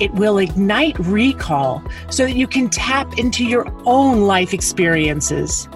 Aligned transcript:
It 0.00 0.12
will 0.14 0.38
ignite 0.38 0.96
recall 1.00 1.82
so 2.08 2.24
that 2.24 2.36
you 2.36 2.46
can 2.46 2.68
tap 2.68 3.18
into 3.18 3.44
your 3.44 3.66
own 3.84 4.22
life 4.22 4.54
experiences. 4.54 5.68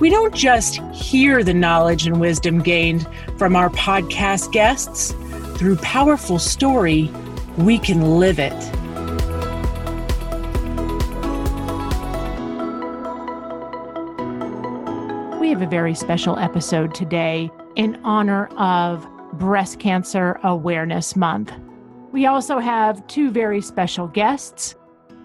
We 0.00 0.10
don't 0.10 0.34
just 0.34 0.78
hear 0.92 1.44
the 1.44 1.54
knowledge 1.54 2.08
and 2.08 2.20
wisdom 2.20 2.60
gained 2.60 3.06
from 3.38 3.54
our 3.54 3.70
podcast 3.70 4.50
guests. 4.50 5.14
Through 5.56 5.76
powerful 5.76 6.40
story, 6.40 7.08
we 7.58 7.78
can 7.78 8.18
live 8.18 8.40
it. 8.40 8.52
We 15.40 15.50
have 15.50 15.62
a 15.62 15.68
very 15.70 15.94
special 15.94 16.36
episode 16.40 16.92
today 16.92 17.52
in 17.76 18.00
honor 18.02 18.46
of 18.56 19.06
Breast 19.34 19.78
Cancer 19.78 20.40
Awareness 20.42 21.14
Month. 21.14 21.52
We 22.12 22.26
also 22.26 22.58
have 22.58 23.06
two 23.06 23.30
very 23.30 23.62
special 23.62 24.06
guests. 24.06 24.74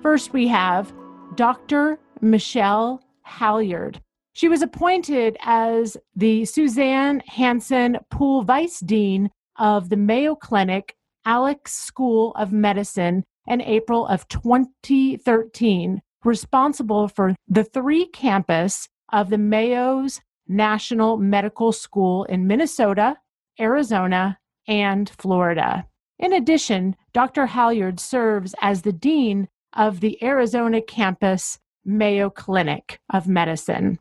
First, 0.02 0.32
we 0.32 0.48
have 0.48 0.94
Dr. 1.36 2.00
Michele 2.22 3.02
Halyard. 3.26 4.02
She 4.32 4.48
was 4.48 4.62
appointed 4.62 5.36
as 5.42 5.98
the 6.16 6.46
Suzanne 6.46 7.22
Hansen 7.28 7.98
Poole 8.10 8.44
Vice 8.44 8.80
Dean 8.80 9.30
of 9.60 9.90
the 9.90 9.98
Mayo 9.98 10.34
Clinic 10.34 10.96
Alix 11.26 11.74
School 11.74 12.32
of 12.36 12.54
Medicine 12.54 13.26
in 13.48 13.62
April 13.62 14.08
of 14.08 14.26
2013, 14.30 16.02
responsible 16.24 17.10
for 17.10 17.36
the 17.50 17.66
three 17.66 18.06
campus 18.06 18.88
of 19.12 19.30
the 19.30 19.38
Mayo's 19.38 20.22
National 20.48 21.18
Medical 21.18 21.74
School 21.74 22.24
in 22.26 22.48
Minnesota, 22.48 23.18
Arizona, 23.60 24.40
and 24.70 25.10
Florida. 25.18 25.86
In 26.20 26.34
addition, 26.34 26.96
Dr. 27.14 27.46
Halyard 27.46 28.00
serves 28.00 28.56
as 28.62 28.82
the 28.82 28.94
Dean 28.94 29.48
of 29.74 30.00
the 30.00 30.22
Arizona 30.24 30.82
campus 30.82 31.60
Mayo 31.86 32.30
Clinic 32.30 33.00
of 33.12 33.28
Medicine. 33.28 34.00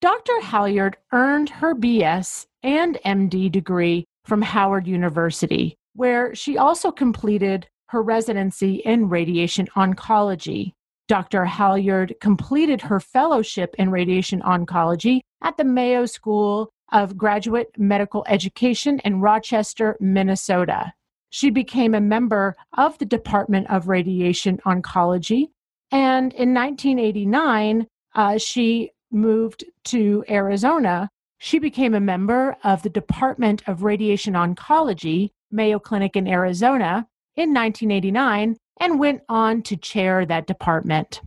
Dr. 0.00 0.40
Halyard 0.40 0.96
earned 1.12 1.48
her 1.48 1.74
BS 1.74 2.46
and 2.62 2.98
MD 3.06 3.50
degree 3.50 4.04
from 4.24 4.42
Howard 4.42 4.86
University, 4.86 5.76
where 5.94 6.34
she 6.34 6.58
also 6.58 6.90
completed 6.90 7.68
her 7.90 8.02
residency 8.02 8.76
in 8.76 9.08
radiation 9.08 9.68
oncology. 9.76 10.72
Dr. 11.06 11.44
Halyard 11.44 12.14
completed 12.20 12.82
her 12.82 12.98
fellowship 12.98 13.74
in 13.78 13.90
radiation 13.90 14.40
oncology 14.42 15.20
at 15.42 15.56
the 15.56 15.64
Mayo 15.64 16.06
School 16.06 16.70
of 16.90 17.16
Graduate 17.16 17.70
Medical 17.78 18.24
Education 18.28 18.98
in 19.00 19.20
Rochester, 19.20 19.96
Minnesota. 20.00 20.92
She 21.34 21.48
became 21.48 21.94
a 21.94 22.00
member 22.00 22.54
of 22.76 22.98
the 22.98 23.06
Department 23.06 23.66
of 23.70 23.88
Radiation 23.88 24.58
Oncology. 24.66 25.46
And 25.90 26.30
in 26.34 26.52
1989, 26.52 27.86
uh, 28.14 28.36
she 28.36 28.90
moved 29.10 29.64
to 29.84 30.24
Arizona. 30.28 31.08
She 31.38 31.58
became 31.58 31.94
a 31.94 32.00
member 32.00 32.54
of 32.64 32.82
the 32.82 32.90
Department 32.90 33.62
of 33.66 33.82
Radiation 33.82 34.34
Oncology, 34.34 35.30
Mayo 35.50 35.78
Clinic 35.78 36.16
in 36.16 36.28
Arizona, 36.28 37.08
in 37.34 37.54
1989 37.54 38.58
and 38.78 39.00
went 39.00 39.22
on 39.30 39.62
to 39.62 39.76
chair 39.78 40.26
that 40.26 40.46
department. 40.46 41.22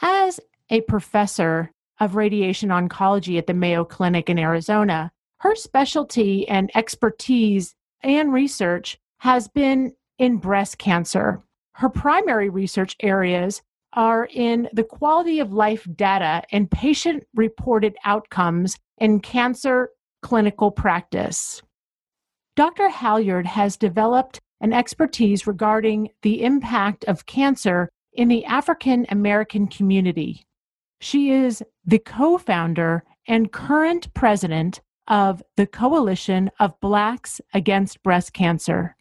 As 0.00 0.40
a 0.70 0.80
professor 0.80 1.72
of 1.98 2.16
radiation 2.16 2.70
oncology 2.70 3.36
at 3.36 3.46
the 3.46 3.52
Mayo 3.52 3.84
Clinic 3.84 4.30
in 4.30 4.38
Arizona, 4.38 5.12
her 5.40 5.54
specialty 5.54 6.48
and 6.48 6.70
expertise 6.74 7.74
and 8.02 8.32
research 8.32 8.98
has 9.20 9.48
been 9.48 9.92
in 10.18 10.38
breast 10.38 10.78
cancer. 10.78 11.42
Her 11.74 11.88
primary 11.88 12.48
research 12.48 12.96
areas 13.00 13.62
are 13.92 14.28
in 14.32 14.68
the 14.72 14.84
quality 14.84 15.40
of 15.40 15.52
life 15.52 15.86
data 15.94 16.42
and 16.52 16.70
patient 16.70 17.24
reported 17.34 17.96
outcomes 18.04 18.76
in 18.98 19.20
cancer 19.20 19.90
clinical 20.22 20.70
practice. 20.70 21.62
Dr. 22.56 22.88
Halyard 22.88 23.46
has 23.46 23.76
developed 23.76 24.40
an 24.60 24.72
expertise 24.72 25.46
regarding 25.46 26.10
the 26.22 26.42
impact 26.42 27.04
of 27.04 27.26
cancer 27.26 27.90
in 28.12 28.28
the 28.28 28.44
African 28.44 29.06
American 29.10 29.66
community. 29.66 30.44
She 31.00 31.30
is 31.30 31.62
the 31.84 31.98
co 31.98 32.38
founder 32.38 33.04
and 33.26 33.52
current 33.52 34.12
president 34.14 34.80
of 35.08 35.42
the 35.56 35.66
Coalition 35.66 36.50
of 36.58 36.78
Blacks 36.80 37.40
Against 37.52 38.02
Breast 38.02 38.32
Cancer. 38.32 38.96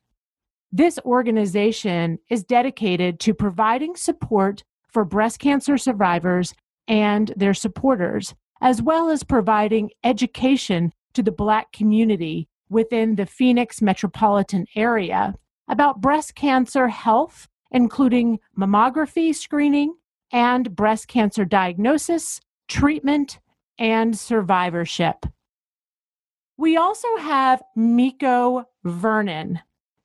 This 0.72 1.00
organization 1.04 2.20
is 2.30 2.44
dedicated 2.44 3.20
to 3.22 3.34
providing 3.34 3.96
support 3.96 4.64
for 4.88 5.04
breast 5.04 5.40
cancer 5.40 5.78
survivors 5.78 6.54
and 6.88 7.34
their 7.36 7.56
supporters, 7.56 8.36
as 8.62 8.82
well 8.82 9.10
as 9.10 9.24
providing 9.24 9.90
education 10.04 10.94
to 11.14 11.24
the 11.24 11.32
Black 11.32 11.72
community 11.72 12.48
within 12.70 13.16
the 13.16 13.26
Phoenix 13.26 13.82
metropolitan 13.82 14.68
area 14.76 15.34
about 15.68 16.02
breast 16.02 16.36
cancer 16.36 16.88
health, 16.88 17.48
including 17.72 18.40
mammography 18.58 19.34
screening 19.34 19.96
and 20.32 20.76
breast 20.76 21.08
cancer 21.08 21.46
diagnosis, 21.46 22.40
treatment, 22.68 23.40
and 23.80 24.18
survivorship. 24.18 25.26
We 26.58 26.78
also 26.78 27.08
have 27.18 27.64
Mieko 27.76 28.66
Vernon. 28.84 29.62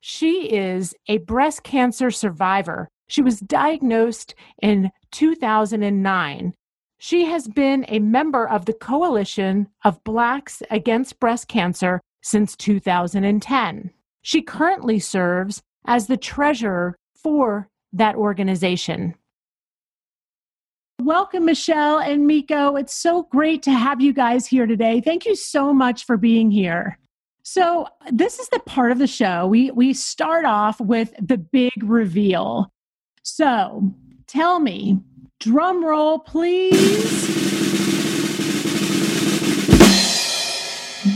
She 0.07 0.53
is 0.53 0.93
a 1.07 1.17
breast 1.17 1.63
cancer 1.63 2.11
survivor. 2.11 2.87
She 3.07 3.23
was 3.23 3.39
diagnosed 3.39 4.35
in 4.61 4.91
2009. 5.11 6.53
She 6.99 7.25
has 7.25 7.47
been 7.47 7.85
a 7.87 7.97
member 7.97 8.47
of 8.47 8.65
the 8.65 8.73
Coalition 8.73 9.67
of 9.83 10.03
Blacks 10.03 10.61
Against 10.69 11.19
Breast 11.19 11.47
Cancer 11.47 12.01
since 12.21 12.55
2010. 12.55 13.89
She 14.21 14.43
currently 14.43 14.99
serves 14.99 15.63
as 15.87 16.05
the 16.05 16.17
treasurer 16.17 16.95
for 17.15 17.67
that 17.91 18.13
organization. 18.13 19.15
Welcome, 21.01 21.45
Michele 21.45 21.97
and 21.97 22.29
Mieko. 22.29 22.79
It's 22.79 22.93
so 22.93 23.23
great 23.23 23.63
to 23.63 23.71
have 23.71 24.01
you 24.01 24.13
guys 24.13 24.45
here 24.45 24.67
today. 24.67 25.01
Thank 25.01 25.25
you 25.25 25.35
so 25.35 25.73
much 25.73 26.05
for 26.05 26.15
being 26.15 26.51
here. 26.51 26.99
So 27.47 27.87
this 28.11 28.39
is 28.39 28.49
the 28.49 28.59
part 28.59 28.91
of 28.91 28.97
the 28.97 29.05
show 29.05 29.45
we 29.45 29.69
we 29.69 29.93
start 29.93 30.45
off 30.45 30.81
with 30.81 31.13
the 31.21 31.37
big 31.37 31.73
reveal. 31.83 32.71
So 33.21 33.93
tell 34.25 34.59
me, 34.59 34.99
drum 35.39 35.85
roll, 35.85 36.17
please. 36.17 36.73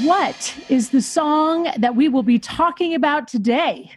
What 0.06 0.56
is 0.70 0.92
the 0.92 1.02
song 1.02 1.68
that 1.78 1.96
we 1.96 2.08
will 2.10 2.22
be 2.22 2.38
talking 2.38 2.94
about 2.94 3.28
today? 3.28 3.92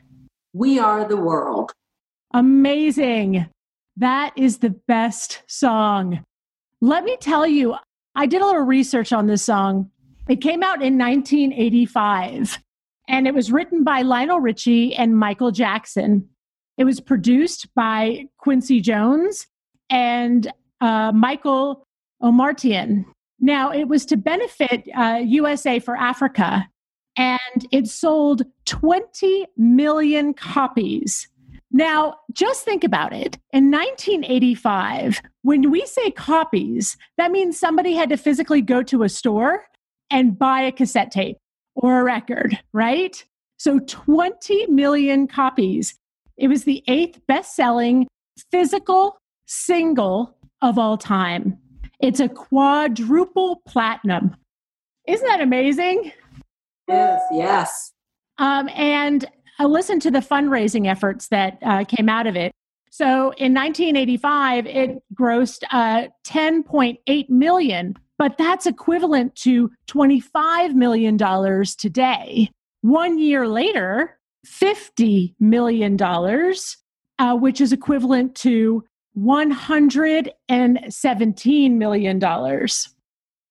We 0.54 0.78
Are 0.78 1.06
the 1.06 1.18
World. 1.18 1.72
Amazing. 2.32 3.46
That 3.98 4.32
is 4.36 4.58
the 4.58 4.70
best 4.70 5.42
song. 5.48 6.24
Let 6.80 7.04
me 7.04 7.18
tell 7.20 7.46
you, 7.46 7.76
I 8.14 8.24
did 8.24 8.40
a 8.40 8.46
little 8.46 8.62
research 8.62 9.12
on 9.12 9.26
this 9.26 9.44
song 9.44 9.90
it 10.28 10.40
came 10.40 10.62
out 10.62 10.82
in 10.82 10.98
1985 10.98 12.58
and 13.08 13.26
it 13.26 13.34
was 13.34 13.50
written 13.50 13.84
by 13.84 14.02
Lionel 14.02 14.40
Richie 14.40 14.94
and 14.94 15.18
Michael 15.18 15.50
Jackson. 15.50 16.28
It 16.78 16.84
was 16.84 17.00
produced 17.00 17.68
by 17.74 18.26
Quincy 18.38 18.80
Jones 18.80 19.46
and 19.90 20.50
uh, 20.80 21.12
Michael 21.12 21.86
Omartian. 22.22 23.04
Now, 23.40 23.70
it 23.70 23.88
was 23.88 24.06
to 24.06 24.16
benefit 24.16 24.88
uh, 24.96 25.20
USA 25.24 25.80
for 25.80 25.96
Africa, 25.96 26.68
and 27.16 27.66
it 27.72 27.88
sold 27.88 28.42
20 28.66 29.46
million 29.56 30.32
copies. 30.32 31.28
Now, 31.72 32.16
just 32.32 32.64
think 32.64 32.84
about 32.84 33.12
it. 33.12 33.38
In 33.52 33.70
1985, 33.70 35.22
when 35.42 35.70
we 35.70 35.84
say 35.86 36.10
copies, 36.12 36.96
that 37.18 37.32
means 37.32 37.58
somebody 37.58 37.94
had 37.94 38.10
to 38.10 38.16
physically 38.16 38.60
go 38.60 38.82
to 38.84 39.02
a 39.02 39.08
store 39.08 39.64
and 40.12 40.38
buy 40.38 40.60
a 40.60 40.72
cassette 40.72 41.10
tape 41.10 41.36
or 41.74 42.00
a 42.00 42.04
record, 42.04 42.58
right? 42.72 43.24
So 43.58 43.80
20 43.80 44.66
million 44.66 45.26
copies. 45.26 45.94
It 46.36 46.48
was 46.48 46.64
the 46.64 46.82
eighth 46.86 47.20
best 47.26 47.56
selling 47.56 48.06
physical 48.50 49.18
single 49.46 50.36
of 50.60 50.78
all 50.78 50.96
time. 50.96 51.58
It's 52.00 52.20
a 52.20 52.28
quadruple 52.28 53.62
platinum. 53.66 54.36
Isn't 55.06 55.26
that 55.26 55.40
amazing? 55.40 56.12
Yes, 56.88 57.22
yes. 57.32 57.92
Um, 58.38 58.68
and 58.74 59.24
I 59.58 59.64
listened 59.64 60.02
to 60.02 60.10
the 60.10 60.18
fundraising 60.18 60.88
efforts 60.88 61.28
that 61.28 61.58
uh, 61.62 61.84
came 61.84 62.08
out 62.08 62.26
of 62.26 62.36
it. 62.36 62.52
So 62.90 63.32
in 63.38 63.54
1985, 63.54 64.66
it 64.66 65.02
grossed 65.14 65.62
uh, 65.70 66.08
10.8 66.26 67.30
million, 67.30 67.96
but 68.22 68.38
that's 68.38 68.66
equivalent 68.66 69.34
to 69.34 69.68
25 69.88 70.76
million 70.76 71.16
dollars 71.16 71.74
today. 71.74 72.48
One 72.82 73.18
year 73.18 73.48
later, 73.48 74.16
50 74.46 75.34
million 75.40 75.96
dollars, 75.96 76.76
uh, 77.18 77.34
which 77.34 77.60
is 77.60 77.72
equivalent 77.72 78.36
to 78.36 78.84
117 79.14 81.78
million 81.78 82.18
dollars. 82.20 82.94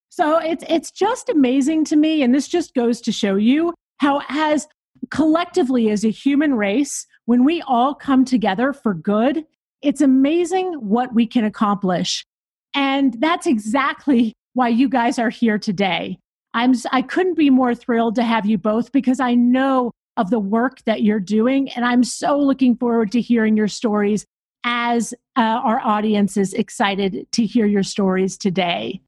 So 0.08 0.38
it's 0.38 0.64
it's 0.70 0.90
just 0.90 1.28
amazing 1.28 1.84
to 1.86 1.96
me, 1.98 2.24
and 2.24 2.34
this 2.34 2.48
just 2.48 2.74
goes 2.74 3.02
to 3.02 3.12
show 3.12 3.36
you 3.36 3.74
how, 3.98 4.22
as 4.30 4.70
collectively 5.10 5.90
as 5.90 6.06
a 6.06 6.12
human 6.12 6.54
race, 6.54 7.06
when 7.26 7.44
we 7.44 7.62
all 7.64 7.94
come 7.94 8.24
together 8.24 8.72
for 8.72 8.94
good, 8.94 9.44
it's 9.82 10.00
amazing 10.00 10.76
what 10.76 11.14
we 11.14 11.28
can 11.28 11.44
accomplish. 11.44 12.26
And 12.74 13.20
that's 13.20 13.48
exactly 13.48 14.34
why 14.54 14.70
you 14.70 14.90
guys 14.90 15.20
are 15.20 15.30
here 15.30 15.58
today. 15.58 16.18
I'm 16.54 16.74
I 16.92 17.02
couldn't 17.02 17.36
be 17.36 17.50
more 17.50 17.74
thrilled 17.74 18.16
to 18.16 18.24
have 18.24 18.46
you 18.46 18.58
both 18.58 18.92
because 18.92 19.20
I 19.20 19.36
know 19.36 19.92
of 20.18 20.30
the 20.30 20.40
work 20.40 20.84
that 20.86 21.04
you're 21.04 21.20
doing 21.20 21.70
and 21.70 21.86
I'm 21.86 22.04
so 22.04 22.38
looking 22.38 22.76
forward 22.76 23.12
to 23.14 23.22
hearing 23.22 23.56
your 23.56 23.70
stories 23.70 24.26
as 24.64 25.14
uh, 25.38 25.42
our 25.42 25.80
audience 25.80 26.38
is 26.38 26.54
excited 26.54 27.26
to 27.32 27.46
hear 27.46 27.66
your 27.66 27.84
stories 27.84 28.38
today. 28.38 29.02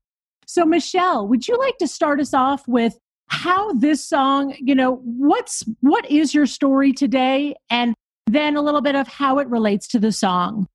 So, 0.47 0.65
Michele, 0.65 1.27
would 1.27 1.47
you 1.47 1.57
like 1.57 1.77
to 1.79 1.87
start 1.87 2.19
us 2.19 2.33
off 2.33 2.67
with 2.67 2.97
how 3.27 3.73
this 3.73 4.07
song, 4.07 4.55
you 4.59 4.75
know, 4.75 5.01
what's 5.03 5.63
what 5.81 6.09
is 6.09 6.33
your 6.33 6.45
story 6.45 6.93
today, 6.93 7.55
and 7.69 7.95
then 8.27 8.55
a 8.55 8.61
little 8.61 8.81
bit 8.81 8.95
of 8.95 9.07
how 9.07 9.39
it 9.39 9.47
relates 9.47 9.87
to 9.89 9.99
the 9.99 10.11
song? 10.11 10.67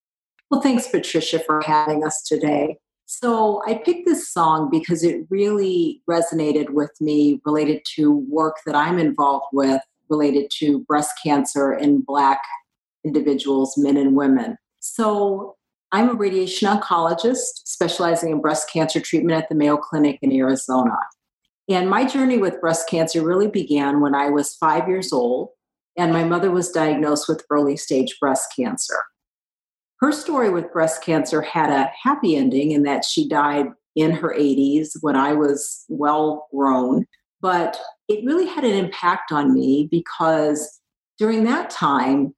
Well, 0.51 0.61
thanks, 0.61 0.89
Patricia, 0.89 1.39
for 1.41 1.63
having 1.63 2.05
us 2.05 2.23
today. 2.23 2.79
So, 3.11 3.63
I 3.67 3.73
picked 3.73 4.05
this 4.05 4.29
song 4.29 4.69
because 4.71 5.03
it 5.03 5.27
really 5.31 6.03
resonated 6.07 6.69
with 6.69 6.91
me 7.01 7.41
related 7.47 7.81
to 7.97 8.13
work 8.29 8.57
that 8.67 8.77
I'm 8.77 8.99
involved 8.99 9.47
with 9.51 9.81
related 10.11 10.51
to 10.59 10.81
breast 10.81 11.13
cancer 11.25 11.73
in 11.73 12.03
Black 12.03 12.39
individuals, 13.07 13.79
men 13.79 13.97
and 13.97 14.15
women. 14.15 14.59
So, 14.81 15.57
I'm 15.91 16.11
a 16.11 16.13
radiation 16.13 16.69
oncologist 16.69 17.63
specializing 17.65 18.31
in 18.31 18.43
breast 18.43 18.71
cancer 18.71 19.01
treatment 19.01 19.43
at 19.43 19.49
the 19.49 19.55
Mayo 19.55 19.79
Clinic 19.79 20.19
in 20.21 20.31
Arizona. 20.31 20.99
And 21.67 21.89
my 21.89 22.05
journey 22.05 22.37
with 22.37 22.61
breast 22.61 22.91
cancer 22.91 23.25
really 23.25 23.49
began 23.49 24.03
when 24.03 24.15
I 24.15 24.29
was 24.29 24.55
five 24.57 24.87
years 24.87 25.15
old 25.15 25.49
and 25.97 26.13
my 26.13 26.25
mother 26.25 26.51
was 26.51 26.71
diagnosed 26.71 27.27
with 27.27 27.43
early 27.49 27.79
stage 27.79 28.19
breast 28.21 28.53
cancer. 28.55 28.99
Her 30.01 30.13
story 30.13 30.51
with 30.51 30.73
breast 30.73 31.03
cancer 31.03 31.43
had 31.43 31.71
a 31.71 31.91
happy 32.03 32.37
ending 32.37 32.71
in 32.71 32.85
that 32.85 33.05
she 33.05 33.29
died 33.29 33.67
in 33.97 34.13
her 34.13 34.33
80s 34.37 34.91
when 35.01 35.17
I 35.17 35.33
was 35.33 35.85
well 35.89 36.47
grown, 36.55 37.05
but 37.41 37.81
it 38.07 38.25
really 38.25 38.47
had 38.47 38.65
an 38.65 38.77
impact 38.77 39.33
on 39.33 39.53
me 39.53 39.89
because 39.91 40.81
during 41.19 41.45
that 41.45 41.69
time, 41.69 42.35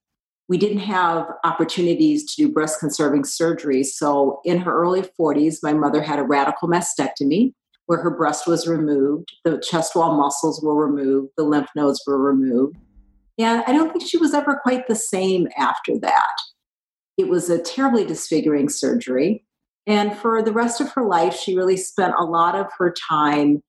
we 0.48 0.56
didn't 0.56 0.78
have 0.78 1.26
opportunities 1.44 2.34
to 2.34 2.46
do 2.46 2.52
breast 2.52 2.80
conserving 2.80 3.24
surgery. 3.24 3.84
So, 3.84 4.40
in 4.44 4.58
her 4.58 4.72
early 4.72 5.02
40s, 5.02 5.58
my 5.62 5.72
mother 5.72 6.02
had 6.02 6.18
a 6.18 6.24
radical 6.24 6.66
mastectomy 6.66 7.52
where 7.86 8.00
her 8.00 8.10
breast 8.10 8.46
was 8.46 8.66
removed, 8.66 9.28
the 9.44 9.58
chest 9.58 9.94
wall 9.94 10.16
muscles 10.16 10.62
were 10.62 10.74
removed, 10.74 11.30
the 11.36 11.44
lymph 11.44 11.68
nodes 11.76 12.02
were 12.06 12.18
removed. 12.18 12.76
And 13.38 13.62
I 13.66 13.72
don't 13.72 13.92
think 13.92 14.08
she 14.08 14.18
was 14.18 14.34
ever 14.34 14.58
quite 14.62 14.86
the 14.86 14.94
same 14.94 15.48
after 15.56 15.98
that. 16.00 16.34
It 17.20 17.28
was 17.28 17.50
a 17.50 17.60
terribly 17.60 18.06
disfiguring 18.06 18.70
surgery. 18.70 19.44
And 19.86 20.16
for 20.16 20.42
the 20.42 20.52
rest 20.52 20.80
of 20.80 20.90
her 20.92 21.04
life, 21.04 21.36
she 21.36 21.54
really 21.54 21.76
spent 21.76 22.14
a 22.18 22.24
lot 22.24 22.54
of 22.54 22.66
her 22.78 22.94
time 23.10 23.60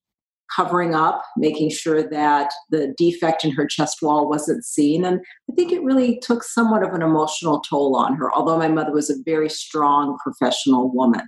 covering 0.56 0.96
up, 0.96 1.22
making 1.36 1.70
sure 1.70 2.02
that 2.02 2.54
the 2.70 2.94
defect 2.98 3.44
in 3.44 3.52
her 3.52 3.68
chest 3.68 3.98
wall 4.02 4.30
wasn't 4.30 4.64
seen. 4.64 5.04
And 5.04 5.20
I 5.50 5.54
think 5.54 5.74
it 5.74 5.84
really 5.84 6.18
took 6.20 6.46
somewhat 6.46 6.82
of 6.82 6.94
an 6.94 7.02
emotional 7.02 7.60
toll 7.60 7.98
on 7.98 8.16
her, 8.16 8.34
although 8.34 8.58
my 8.58 8.70
mother 8.70 8.94
was 8.94 9.10
a 9.10 9.16
very 9.26 9.50
strong 9.50 10.18
professional 10.24 10.90
woman. 10.94 11.28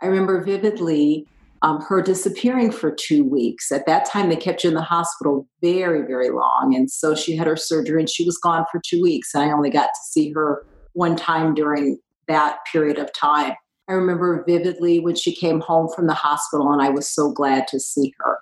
I 0.00 0.06
remember 0.06 0.44
vividly 0.44 1.26
um, 1.62 1.80
her 1.80 2.02
disappearing 2.02 2.70
for 2.70 2.94
two 2.94 3.24
weeks. 3.24 3.72
At 3.72 3.86
that 3.86 4.04
time, 4.04 4.28
they 4.28 4.36
kept 4.36 4.62
you 4.62 4.70
in 4.70 4.74
the 4.74 4.82
hospital 4.82 5.48
very, 5.60 6.06
very 6.06 6.30
long. 6.30 6.72
And 6.76 6.88
so 6.88 7.16
she 7.16 7.34
had 7.34 7.48
her 7.48 7.56
surgery 7.56 8.00
and 8.00 8.10
she 8.10 8.24
was 8.24 8.38
gone 8.38 8.64
for 8.70 8.80
two 8.84 9.02
weeks. 9.02 9.34
And 9.34 9.42
I 9.42 9.52
only 9.52 9.70
got 9.70 9.86
to 9.86 10.00
see 10.08 10.30
her 10.32 10.64
one 10.92 11.16
time 11.16 11.54
during 11.54 11.98
that 12.28 12.58
period 12.70 12.98
of 12.98 13.12
time. 13.12 13.54
I 13.88 13.94
remember 13.94 14.44
vividly 14.46 15.00
when 15.00 15.16
she 15.16 15.34
came 15.34 15.60
home 15.60 15.88
from 15.94 16.06
the 16.06 16.14
hospital, 16.14 16.72
and 16.72 16.80
I 16.80 16.90
was 16.90 17.08
so 17.08 17.32
glad 17.32 17.66
to 17.68 17.80
see 17.80 18.14
her. 18.18 18.38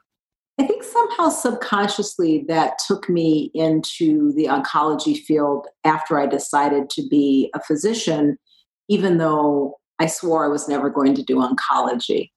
I 0.58 0.66
think 0.66 0.82
somehow 0.82 1.30
subconsciously 1.30 2.44
that 2.48 2.78
took 2.86 3.08
me 3.08 3.50
into 3.54 4.32
the 4.34 4.44
oncology 4.44 5.18
field 5.18 5.66
after 5.84 6.20
I 6.20 6.26
decided 6.26 6.90
to 6.90 7.08
be 7.08 7.50
a 7.54 7.60
physician, 7.62 8.36
even 8.88 9.16
though 9.16 9.78
I 9.98 10.06
swore 10.06 10.44
I 10.44 10.48
was 10.48 10.68
never 10.68 10.90
going 10.90 11.14
to 11.14 11.22
do 11.22 11.36
oncology. 11.36 12.30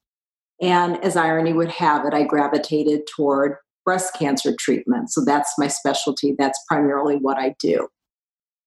And 0.61 1.03
as 1.03 1.17
irony 1.17 1.51
would 1.51 1.71
have 1.71 2.05
it, 2.05 2.13
I 2.13 2.23
gravitated 2.23 3.01
toward 3.13 3.57
breast 3.83 4.13
cancer 4.17 4.55
treatment. 4.57 5.11
So 5.11 5.25
that's 5.25 5.53
my 5.57 5.67
specialty. 5.67 6.33
That's 6.37 6.59
primarily 6.69 7.17
what 7.17 7.37
I 7.37 7.55
do. 7.59 7.89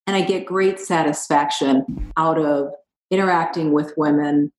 And 0.06 0.16
I 0.16 0.22
get 0.22 0.46
great 0.46 0.78
satisfaction 0.78 2.12
out 2.16 2.38
of 2.38 2.72
interacting 3.10 3.72
with 3.72 3.92
women, 3.96 4.52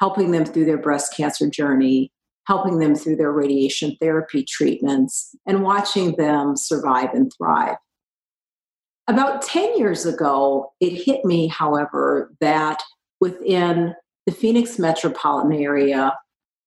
helping 0.00 0.30
them 0.30 0.44
through 0.44 0.64
their 0.64 0.78
breast 0.78 1.14
cancer 1.16 1.48
journey, 1.48 2.10
helping 2.46 2.78
them 2.78 2.94
through 2.94 3.16
their 3.16 3.32
radiation 3.32 3.96
therapy 4.00 4.44
treatments, 4.44 5.34
and 5.46 5.62
watching 5.62 6.16
them 6.16 6.56
survive 6.56 7.10
and 7.14 7.32
thrive. 7.36 7.76
About 9.06 9.42
10 9.42 9.78
years 9.78 10.06
ago, 10.06 10.72
it 10.80 10.90
hit 10.90 11.24
me, 11.24 11.48
however, 11.48 12.32
that 12.40 12.82
within 13.20 13.94
the 14.26 14.32
Phoenix 14.32 14.78
metropolitan 14.78 15.52
area, 15.52 16.16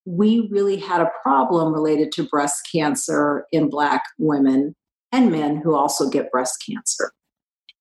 we 0.06 0.48
really 0.52 0.78
had 0.78 1.02
a 1.02 1.12
problem 1.22 1.74
related 1.74 2.12
to 2.14 2.24
breast 2.24 2.68
cancer 2.72 3.46
in 3.52 3.70
Black 3.70 4.04
women 4.20 4.76
and 5.12 5.32
men 5.32 5.58
who 5.58 5.76
also 5.76 6.10
get 6.10 6.32
breast 6.32 6.64
cancer. 6.68 7.12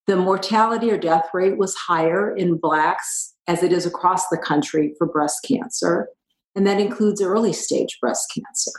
The 0.07 0.15
mortality 0.15 0.89
or 0.89 0.97
death 0.97 1.29
rate 1.33 1.57
was 1.57 1.75
higher 1.75 2.33
in 2.33 2.57
Blacks 2.57 3.35
as 3.45 3.61
it 3.61 3.73
is 3.73 3.85
across 3.85 4.29
the 4.29 4.37
country 4.37 4.93
for 4.97 5.05
breast 5.05 5.45
cancer, 5.45 6.07
and 6.55 6.65
that 6.65 6.79
includes 6.79 7.21
early 7.21 7.51
stage 7.51 7.97
breast 7.99 8.31
cancer. 8.33 8.71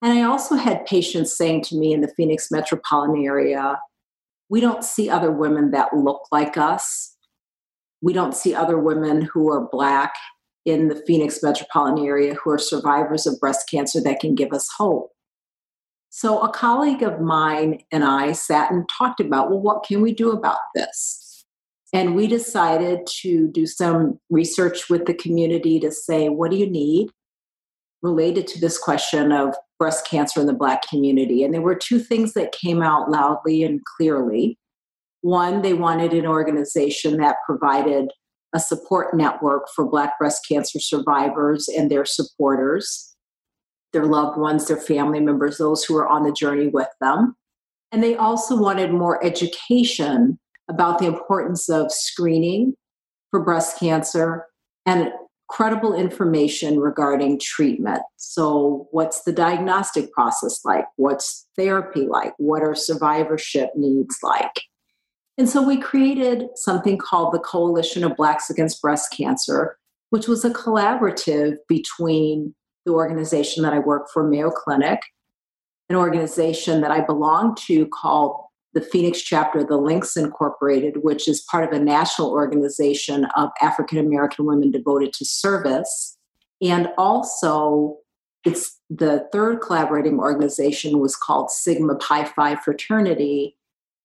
And 0.00 0.12
I 0.12 0.22
also 0.22 0.54
had 0.54 0.86
patients 0.86 1.36
saying 1.36 1.62
to 1.64 1.76
me 1.76 1.92
in 1.92 2.02
the 2.02 2.12
Phoenix 2.16 2.50
metropolitan 2.50 3.24
area, 3.24 3.80
we 4.48 4.60
don't 4.60 4.84
see 4.84 5.10
other 5.10 5.32
women 5.32 5.72
that 5.72 5.96
look 5.96 6.22
like 6.30 6.56
us. 6.56 7.16
We 8.00 8.12
don't 8.12 8.36
see 8.36 8.54
other 8.54 8.78
women 8.78 9.22
who 9.22 9.50
are 9.50 9.68
Black 9.72 10.14
in 10.64 10.88
the 10.88 11.02
Phoenix 11.06 11.42
metropolitan 11.42 12.06
area 12.06 12.34
who 12.34 12.50
are 12.50 12.58
survivors 12.58 13.26
of 13.26 13.40
breast 13.40 13.68
cancer 13.68 14.00
that 14.02 14.20
can 14.20 14.34
give 14.34 14.52
us 14.52 14.68
hope. 14.76 15.10
So, 16.16 16.38
a 16.42 16.48
colleague 16.48 17.02
of 17.02 17.20
mine 17.20 17.80
and 17.90 18.04
I 18.04 18.30
sat 18.30 18.70
and 18.70 18.88
talked 18.88 19.18
about, 19.18 19.50
well, 19.50 19.58
what 19.58 19.84
can 19.84 20.00
we 20.00 20.14
do 20.14 20.30
about 20.30 20.60
this? 20.72 21.44
And 21.92 22.14
we 22.14 22.28
decided 22.28 23.00
to 23.22 23.48
do 23.48 23.66
some 23.66 24.20
research 24.30 24.88
with 24.88 25.06
the 25.06 25.14
community 25.14 25.80
to 25.80 25.90
say, 25.90 26.28
what 26.28 26.52
do 26.52 26.56
you 26.56 26.70
need 26.70 27.08
related 28.00 28.46
to 28.46 28.60
this 28.60 28.78
question 28.78 29.32
of 29.32 29.56
breast 29.76 30.06
cancer 30.06 30.40
in 30.40 30.46
the 30.46 30.52
Black 30.52 30.88
community? 30.88 31.42
And 31.42 31.52
there 31.52 31.60
were 31.60 31.74
two 31.74 31.98
things 31.98 32.34
that 32.34 32.52
came 32.52 32.80
out 32.80 33.10
loudly 33.10 33.64
and 33.64 33.80
clearly. 33.84 34.56
One, 35.22 35.62
they 35.62 35.74
wanted 35.74 36.12
an 36.12 36.26
organization 36.26 37.16
that 37.16 37.38
provided 37.44 38.12
a 38.54 38.60
support 38.60 39.16
network 39.16 39.64
for 39.74 39.84
Black 39.84 40.16
breast 40.20 40.46
cancer 40.48 40.78
survivors 40.78 41.66
and 41.66 41.90
their 41.90 42.04
supporters, 42.04 43.13
their 43.94 44.04
loved 44.04 44.36
ones, 44.38 44.68
their 44.68 44.76
family 44.76 45.20
members, 45.20 45.56
those 45.56 45.82
who 45.84 45.96
are 45.96 46.06
on 46.06 46.24
the 46.24 46.32
journey 46.32 46.68
with 46.68 46.88
them. 47.00 47.34
And 47.90 48.02
they 48.02 48.16
also 48.16 48.60
wanted 48.60 48.92
more 48.92 49.24
education 49.24 50.38
about 50.68 50.98
the 50.98 51.06
importance 51.06 51.70
of 51.70 51.90
screening 51.90 52.74
for 53.30 53.40
breast 53.40 53.78
cancer 53.78 54.46
and 54.84 55.10
credible 55.48 55.94
information 55.94 56.80
regarding 56.80 57.38
treatment. 57.38 58.02
So, 58.16 58.88
what's 58.90 59.22
the 59.22 59.32
diagnostic 59.32 60.12
process 60.12 60.64
like? 60.64 60.86
What's 60.96 61.46
therapy 61.56 62.06
like? 62.06 62.34
What 62.38 62.62
are 62.62 62.74
survivorship 62.74 63.70
needs 63.76 64.18
like? 64.22 64.62
And 65.36 65.48
so 65.48 65.62
we 65.62 65.76
created 65.80 66.46
something 66.54 66.96
called 66.96 67.32
the 67.34 67.40
Coalition 67.40 68.04
of 68.04 68.16
Blacks 68.16 68.50
Against 68.50 68.80
Breast 68.80 69.12
Cancer, 69.12 69.76
which 70.10 70.28
was 70.28 70.44
a 70.44 70.50
collaborative 70.50 71.56
between 71.68 72.54
the 72.84 72.92
organization 72.92 73.62
that 73.62 73.72
I 73.72 73.78
work 73.78 74.08
for, 74.12 74.28
Mayo 74.28 74.50
Clinic, 74.50 75.00
an 75.88 75.96
organization 75.96 76.80
that 76.80 76.90
I 76.90 77.00
belong 77.00 77.56
to 77.66 77.86
called 77.86 78.40
the 78.74 78.80
Phoenix 78.80 79.22
chapter 79.22 79.60
of 79.60 79.68
the 79.68 79.76
Links 79.76 80.16
Incorporated, 80.16 81.02
which 81.02 81.28
is 81.28 81.46
part 81.50 81.64
of 81.64 81.72
a 81.72 81.82
national 81.82 82.30
organization 82.30 83.26
of 83.36 83.50
African 83.62 83.98
American 83.98 84.46
women 84.46 84.70
devoted 84.70 85.12
to 85.14 85.24
service. 85.24 86.18
And 86.60 86.88
also, 86.98 87.98
it's 88.44 88.80
the 88.90 89.26
third 89.32 89.60
collaborating 89.60 90.18
organization 90.18 90.98
was 90.98 91.16
called 91.16 91.50
Sigma 91.50 91.94
Pi 91.96 92.24
Phi 92.24 92.56
Fraternity. 92.56 93.56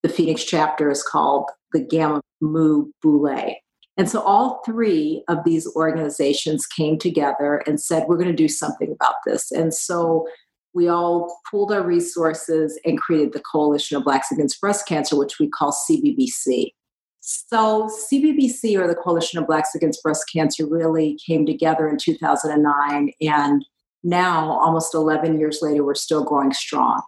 The 0.03 0.09
Phoenix 0.09 0.43
chapter 0.43 0.89
is 0.89 1.03
called 1.03 1.49
the 1.73 1.81
Gamma 1.81 2.21
Mu 2.39 2.91
Boule. 3.01 3.55
And 3.99 4.09
so 4.09 4.21
all 4.21 4.61
three 4.65 5.25
of 5.27 5.39
these 5.43 5.67
organizations 5.75 6.65
came 6.65 6.97
together 6.97 7.61
and 7.67 7.81
said, 7.81 8.05
we're 8.07 8.15
going 8.15 8.29
to 8.29 8.33
do 8.33 8.47
something 8.47 8.93
about 8.93 9.15
this. 9.25 9.51
And 9.51 9.73
so 9.73 10.25
we 10.73 10.87
all 10.87 11.37
pooled 11.51 11.73
our 11.73 11.85
resources 11.85 12.79
and 12.85 12.97
created 12.97 13.33
the 13.33 13.41
Coalition 13.41 13.97
of 13.97 14.05
Blacks 14.05 14.31
Against 14.31 14.61
Breast 14.61 14.87
Cancer, 14.87 15.17
which 15.17 15.37
we 15.37 15.49
call 15.49 15.73
CBBC. 15.73 16.71
So, 17.19 17.89
CBBC, 18.09 18.79
or 18.79 18.87
the 18.87 18.95
Coalition 18.95 19.37
of 19.37 19.47
Blacks 19.47 19.75
Against 19.75 20.01
Breast 20.01 20.23
Cancer, 20.31 20.65
really 20.65 21.19
came 21.27 21.45
together 21.45 21.89
in 21.89 21.97
2009. 21.97 23.11
And 23.19 23.65
now, 24.03 24.51
almost 24.51 24.95
11 24.95 25.37
years 25.37 25.59
later, 25.61 25.83
we're 25.83 25.95
still 25.95 26.23
growing 26.23 26.53
strong. 26.53 27.01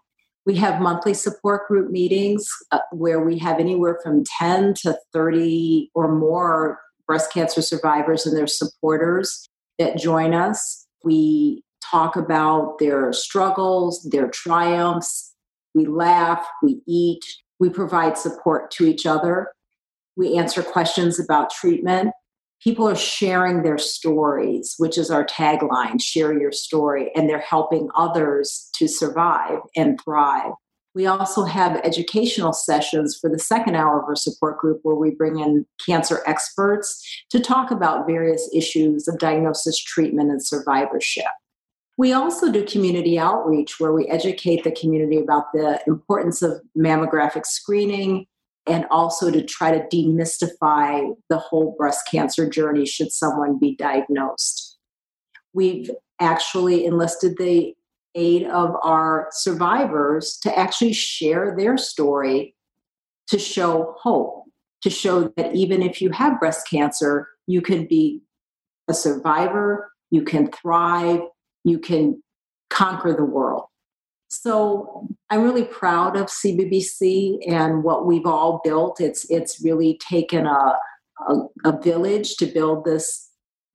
We 0.45 0.55
have 0.55 0.81
monthly 0.81 1.13
support 1.13 1.67
group 1.67 1.91
meetings 1.91 2.49
uh, 2.71 2.79
where 2.91 3.23
we 3.23 3.37
have 3.39 3.59
anywhere 3.59 3.99
from 4.03 4.23
10 4.39 4.73
to 4.81 4.97
30 5.13 5.91
or 5.93 6.13
more 6.13 6.79
breast 7.05 7.31
cancer 7.31 7.61
survivors 7.61 8.25
and 8.25 8.35
their 8.35 8.47
supporters 8.47 9.47
that 9.77 9.97
join 9.97 10.33
us. 10.33 10.87
We 11.03 11.63
talk 11.83 12.15
about 12.15 12.79
their 12.79 13.13
struggles, 13.13 14.07
their 14.11 14.29
triumphs. 14.29 15.33
We 15.75 15.85
laugh, 15.85 16.45
we 16.63 16.81
eat, 16.87 17.23
we 17.59 17.69
provide 17.69 18.17
support 18.17 18.71
to 18.71 18.85
each 18.85 19.05
other. 19.05 19.49
We 20.15 20.37
answer 20.37 20.63
questions 20.63 21.19
about 21.19 21.51
treatment. 21.51 22.11
People 22.63 22.87
are 22.87 22.95
sharing 22.95 23.63
their 23.63 23.79
stories, 23.79 24.75
which 24.77 24.97
is 24.97 25.09
our 25.09 25.25
tagline 25.25 26.01
share 26.01 26.39
your 26.39 26.51
story, 26.51 27.11
and 27.15 27.27
they're 27.27 27.39
helping 27.39 27.89
others 27.95 28.69
to 28.75 28.87
survive 28.87 29.59
and 29.75 29.99
thrive. 29.99 30.51
We 30.93 31.07
also 31.07 31.45
have 31.45 31.81
educational 31.83 32.53
sessions 32.53 33.17
for 33.19 33.29
the 33.29 33.39
second 33.39 33.75
hour 33.75 34.01
of 34.01 34.07
our 34.07 34.15
support 34.15 34.59
group 34.59 34.81
where 34.83 34.95
we 34.95 35.11
bring 35.11 35.39
in 35.39 35.65
cancer 35.83 36.21
experts 36.27 37.01
to 37.31 37.39
talk 37.39 37.71
about 37.71 38.05
various 38.05 38.47
issues 38.53 39.07
of 39.07 39.17
diagnosis, 39.17 39.81
treatment, 39.81 40.29
and 40.29 40.45
survivorship. 40.45 41.31
We 41.97 42.13
also 42.13 42.51
do 42.51 42.65
community 42.65 43.17
outreach 43.17 43.79
where 43.79 43.93
we 43.93 44.07
educate 44.07 44.63
the 44.63 44.71
community 44.71 45.17
about 45.17 45.45
the 45.53 45.79
importance 45.87 46.41
of 46.41 46.61
mammographic 46.77 47.45
screening 47.45 48.25
and 48.67 48.85
also 48.91 49.31
to 49.31 49.43
try 49.43 49.71
to 49.71 49.95
demystify 49.95 51.13
the 51.29 51.37
whole 51.37 51.75
breast 51.77 52.07
cancer 52.11 52.49
journey 52.49 52.85
should 52.85 53.11
someone 53.11 53.57
be 53.59 53.75
diagnosed. 53.75 54.77
We've 55.53 55.89
actually 56.19 56.85
enlisted 56.85 57.37
the 57.37 57.73
aid 58.13 58.45
of 58.47 58.75
our 58.83 59.29
survivors 59.31 60.37
to 60.43 60.57
actually 60.57 60.93
share 60.93 61.55
their 61.57 61.77
story 61.77 62.55
to 63.27 63.39
show 63.39 63.95
hope, 63.97 64.43
to 64.81 64.89
show 64.89 65.31
that 65.37 65.55
even 65.55 65.81
if 65.81 66.01
you 66.01 66.11
have 66.11 66.39
breast 66.39 66.67
cancer, 66.69 67.29
you 67.47 67.61
can 67.61 67.87
be 67.87 68.21
a 68.89 68.93
survivor, 68.93 69.89
you 70.09 70.23
can 70.23 70.51
thrive, 70.51 71.21
you 71.63 71.79
can 71.79 72.21
conquer 72.69 73.13
the 73.13 73.23
world. 73.23 73.63
So 74.41 75.07
I'm 75.29 75.43
really 75.43 75.65
proud 75.65 76.17
of 76.17 76.25
CBBC 76.25 77.47
and 77.47 77.83
what 77.83 78.07
we've 78.07 78.25
all 78.25 78.59
built. 78.63 78.99
It's 78.99 79.29
it's 79.29 79.63
really 79.63 79.99
taken 80.09 80.47
a, 80.47 80.77
a, 81.29 81.35
a 81.63 81.79
village 81.79 82.37
to 82.37 82.47
build 82.47 82.83
this 82.83 83.29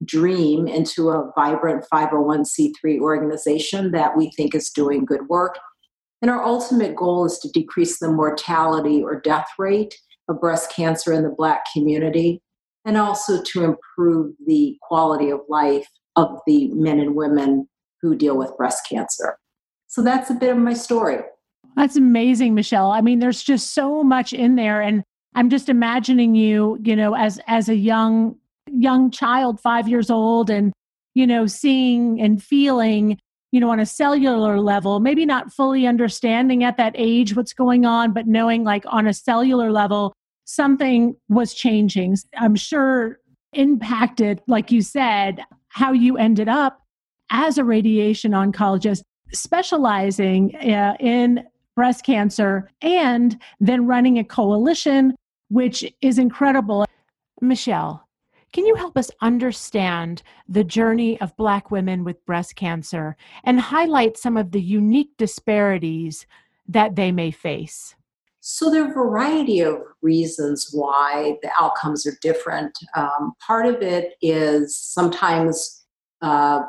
dream 0.05 0.67
into 0.67 1.11
a 1.11 1.31
vibrant 1.37 1.85
501c3 1.95 2.99
organization 2.99 3.93
that 3.93 4.17
we 4.17 4.33
think 4.33 4.57
is 4.57 4.69
doing 4.71 5.05
good 5.05 5.29
work. 5.29 5.57
And 6.21 6.33
our 6.33 6.43
ultimate 6.43 6.97
goal 6.97 7.27
is 7.27 7.39
to 7.39 7.49
decrease 7.51 8.01
the 8.01 8.11
mortality 8.11 9.05
or 9.05 9.21
death 9.21 9.47
rate 9.61 9.95
of 10.29 10.41
breast 10.41 10.73
cancer 10.75 11.13
in 11.13 11.23
the 11.23 11.31
Black 11.39 11.61
community 11.73 12.43
and 12.85 12.97
also 12.97 13.41
to 13.41 13.63
improve 13.63 14.35
the 14.45 14.77
quality 14.83 15.31
of 15.31 15.43
life 15.49 15.87
of 16.17 16.41
the 16.45 16.73
men 16.73 16.99
and 16.99 17.15
women 17.15 17.69
who 18.03 18.17
deal 18.17 18.37
with 18.37 18.57
breast 18.57 18.85
cancer. 18.89 19.39
So 19.97 20.03
that's 20.03 20.29
a 20.29 20.35
bit 20.35 20.51
of 20.51 20.59
my 20.59 20.75
story. 20.75 21.21
That's 21.75 21.97
amazing, 21.97 22.55
Michele. 22.55 22.91
I 22.91 23.01
mean, 23.01 23.19
there's 23.19 23.43
just 23.43 23.73
so 23.73 24.05
much 24.05 24.35
in 24.35 24.57
there. 24.57 24.83
And 24.83 25.03
I'm 25.35 25.49
just 25.49 25.71
imagining 25.71 26.35
you, 26.35 26.79
you 26.85 26.95
know, 26.95 27.17
as 27.17 27.41
as 27.47 27.71
a 27.71 27.75
young 27.75 28.37
young 28.71 29.11
child, 29.11 29.59
five 29.59 29.89
years 29.89 30.11
old, 30.11 30.51
and 30.51 30.71
you 31.15 31.27
know, 31.27 31.47
seeing 31.47 32.21
and 32.21 32.43
feeling, 32.43 33.19
you 33.53 33.59
know, 33.59 33.71
on 33.71 33.81
a 33.81 33.87
cellular 33.87 34.61
level, 34.61 35.01
maybe 35.01 35.25
not 35.25 35.51
fully 35.51 35.87
understanding 35.87 36.63
at 36.63 36.77
that 36.77 36.93
age 36.95 37.35
what's 37.35 37.55
going 37.55 37.87
on, 37.87 38.13
but 38.13 38.27
knowing 38.27 38.65
like 38.65 38.85
on 38.89 39.07
a 39.07 39.15
cellular 39.15 39.73
level, 39.73 40.13
something 40.45 41.17
was 41.31 41.55
changing. 41.55 42.19
I'm 42.37 42.55
sure 42.55 43.19
impacted, 43.55 44.43
like 44.47 44.71
you 44.71 44.83
said, 44.83 45.43
how 45.69 45.93
you 45.93 46.19
ended 46.19 46.49
up 46.49 46.83
as 47.31 47.57
a 47.57 47.65
radiation 47.65 48.33
oncologist 48.33 49.01
specializing 49.33 50.55
uh, 50.57 50.97
in 51.01 51.45
breast 51.75 52.05
cancer 52.05 52.71
and 52.81 53.41
then 53.61 53.87
running 53.87 54.19
a 54.19 54.25
coalition, 54.25 55.15
which 55.49 55.85
is 56.01 56.19
incredible. 56.19 56.87
Michele, 57.41 58.07
can 58.53 58.65
you 58.65 58.75
help 58.75 58.97
us 58.97 59.11
understand 59.21 60.23
the 60.49 60.65
journey 60.65 61.21
of 61.21 61.37
Black 61.37 61.71
women 61.71 62.05
with 62.05 62.25
breast 62.25 62.57
cancer 62.57 63.17
and 63.45 63.61
highlight 63.61 64.17
some 64.17 64.37
of 64.37 64.53
the 64.53 64.61
unique 64.63 65.11
disparities 65.19 66.27
that 66.67 66.97
they 66.97 67.13
may 67.13 67.31
face? 67.31 67.95
So, 68.41 68.71
there 68.71 68.85
are 68.85 68.91
a 68.91 68.95
variety 68.95 69.61
of 69.61 69.79
reasons 70.03 70.71
why 70.73 71.37
the 71.43 71.51
outcomes 71.61 72.07
are 72.07 72.17
different. 72.23 72.79
Um, 72.95 73.35
part 73.45 73.67
of 73.67 73.83
it 73.83 74.15
is 74.23 74.77
sometimes 74.77 75.85
uh, 76.23 76.61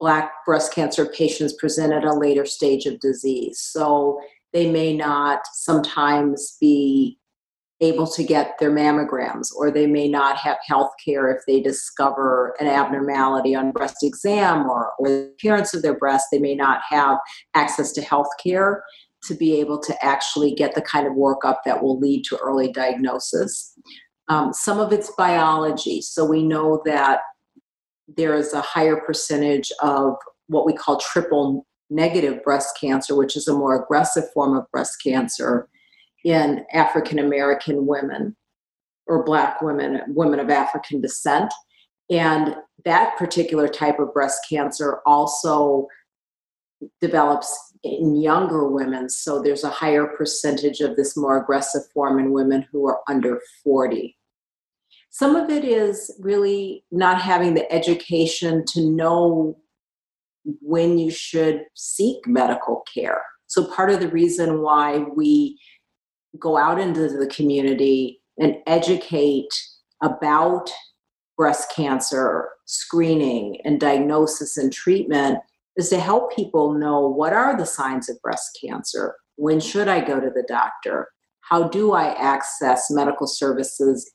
Black 0.00 0.32
breast 0.44 0.74
cancer 0.74 1.06
patients 1.06 1.54
present 1.54 1.92
at 1.92 2.04
a 2.04 2.12
later 2.12 2.44
stage 2.44 2.86
of 2.86 3.00
disease. 3.00 3.60
So 3.60 4.20
they 4.52 4.70
may 4.70 4.96
not 4.96 5.40
sometimes 5.52 6.56
be 6.60 7.18
able 7.80 8.06
to 8.06 8.24
get 8.24 8.58
their 8.58 8.70
mammograms, 8.70 9.48
or 9.54 9.70
they 9.70 9.86
may 9.86 10.08
not 10.08 10.36
have 10.38 10.56
health 10.66 10.92
care 11.04 11.30
if 11.30 11.42
they 11.46 11.60
discover 11.60 12.54
an 12.58 12.66
abnormality 12.66 13.54
on 13.54 13.70
breast 13.70 13.98
exam 14.02 14.68
or, 14.68 14.92
or 14.98 15.08
the 15.08 15.30
appearance 15.34 15.74
of 15.74 15.82
their 15.82 15.98
breast. 15.98 16.28
They 16.32 16.38
may 16.38 16.54
not 16.54 16.80
have 16.88 17.18
access 17.54 17.92
to 17.92 18.02
health 18.02 18.30
care 18.42 18.82
to 19.24 19.34
be 19.34 19.60
able 19.60 19.78
to 19.80 20.04
actually 20.04 20.54
get 20.54 20.74
the 20.74 20.80
kind 20.80 21.06
of 21.06 21.12
workup 21.14 21.58
that 21.66 21.82
will 21.82 21.98
lead 21.98 22.24
to 22.24 22.38
early 22.38 22.72
diagnosis. 22.72 23.74
Um, 24.28 24.52
some 24.52 24.78
of 24.78 24.92
it's 24.92 25.12
biology. 25.16 26.00
So 26.00 26.24
we 26.24 26.42
know 26.42 26.80
that 26.86 27.20
there 28.08 28.34
is 28.34 28.52
a 28.52 28.60
higher 28.60 28.96
percentage 28.96 29.72
of 29.82 30.14
what 30.48 30.66
we 30.66 30.72
call 30.72 30.98
triple 30.98 31.66
negative 31.90 32.42
breast 32.42 32.76
cancer, 32.80 33.14
which 33.14 33.36
is 33.36 33.48
a 33.48 33.54
more 33.54 33.82
aggressive 33.82 34.24
form 34.32 34.56
of 34.56 34.70
breast 34.70 35.02
cancer 35.02 35.68
in 36.24 36.64
African 36.72 37.18
American 37.18 37.86
women 37.86 38.36
or 39.06 39.24
Black 39.24 39.62
women, 39.62 40.00
women 40.08 40.40
of 40.40 40.50
African 40.50 41.00
descent. 41.00 41.52
And 42.10 42.56
that 42.84 43.16
particular 43.16 43.68
type 43.68 43.98
of 43.98 44.12
breast 44.12 44.46
cancer 44.48 45.00
also 45.06 45.86
develops 47.00 47.56
in 47.82 48.16
younger 48.16 48.68
women. 48.68 49.08
So 49.08 49.40
there's 49.40 49.64
a 49.64 49.70
higher 49.70 50.06
percentage 50.06 50.80
of 50.80 50.96
this 50.96 51.16
more 51.16 51.40
aggressive 51.40 51.82
form 51.94 52.18
in 52.18 52.32
women 52.32 52.66
who 52.70 52.86
are 52.86 53.00
under 53.08 53.40
40. 53.62 54.16
Some 55.18 55.34
of 55.34 55.48
it 55.48 55.64
is 55.64 56.14
really 56.20 56.84
not 56.90 57.22
having 57.22 57.54
the 57.54 57.72
education 57.72 58.66
to 58.74 58.84
know 58.84 59.56
when 60.60 60.98
you 60.98 61.10
should 61.10 61.62
seek 61.74 62.26
medical 62.26 62.82
care. 62.92 63.22
So, 63.46 63.64
part 63.64 63.88
of 63.88 64.00
the 64.00 64.10
reason 64.10 64.60
why 64.60 65.06
we 65.16 65.58
go 66.38 66.58
out 66.58 66.78
into 66.78 67.08
the 67.08 67.28
community 67.28 68.20
and 68.38 68.56
educate 68.66 69.48
about 70.02 70.70
breast 71.38 71.72
cancer 71.74 72.50
screening 72.66 73.58
and 73.64 73.80
diagnosis 73.80 74.58
and 74.58 74.70
treatment 74.70 75.38
is 75.78 75.88
to 75.88 75.98
help 75.98 76.36
people 76.36 76.74
know 76.74 77.08
what 77.08 77.32
are 77.32 77.56
the 77.56 77.64
signs 77.64 78.10
of 78.10 78.20
breast 78.20 78.58
cancer 78.62 79.14
when 79.36 79.60
should 79.60 79.88
i 79.88 80.00
go 80.00 80.20
to 80.20 80.30
the 80.30 80.44
doctor 80.46 81.08
how 81.48 81.68
do 81.68 81.92
I 81.92 82.12
access 82.14 82.90
medical 82.90 83.28
services 83.28 84.10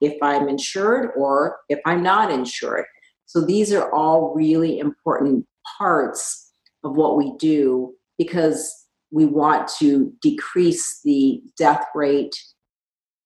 if 0.00 0.16
I'm 0.22 0.48
insured 0.48 1.10
or 1.16 1.58
if 1.68 1.78
I'm 1.84 2.02
not 2.02 2.30
insured? 2.30 2.84
So 3.26 3.40
these 3.40 3.72
are 3.72 3.90
all 3.92 4.34
really 4.34 4.78
important 4.78 5.46
parts 5.78 6.52
of 6.84 6.96
what 6.96 7.16
we 7.16 7.32
do 7.38 7.94
because 8.18 8.86
we 9.10 9.26
want 9.26 9.68
to 9.78 10.12
decrease 10.20 11.00
the 11.04 11.40
death 11.56 11.84
rate 11.94 12.34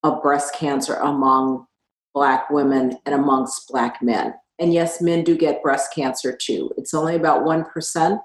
of 0.03 0.23
breast 0.23 0.55
cancer 0.55 0.95
among 0.95 1.67
Black 2.15 2.51
women 2.51 2.97
and 3.05 3.15
amongst 3.15 3.69
Black 3.69 4.03
men. 4.03 4.35
And 4.59 4.73
yes, 4.73 5.01
men 5.01 5.23
do 5.23 5.37
get 5.37 5.63
breast 5.63 5.93
cancer 5.95 6.37
too. 6.41 6.71
It's 6.77 6.95
only 6.95 7.15
about 7.15 7.45
1%, 7.45 8.19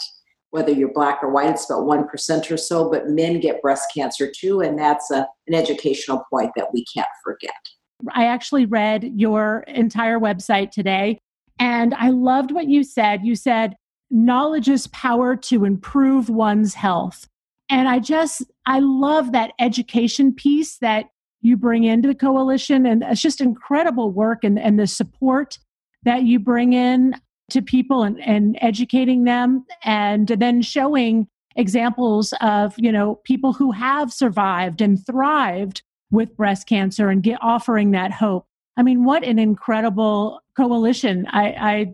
whether 0.52 0.72
you're 0.72 0.94
Black 0.94 1.20
or 1.22 1.30
white, 1.30 1.50
it's 1.50 1.70
about 1.70 1.84
1% 1.84 2.52
or 2.52 2.58
so, 2.58 2.90
but 2.90 3.10
men 3.10 3.40
get 3.40 3.62
breast 3.62 3.92
cancer 3.94 4.32
too. 4.34 4.62
And 4.62 4.78
that's 4.78 5.12
a, 5.12 5.28
an 5.48 5.54
educational 5.54 6.24
point 6.30 6.52
that 6.56 6.74
we 6.74 6.86
can't 6.94 7.08
forget. 7.24 7.52
I 8.14 8.26
actually 8.26 8.66
read 8.66 9.04
your 9.16 9.64
entire 9.68 10.20
website 10.20 10.72
today 10.72 11.20
and 11.60 11.94
I 11.94 12.10
loved 12.10 12.52
what 12.52 12.68
you 12.68 12.84
said. 12.84 13.22
You 13.24 13.36
said, 13.36 13.76
knowledge 14.10 14.68
is 14.68 14.88
power 14.88 15.36
to 15.36 15.66
improve 15.66 16.30
one's 16.30 16.74
health. 16.74 17.28
And 17.70 17.88
I 17.88 18.00
just, 18.00 18.44
I 18.66 18.80
love 18.80 19.32
that 19.32 19.54
education 19.60 20.34
piece 20.34 20.78
that 20.80 21.06
you 21.42 21.58
bring 21.58 21.84
into 21.84 22.08
the 22.08 22.16
coalition. 22.16 22.86
And 22.86 23.04
it's 23.04 23.22
just 23.22 23.42
incredible 23.42 24.12
work 24.12 24.44
and, 24.44 24.60
and 24.60 24.80
the 24.80 24.88
support 24.88 25.58
that 26.04 26.24
you 26.24 26.40
bring 26.40 26.74
in 26.74 27.16
to 27.52 27.62
people 27.62 28.04
and, 28.04 28.20
and 28.22 28.58
educating 28.62 29.24
them 29.24 29.66
and 29.84 30.28
then 30.28 30.62
showing 30.62 31.28
examples 31.56 32.34
of 32.42 32.74
you 32.78 32.92
know 32.92 33.16
people 33.26 33.54
who 33.54 33.72
have 33.72 34.12
survived 34.12 34.82
and 34.82 35.06
thrived 35.06 35.84
with 36.12 36.36
breast 36.36 36.68
cancer 36.68 37.10
and 37.10 37.24
get 37.24 37.40
offering 37.42 37.92
that 37.92 38.12
hope 38.12 38.46
i 38.78 38.84
mean 38.84 39.04
what 39.04 39.24
an 39.24 39.40
incredible 39.40 40.40
coalition 40.56 41.26
i 41.32 41.94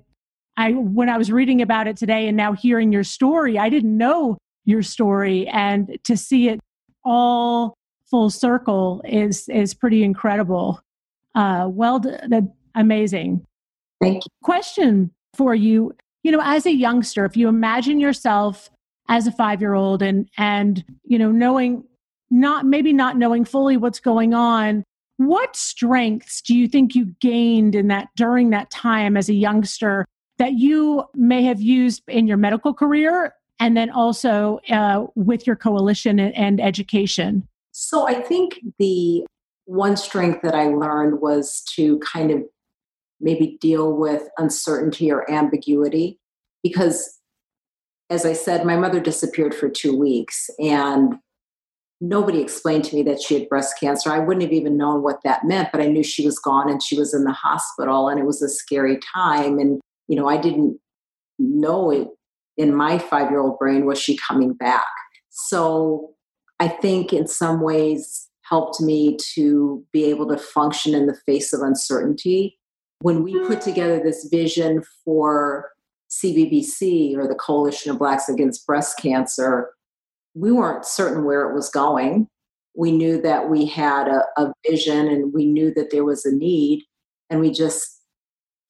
i 0.57 0.67
i 0.69 0.71
when 0.73 1.09
i 1.09 1.17
was 1.17 1.31
reading 1.31 1.61
about 1.61 1.87
it 1.87 1.95
today 1.97 2.27
and 2.27 2.35
now 2.35 2.53
hearing 2.53 2.91
your 2.91 3.03
story 3.03 3.57
i 3.57 3.69
didn't 3.69 3.97
know 3.97 4.37
your 4.65 4.83
story 4.83 5.47
and 5.47 5.97
to 6.03 6.17
see 6.17 6.49
it 6.49 6.59
all 7.05 7.77
full 8.09 8.29
circle 8.29 9.01
is 9.05 9.47
is 9.49 9.73
pretty 9.73 10.03
incredible. 10.03 10.81
Uh, 11.35 11.67
well, 11.69 11.99
that 11.99 12.43
amazing. 12.75 13.45
Thank 14.01 14.25
you. 14.25 14.29
Question 14.43 15.11
for 15.35 15.55
you: 15.55 15.93
You 16.23 16.31
know, 16.31 16.41
as 16.43 16.65
a 16.65 16.73
youngster, 16.73 17.25
if 17.25 17.37
you 17.37 17.47
imagine 17.47 17.99
yourself 17.99 18.69
as 19.09 19.25
a 19.25 19.31
five 19.31 19.61
year 19.61 19.73
old 19.73 20.01
and 20.01 20.29
and 20.37 20.83
you 21.03 21.17
know 21.17 21.31
knowing 21.31 21.83
not 22.29 22.65
maybe 22.65 22.93
not 22.93 23.17
knowing 23.17 23.45
fully 23.45 23.77
what's 23.77 23.99
going 23.99 24.33
on 24.33 24.83
what 25.17 25.55
strengths 25.55 26.41
do 26.41 26.55
you 26.55 26.67
think 26.67 26.93
you 26.93 27.07
gained 27.19 27.73
in 27.75 27.87
that 27.87 28.09
during 28.15 28.51
that 28.51 28.69
time 28.69 29.17
as 29.17 29.29
a 29.29 29.33
youngster 29.33 30.05
that 30.37 30.53
you 30.53 31.03
may 31.15 31.43
have 31.43 31.59
used 31.59 32.03
in 32.07 32.27
your 32.27 32.37
medical 32.37 32.73
career 32.73 33.33
and 33.59 33.75
then 33.75 33.89
also 33.89 34.59
uh, 34.69 35.05
with 35.15 35.47
your 35.47 35.55
coalition 35.55 36.19
and, 36.19 36.35
and 36.35 36.61
education? 36.61 37.47
So 37.71 38.07
I 38.07 38.21
think 38.21 38.59
the 38.77 39.25
one 39.65 39.97
strength 39.97 40.43
that 40.43 40.53
I 40.53 40.67
learned 40.67 41.19
was 41.19 41.63
to 41.75 41.99
kind 41.99 42.29
of 42.29 42.43
maybe 43.19 43.57
deal 43.59 43.93
with 43.93 44.29
uncertainty 44.37 45.11
or 45.11 45.29
ambiguity 45.29 46.19
because 46.61 47.15
as 48.09 48.25
I 48.25 48.33
said, 48.33 48.65
my 48.65 48.77
mother 48.77 49.01
disappeared 49.01 49.53
for 49.53 49.67
two 49.67 49.97
weeks 49.97 50.49
and 50.59 51.15
nobody 51.99 52.41
explained 52.41 52.83
to 52.85 52.95
me 52.95 53.03
that 53.03 53.21
she 53.21 53.33
had 53.33 53.49
breast 53.49 53.79
cancer. 53.79 54.11
I 54.11 54.19
wouldn't 54.19 54.43
have 54.43 54.51
even 54.51 54.77
known 54.77 55.01
what 55.01 55.23
that 55.23 55.45
meant, 55.45 55.69
but 55.71 55.81
I 55.81 55.87
knew 55.87 56.03
she 56.03 56.25
was 56.25 56.39
gone 56.39 56.69
and 56.69 56.81
she 56.81 56.97
was 56.97 57.13
in 57.13 57.23
the 57.23 57.31
hospital 57.31 58.07
and 58.07 58.19
it 58.19 58.25
was 58.25 58.41
a 58.41 58.49
scary 58.49 58.99
time. 59.15 59.57
And, 59.57 59.81
you 60.07 60.15
know, 60.15 60.27
I 60.27 60.37
didn't 60.37 60.79
know 61.39 61.91
it 61.91 62.07
in 62.57 62.73
my 62.73 62.97
five 62.97 63.29
year 63.29 63.39
old 63.39 63.57
brain 63.59 63.85
was 63.85 63.99
she 63.99 64.17
coming 64.17 64.53
back? 64.53 64.85
So 65.29 66.13
I 66.59 66.67
think 66.67 67.13
in 67.13 67.27
some 67.27 67.61
ways 67.61 68.27
helped 68.41 68.81
me 68.81 69.17
to 69.35 69.85
be 69.91 70.05
able 70.05 70.27
to 70.27 70.37
function 70.37 70.95
in 70.95 71.05
the 71.05 71.17
face 71.25 71.53
of 71.53 71.61
uncertainty. 71.61 72.57
When 73.01 73.23
we 73.23 73.39
put 73.45 73.61
together 73.61 73.99
this 73.99 74.27
vision 74.31 74.81
for 75.05 75.71
CBBC 76.09 77.15
or 77.15 77.27
the 77.27 77.35
Coalition 77.35 77.91
of 77.91 77.99
Blacks 77.99 78.29
Against 78.29 78.65
Breast 78.65 78.97
Cancer, 78.97 79.69
we 80.37 80.51
weren't 80.51 80.85
certain 80.85 81.25
where 81.25 81.49
it 81.49 81.53
was 81.53 81.69
going. 81.69 82.27
We 82.75 82.91
knew 82.91 83.19
that 83.21 83.49
we 83.49 83.65
had 83.65 84.07
a, 84.07 84.23
a 84.37 84.53
vision 84.69 85.07
and 85.07 85.33
we 85.33 85.45
knew 85.45 85.73
that 85.73 85.89
there 85.91 86.05
was 86.05 86.25
a 86.25 86.31
need, 86.31 86.83
and 87.29 87.39
we 87.39 87.51
just 87.51 87.85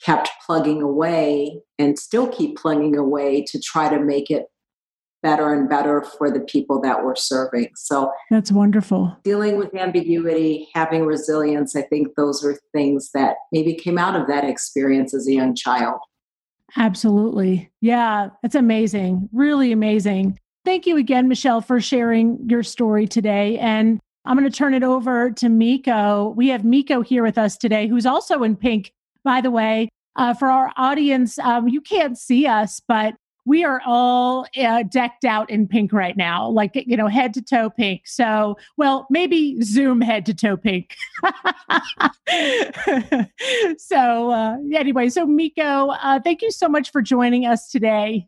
kept 0.04 0.30
plugging 0.46 0.82
away 0.82 1.60
and 1.78 1.98
still 1.98 2.28
keep 2.28 2.58
plugging 2.58 2.96
away 2.96 3.44
to 3.48 3.60
try 3.60 3.90
to 3.90 4.00
make 4.00 4.30
it 4.30 4.46
better 5.24 5.52
and 5.52 5.68
better 5.68 6.06
for 6.18 6.30
the 6.32 6.40
people 6.40 6.80
that 6.80 7.04
we're 7.04 7.16
serving. 7.16 7.70
So 7.76 8.12
that's 8.30 8.52
wonderful. 8.52 9.18
Dealing 9.24 9.58
with 9.58 9.76
ambiguity, 9.76 10.70
having 10.76 11.06
resilience, 11.06 11.76
I 11.76 11.82
think 11.82 12.10
those 12.16 12.46
are 12.46 12.58
things 12.72 13.10
that 13.14 13.36
maybe 13.52 13.74
came 13.74 13.98
out 13.98 14.16
of 14.16 14.28
that 14.28 14.46
experience 14.46 15.14
as 15.16 15.28
a 15.28 15.34
young 15.34 15.56
child. 15.56 16.00
Absolutely. 16.78 17.72
Yeah, 17.82 18.30
it's 18.44 18.56
amazing. 18.56 19.30
Really 19.34 19.72
amazing. 19.72 20.40
Thank 20.68 20.86
you 20.86 20.98
again, 20.98 21.30
Michele, 21.30 21.62
for 21.62 21.80
sharing 21.80 22.38
your 22.50 22.62
story 22.62 23.08
today. 23.08 23.58
And 23.58 24.02
I'm 24.26 24.38
going 24.38 24.52
to 24.52 24.54
turn 24.54 24.74
it 24.74 24.84
over 24.84 25.32
to 25.32 25.46
Mieko. 25.46 26.36
We 26.36 26.50
have 26.50 26.64
Mieko 26.64 27.06
here 27.06 27.24
with 27.24 27.38
us 27.38 27.56
today, 27.56 27.88
who's 27.88 28.06
also 28.06 28.44
in 28.44 28.58
pink 28.58 28.92
by 29.24 29.40
the 29.40 29.50
way. 29.50 29.88
Uh, 30.18 30.34
for 30.34 30.50
our 30.50 30.74
audience, 30.76 31.40
um, 31.40 31.70
you 31.70 31.80
can't 31.80 32.18
see 32.18 32.48
us, 32.48 32.82
but 32.86 33.14
we 33.46 33.64
are 33.64 33.82
all 33.86 34.46
uh, 34.58 34.84
decked 34.84 35.24
out 35.24 35.50
in 35.50 35.70
pink 35.70 35.94
right 35.94 36.18
now, 36.18 36.50
like, 36.50 36.72
you 36.76 36.98
know, 36.98 37.08
head 37.08 37.34
to 37.36 37.42
toe 37.42 37.70
pink. 37.70 38.02
So, 38.06 38.58
well, 38.76 39.08
maybe 39.10 39.62
Zoom 39.62 40.02
head 40.02 40.26
to 40.26 40.34
toe 40.34 40.58
pink. 40.58 40.98
so, 43.78 44.32
uh, 44.32 44.58
anyway, 44.74 45.08
so 45.08 45.26
Mieko, 45.26 45.98
uh, 46.02 46.20
thank 46.20 46.42
you 46.42 46.52
so 46.52 46.68
much 46.68 46.92
for 46.92 47.02
joining 47.02 47.46
us 47.46 47.70
today. 47.70 48.28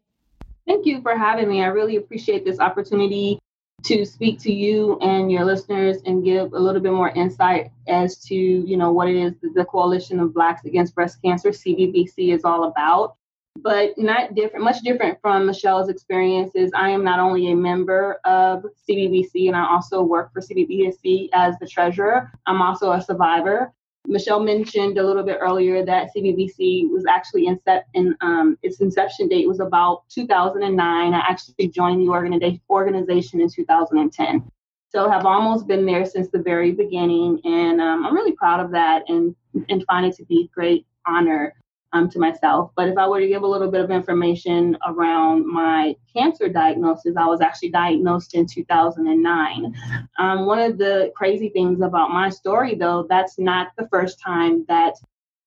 Thank 0.70 0.86
you 0.86 1.02
for 1.02 1.18
having 1.18 1.50
me. 1.50 1.64
I 1.64 1.68
really 1.70 1.96
appreciate 1.96 2.46
this 2.46 2.60
opportunity 2.60 3.40
to 3.86 4.06
speak 4.06 4.40
to 4.42 4.54
you 4.54 5.00
and 5.00 5.32
your 5.32 5.44
listeners 5.44 5.98
and 6.06 6.24
give 6.24 6.54
a 6.54 6.60
little 6.60 6.80
bit 6.80 6.92
more 6.94 7.10
insight 7.10 7.72
as 7.88 8.18
to 8.26 8.36
you 8.36 8.78
know 8.78 8.92
what 8.92 9.10
it 9.10 9.16
is 9.16 9.34
that 9.42 9.56
the 9.56 9.66
coalition 9.66 10.20
of 10.20 10.32
blacks 10.32 10.66
against 10.66 10.94
breast 10.94 11.20
cancer 11.24 11.50
cbbc 11.50 12.14
is 12.36 12.46
all 12.46 12.66
about. 12.66 13.16
But 13.58 13.98
not 13.98 14.36
different 14.36 14.64
much 14.64 14.82
different 14.84 15.18
from 15.22 15.48
michele's 15.48 15.90
experiences. 15.90 16.70
I 16.76 16.90
am 16.90 17.04
not 17.04 17.20
only 17.20 17.52
a 17.52 17.56
member 17.56 18.20
of 18.24 18.64
cbbc 18.88 19.48
and 19.48 19.56
i 19.56 19.68
also 19.68 20.04
work 20.04 20.32
for 20.32 20.40
cbbc 20.40 21.30
as 21.34 21.58
the 21.58 21.66
treasurer. 21.66 22.32
I'm 22.46 22.62
also 22.62 22.92
a 22.92 23.02
survivor 23.02 23.74
Michele 24.08 24.40
mentioned 24.40 24.98
a 24.98 25.06
little 25.06 25.24
bit 25.24 25.38
earlier 25.40 25.86
that 25.86 26.10
CBBC 26.16 26.90
was 26.90 27.06
actually 27.08 27.48
in 27.48 27.60
in 27.94 28.16
um, 28.22 28.58
its 28.64 28.82
inception 28.82 29.28
date 29.28 29.48
was 29.48 29.60
about 29.60 30.04
2009. 30.10 31.14
I 31.14 31.18
actually 31.18 31.68
joined 31.68 32.02
the 32.02 32.06
organi- 32.06 32.62
organization 32.70 33.42
in 33.42 33.50
2010. 33.50 34.52
So 34.92 35.10
have 35.10 35.26
almost 35.26 35.68
been 35.68 35.86
there 35.86 36.06
since 36.06 36.30
the 36.30 36.40
very 36.40 36.72
beginning, 36.72 37.40
and 37.44 37.80
um, 37.80 38.06
I'm 38.06 38.16
really 38.16 38.32
proud 38.32 38.60
of 38.64 38.72
that 38.72 39.04
and 39.10 39.36
and 39.70 39.84
find 39.86 40.06
it 40.06 40.16
to 40.16 40.26
be 40.26 40.50
a 40.50 40.54
great 40.56 40.86
honor 41.06 41.54
um, 41.94 42.10
to 42.10 42.20
myself. 42.20 42.72
But 42.76 42.88
if 42.88 42.98
I 42.98 43.08
were 43.08 43.20
to 43.20 43.28
give 43.28 43.44
a 43.44 43.48
little 43.48 43.72
bit 43.72 43.82
of 43.82 43.92
information 43.92 44.78
around 44.86 45.48
my 45.48 45.96
cancer 46.16 46.50
diagnosis, 46.50 47.16
I 47.18 47.26
was 47.26 47.42
actually 47.42 47.70
diagnosed 47.70 48.36
in 48.36 48.46
2009. 48.46 49.76
Um, 50.20 50.46
one 50.46 50.60
of 50.60 50.78
the 50.78 51.12
crazy 51.16 51.50
things 51.50 51.82
about 51.82 52.12
my 52.12 52.30
story, 52.30 52.76
though, 52.76 53.06
that's 53.10 53.40
not 53.40 53.70
the 53.78 53.88
first 53.90 54.20
time 54.20 54.66
that 54.68 54.96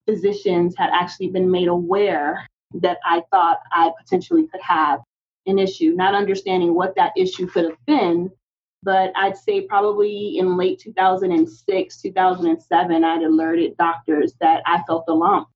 physicians 0.07 0.75
had 0.77 0.91
actually 0.93 1.29
been 1.29 1.51
made 1.51 1.69
aware 1.69 2.47
that 2.75 2.99
I 3.05 3.23
thought 3.31 3.59
I 3.71 3.93
potentially 4.03 4.47
could 4.49 4.63
have 4.63 5.01
an 5.47 5.59
issue, 5.59 5.95
not 5.95 6.15
understanding 6.15 6.75
what 6.75 6.95
that 6.97 7.13
issue 7.17 7.47
could 7.47 7.65
have 7.65 7.87
been. 7.87 8.31
But 8.85 9.13
I'd 9.15 9.37
say 9.37 9.61
probably 9.61 10.39
in 10.39 10.57
late 10.57 10.81
2006, 10.81 12.03
2007, 12.03 13.05
I'd 13.05 13.23
alerted 13.23 13.77
doctors 13.77 14.35
that 14.41 14.61
I 14.67 14.83
felt 14.89 15.05
a 15.07 15.15
lump 15.15 15.47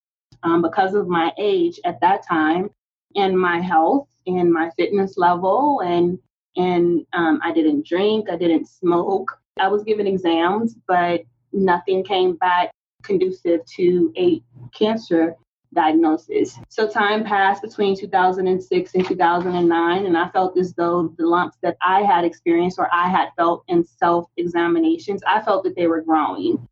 um, 0.42 0.62
because 0.62 0.94
of 0.94 1.09
my 1.09 1.33
age 1.38 1.81
at 1.85 2.01
that 2.01 2.27
time 2.27 2.70
and 3.14 3.38
my 3.38 3.61
health 3.61 4.09
and 4.27 4.53
my 4.53 4.70
fitness 4.77 5.16
level 5.16 5.81
and 5.81 6.18
and 6.59 7.05
um, 7.12 7.38
I 7.44 7.53
didn't 7.53 7.87
drink, 7.87 8.31
I 8.31 8.37
didn't 8.37 8.66
smoke. 8.66 9.38
I 9.61 9.68
was 9.68 9.85
given 9.85 10.07
exams, 10.07 10.75
but 10.88 11.22
nothing 11.53 12.03
came 12.03 12.37
back 12.37 12.70
conducive 13.03 13.64
to 13.77 14.12
a 14.16 14.42
cancer 14.77 15.37
diagnosis. 15.75 16.59
So 16.68 16.88
time 16.88 17.25
passed 17.25 17.62
between 17.62 17.96
2006 17.96 18.94
and 18.94 19.07
2009, 19.07 20.07
and 20.07 20.16
I 20.16 20.29
felt 20.31 20.59
as 20.59 20.72
though 20.75 21.14
the 21.18 21.27
lumps 21.27 21.59
that 21.62 21.77
I 21.85 22.03
had 22.03 22.25
experienced 22.25 22.79
or 22.79 22.88
I 22.92 23.09
had 23.09 23.29
felt 23.37 23.64
in 23.68 23.85
self 23.85 24.27
examinations, 24.37 25.22
I 25.27 25.42
felt 25.42 25.64
that 25.64 25.77
they 25.77 25.87
were 25.87 26.01
growing. 26.01 26.66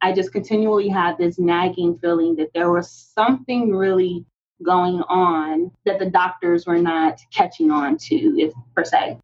I 0.00 0.12
just 0.12 0.32
continually 0.32 0.88
had 0.88 1.18
this 1.18 1.38
nagging 1.38 1.98
feeling 1.98 2.36
that 2.36 2.52
there 2.54 2.70
was 2.70 2.90
something 2.90 3.74
really 3.74 4.24
going 4.62 5.02
on 5.08 5.70
that 5.84 5.98
the 5.98 6.10
doctors 6.10 6.66
were 6.66 6.78
not 6.78 7.18
catching 7.32 7.70
on 7.70 7.96
to, 7.96 8.14
if 8.38 8.52
per 8.74 8.84
se. 8.84 9.18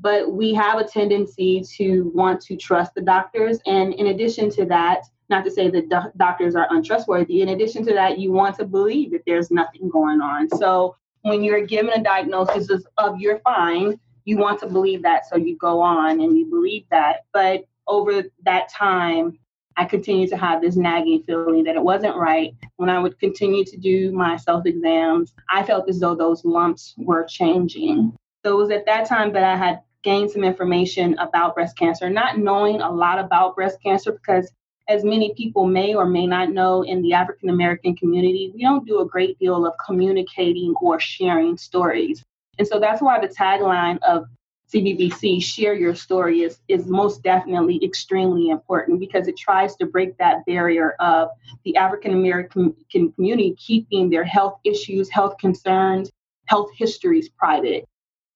But 0.00 0.32
we 0.32 0.54
have 0.54 0.78
a 0.78 0.84
tendency 0.84 1.62
to 1.76 2.10
want 2.14 2.40
to 2.42 2.56
trust 2.56 2.94
the 2.94 3.00
doctors. 3.00 3.58
And 3.66 3.94
in 3.94 4.08
addition 4.08 4.50
to 4.50 4.64
that, 4.66 5.02
not 5.28 5.44
to 5.44 5.50
say 5.50 5.70
that 5.70 5.88
do- 5.88 6.12
doctors 6.16 6.54
are 6.54 6.68
untrustworthy, 6.70 7.42
in 7.42 7.50
addition 7.50 7.84
to 7.86 7.92
that, 7.94 8.18
you 8.18 8.32
want 8.32 8.56
to 8.56 8.64
believe 8.64 9.10
that 9.12 9.22
there's 9.26 9.50
nothing 9.50 9.88
going 9.88 10.20
on. 10.20 10.48
So 10.48 10.96
when 11.22 11.42
you're 11.42 11.66
given 11.66 11.92
a 11.92 12.02
diagnosis 12.02 12.70
of 12.96 13.20
you're 13.20 13.40
fine, 13.40 13.98
you 14.24 14.38
want 14.38 14.60
to 14.60 14.66
believe 14.66 15.02
that. 15.02 15.28
So 15.28 15.36
you 15.36 15.56
go 15.56 15.80
on 15.80 16.20
and 16.20 16.38
you 16.38 16.46
believe 16.46 16.84
that. 16.90 17.24
But 17.32 17.64
over 17.86 18.22
that 18.44 18.68
time, 18.70 19.38
I 19.78 19.84
continued 19.84 20.28
to 20.30 20.36
have 20.36 20.60
this 20.60 20.74
nagging 20.74 21.22
feeling 21.22 21.62
that 21.64 21.76
it 21.76 21.82
wasn't 21.82 22.16
right. 22.16 22.52
When 22.76 22.90
I 22.90 22.98
would 22.98 23.18
continue 23.20 23.64
to 23.64 23.76
do 23.76 24.10
my 24.10 24.36
self 24.36 24.66
exams, 24.66 25.32
I 25.48 25.62
felt 25.62 25.88
as 25.88 26.00
though 26.00 26.16
those 26.16 26.44
lumps 26.44 26.94
were 26.98 27.24
changing. 27.24 28.12
So 28.44 28.54
it 28.54 28.56
was 28.56 28.70
at 28.70 28.86
that 28.86 29.06
time 29.06 29.32
that 29.34 29.44
I 29.44 29.56
had 29.56 29.80
gained 30.02 30.32
some 30.32 30.42
information 30.42 31.16
about 31.18 31.54
breast 31.54 31.78
cancer, 31.78 32.10
not 32.10 32.38
knowing 32.38 32.80
a 32.80 32.90
lot 32.90 33.20
about 33.20 33.54
breast 33.54 33.78
cancer 33.80 34.10
because 34.10 34.50
as 34.88 35.04
many 35.04 35.32
people 35.34 35.64
may 35.66 35.94
or 35.94 36.06
may 36.06 36.26
not 36.26 36.50
know 36.50 36.82
in 36.82 37.00
the 37.00 37.12
African 37.12 37.48
American 37.48 37.94
community, 37.94 38.50
we 38.52 38.62
don't 38.62 38.86
do 38.86 39.00
a 39.00 39.06
great 39.06 39.38
deal 39.38 39.64
of 39.64 39.74
communicating 39.84 40.74
or 40.80 40.98
sharing 40.98 41.56
stories. 41.56 42.24
And 42.58 42.66
so 42.66 42.80
that's 42.80 43.00
why 43.00 43.20
the 43.20 43.28
tagline 43.28 43.98
of 44.02 44.26
CBBC, 44.72 45.42
share 45.42 45.74
your 45.74 45.94
story, 45.94 46.42
is, 46.42 46.58
is 46.68 46.86
most 46.86 47.22
definitely 47.22 47.82
extremely 47.82 48.50
important 48.50 49.00
because 49.00 49.26
it 49.26 49.36
tries 49.36 49.74
to 49.76 49.86
break 49.86 50.16
that 50.18 50.44
barrier 50.44 50.92
of 51.00 51.30
the 51.64 51.76
African 51.76 52.12
American 52.12 52.74
community 52.90 53.56
keeping 53.58 54.10
their 54.10 54.24
health 54.24 54.58
issues, 54.64 55.08
health 55.08 55.38
concerns, 55.38 56.10
health 56.46 56.70
histories 56.76 57.30
private. 57.30 57.88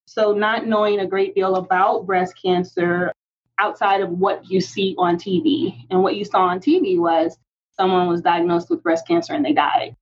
So, 0.07 0.33
not 0.33 0.67
knowing 0.67 1.01
a 1.01 1.07
great 1.07 1.35
deal 1.35 1.57
about 1.57 2.07
breast 2.07 2.35
cancer 2.43 3.13
outside 3.59 4.01
of 4.01 4.11
what 4.11 4.51
you 4.51 4.61
see 4.61 4.95
on 4.99 5.17
TV. 5.17 5.87
And 5.91 6.03
what 6.03 6.17
you 6.17 6.25
saw 6.25 6.47
on 6.47 6.61
TV 6.61 6.99
was 6.99 7.39
someone 7.73 8.09
was 8.09 8.23
diagnosed 8.23 8.71
with 8.71 8.83
breast 8.83 9.07
cancer 9.07 9.35
and 9.35 9.45
they 9.45 9.53
died. 9.53 9.95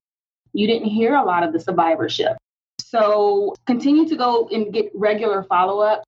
You 0.52 0.66
didn't 0.66 0.88
hear 0.88 1.14
a 1.14 1.24
lot 1.24 1.42
of 1.42 1.52
the 1.52 1.60
survivorship. 1.60 2.36
So 2.80 3.54
continue 3.66 4.08
to 4.08 4.16
go 4.16 4.48
and 4.52 4.72
get 4.72 4.90
regular 4.94 5.44
follow 5.44 5.80
up 5.80 6.02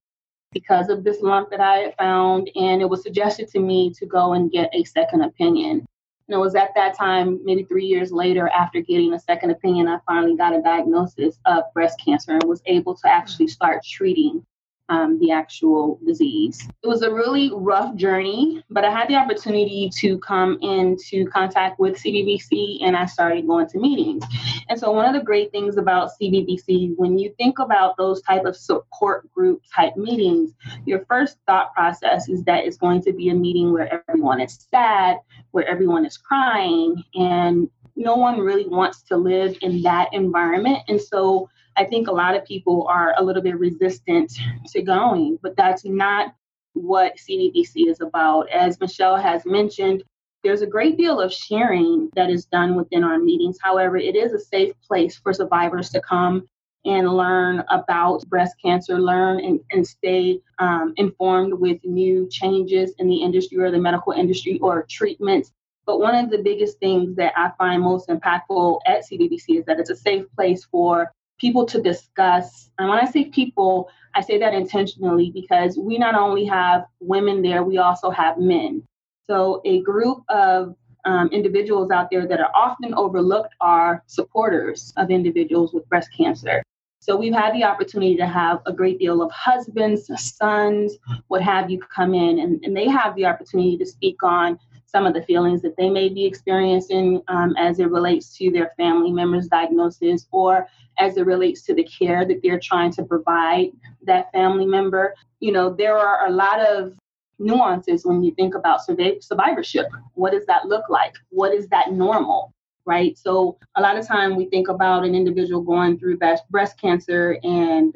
because 0.52 0.88
of 0.88 1.04
this 1.04 1.20
lump 1.20 1.50
that 1.50 1.60
I 1.60 1.78
had 1.78 1.96
found. 1.96 2.50
And 2.54 2.82
it 2.82 2.88
was 2.88 3.02
suggested 3.02 3.48
to 3.48 3.60
me 3.60 3.92
to 3.94 4.06
go 4.06 4.34
and 4.34 4.50
get 4.50 4.70
a 4.72 4.84
second 4.84 5.22
opinion. 5.22 5.86
And 6.28 6.34
it 6.34 6.38
was 6.38 6.54
at 6.54 6.74
that 6.74 6.96
time, 6.96 7.40
maybe 7.44 7.64
three 7.64 7.84
years 7.84 8.12
later, 8.12 8.48
after 8.48 8.80
getting 8.80 9.12
a 9.12 9.18
second 9.20 9.50
opinion, 9.50 9.88
I 9.88 9.98
finally 10.06 10.36
got 10.36 10.54
a 10.54 10.62
diagnosis 10.62 11.38
of 11.46 11.64
breast 11.74 12.00
cancer 12.04 12.32
and 12.32 12.44
was 12.44 12.62
able 12.66 12.94
to 12.96 13.08
actually 13.08 13.48
start 13.48 13.84
treating 13.84 14.44
um, 14.92 15.18
the 15.20 15.30
actual 15.30 15.98
disease. 16.06 16.68
It 16.82 16.86
was 16.86 17.00
a 17.00 17.10
really 17.10 17.50
rough 17.54 17.94
journey, 17.96 18.62
but 18.68 18.84
I 18.84 18.90
had 18.90 19.08
the 19.08 19.14
opportunity 19.14 19.90
to 20.00 20.18
come 20.18 20.58
into 20.60 21.26
contact 21.30 21.80
with 21.80 21.96
CBBC 21.96 22.84
and 22.84 22.94
I 22.94 23.06
started 23.06 23.46
going 23.46 23.68
to 23.68 23.78
meetings. 23.78 24.22
And 24.68 24.78
so, 24.78 24.92
one 24.92 25.06
of 25.06 25.14
the 25.14 25.24
great 25.24 25.50
things 25.50 25.78
about 25.78 26.10
CBBC, 26.20 26.92
when 26.96 27.18
you 27.18 27.34
think 27.38 27.58
about 27.58 27.96
those 27.96 28.20
type 28.20 28.44
of 28.44 28.54
support 28.54 29.32
group 29.32 29.62
type 29.74 29.96
meetings, 29.96 30.52
your 30.84 31.06
first 31.06 31.38
thought 31.46 31.72
process 31.72 32.28
is 32.28 32.44
that 32.44 32.66
it's 32.66 32.76
going 32.76 33.00
to 33.02 33.14
be 33.14 33.30
a 33.30 33.34
meeting 33.34 33.72
where 33.72 34.02
everyone 34.08 34.42
is 34.42 34.68
sad, 34.70 35.16
where 35.52 35.66
everyone 35.66 36.04
is 36.04 36.18
crying, 36.18 37.02
and 37.14 37.70
no 37.96 38.16
one 38.16 38.40
really 38.40 38.68
wants 38.68 39.02
to 39.04 39.16
live 39.16 39.56
in 39.62 39.80
that 39.82 40.12
environment. 40.12 40.80
And 40.88 41.00
so, 41.00 41.48
I 41.76 41.84
think 41.84 42.08
a 42.08 42.12
lot 42.12 42.36
of 42.36 42.44
people 42.44 42.86
are 42.88 43.14
a 43.16 43.22
little 43.22 43.42
bit 43.42 43.58
resistant 43.58 44.32
to 44.68 44.82
going, 44.82 45.38
but 45.42 45.56
that's 45.56 45.84
not 45.84 46.34
what 46.74 47.16
CBBC 47.16 47.88
is 47.88 48.00
about. 48.00 48.50
As 48.50 48.80
Michele 48.80 49.16
has 49.16 49.44
mentioned, 49.44 50.02
there's 50.42 50.62
a 50.62 50.66
great 50.66 50.96
deal 50.96 51.20
of 51.20 51.32
sharing 51.32 52.10
that 52.14 52.30
is 52.30 52.46
done 52.46 52.74
within 52.74 53.04
our 53.04 53.18
meetings. 53.18 53.58
However, 53.62 53.96
it 53.96 54.16
is 54.16 54.32
a 54.32 54.40
safe 54.40 54.72
place 54.86 55.16
for 55.16 55.32
survivors 55.32 55.90
to 55.90 56.00
come 56.00 56.46
and 56.84 57.08
learn 57.08 57.62
about 57.70 58.26
breast 58.28 58.56
cancer, 58.62 58.98
learn 58.98 59.38
and, 59.38 59.60
and 59.70 59.86
stay 59.86 60.40
um, 60.58 60.92
informed 60.96 61.54
with 61.54 61.78
new 61.84 62.28
changes 62.28 62.92
in 62.98 63.08
the 63.08 63.22
industry 63.22 63.58
or 63.58 63.70
the 63.70 63.78
medical 63.78 64.12
industry 64.12 64.58
or 64.60 64.84
treatments. 64.90 65.52
But 65.86 66.00
one 66.00 66.14
of 66.14 66.30
the 66.30 66.38
biggest 66.38 66.78
things 66.78 67.14
that 67.16 67.32
I 67.36 67.52
find 67.56 67.82
most 67.82 68.08
impactful 68.08 68.80
at 68.86 69.04
CBBC 69.04 69.58
is 69.60 69.64
that 69.66 69.78
it's 69.78 69.90
a 69.90 69.96
safe 69.96 70.24
place 70.34 70.64
for 70.64 71.12
people 71.42 71.66
to 71.66 71.82
discuss. 71.82 72.70
And 72.78 72.88
when 72.88 72.98
I 72.98 73.04
say 73.04 73.24
people, 73.26 73.90
I 74.14 74.20
say 74.22 74.38
that 74.38 74.54
intentionally 74.54 75.32
because 75.34 75.76
we 75.76 75.98
not 75.98 76.14
only 76.14 76.44
have 76.46 76.84
women 77.00 77.42
there, 77.42 77.64
we 77.64 77.78
also 77.78 78.10
have 78.10 78.38
men. 78.38 78.82
So 79.26 79.60
a 79.64 79.82
group 79.82 80.22
of 80.28 80.76
um, 81.04 81.28
individuals 81.32 81.90
out 81.90 82.08
there 82.12 82.28
that 82.28 82.38
are 82.38 82.52
often 82.54 82.94
overlooked 82.94 83.54
are 83.60 84.04
supporters 84.06 84.92
of 84.96 85.10
individuals 85.10 85.74
with 85.74 85.88
breast 85.88 86.10
cancer. 86.16 86.62
So 87.00 87.16
we've 87.16 87.34
had 87.34 87.52
the 87.52 87.64
opportunity 87.64 88.16
to 88.18 88.26
have 88.26 88.60
a 88.64 88.72
great 88.72 89.00
deal 89.00 89.20
of 89.22 89.32
husbands, 89.32 90.08
sons, 90.16 90.96
what 91.26 91.42
have 91.42 91.68
you 91.68 91.80
come 91.80 92.14
in, 92.14 92.38
and, 92.38 92.64
and 92.64 92.76
they 92.76 92.86
have 92.86 93.16
the 93.16 93.26
opportunity 93.26 93.76
to 93.78 93.84
speak 93.84 94.22
on 94.22 94.56
some 94.92 95.06
of 95.06 95.14
the 95.14 95.22
feelings 95.22 95.62
that 95.62 95.76
they 95.76 95.88
may 95.88 96.10
be 96.10 96.24
experiencing 96.24 97.22
um, 97.28 97.54
as 97.56 97.78
it 97.78 97.90
relates 97.90 98.36
to 98.36 98.50
their 98.50 98.72
family 98.76 99.10
members' 99.10 99.48
diagnosis 99.48 100.26
or 100.30 100.68
as 100.98 101.16
it 101.16 101.24
relates 101.24 101.62
to 101.62 101.74
the 101.74 101.84
care 101.84 102.26
that 102.26 102.40
they're 102.42 102.60
trying 102.60 102.92
to 102.92 103.02
provide 103.02 103.70
that 104.04 104.30
family 104.32 104.66
member. 104.66 105.14
You 105.40 105.52
know, 105.52 105.72
there 105.72 105.96
are 105.96 106.26
a 106.26 106.30
lot 106.30 106.60
of 106.60 106.92
nuances 107.38 108.04
when 108.04 108.22
you 108.22 108.34
think 108.34 108.54
about 108.54 108.84
survivorship. 108.84 109.86
What 110.14 110.32
does 110.32 110.44
that 110.46 110.66
look 110.66 110.88
like? 110.90 111.14
What 111.30 111.54
is 111.54 111.66
that 111.68 111.92
normal? 111.92 112.52
Right. 112.84 113.16
So, 113.16 113.58
a 113.76 113.80
lot 113.80 113.96
of 113.96 114.06
time 114.06 114.34
we 114.36 114.46
think 114.46 114.68
about 114.68 115.04
an 115.04 115.14
individual 115.14 115.62
going 115.62 115.98
through 115.98 116.18
breast 116.50 116.80
cancer 116.80 117.38
and 117.44 117.94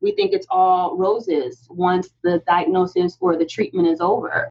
we 0.00 0.12
think 0.12 0.32
it's 0.32 0.46
all 0.48 0.96
roses 0.96 1.66
once 1.68 2.10
the 2.22 2.40
diagnosis 2.46 3.18
or 3.20 3.36
the 3.36 3.44
treatment 3.44 3.88
is 3.88 4.00
over 4.00 4.48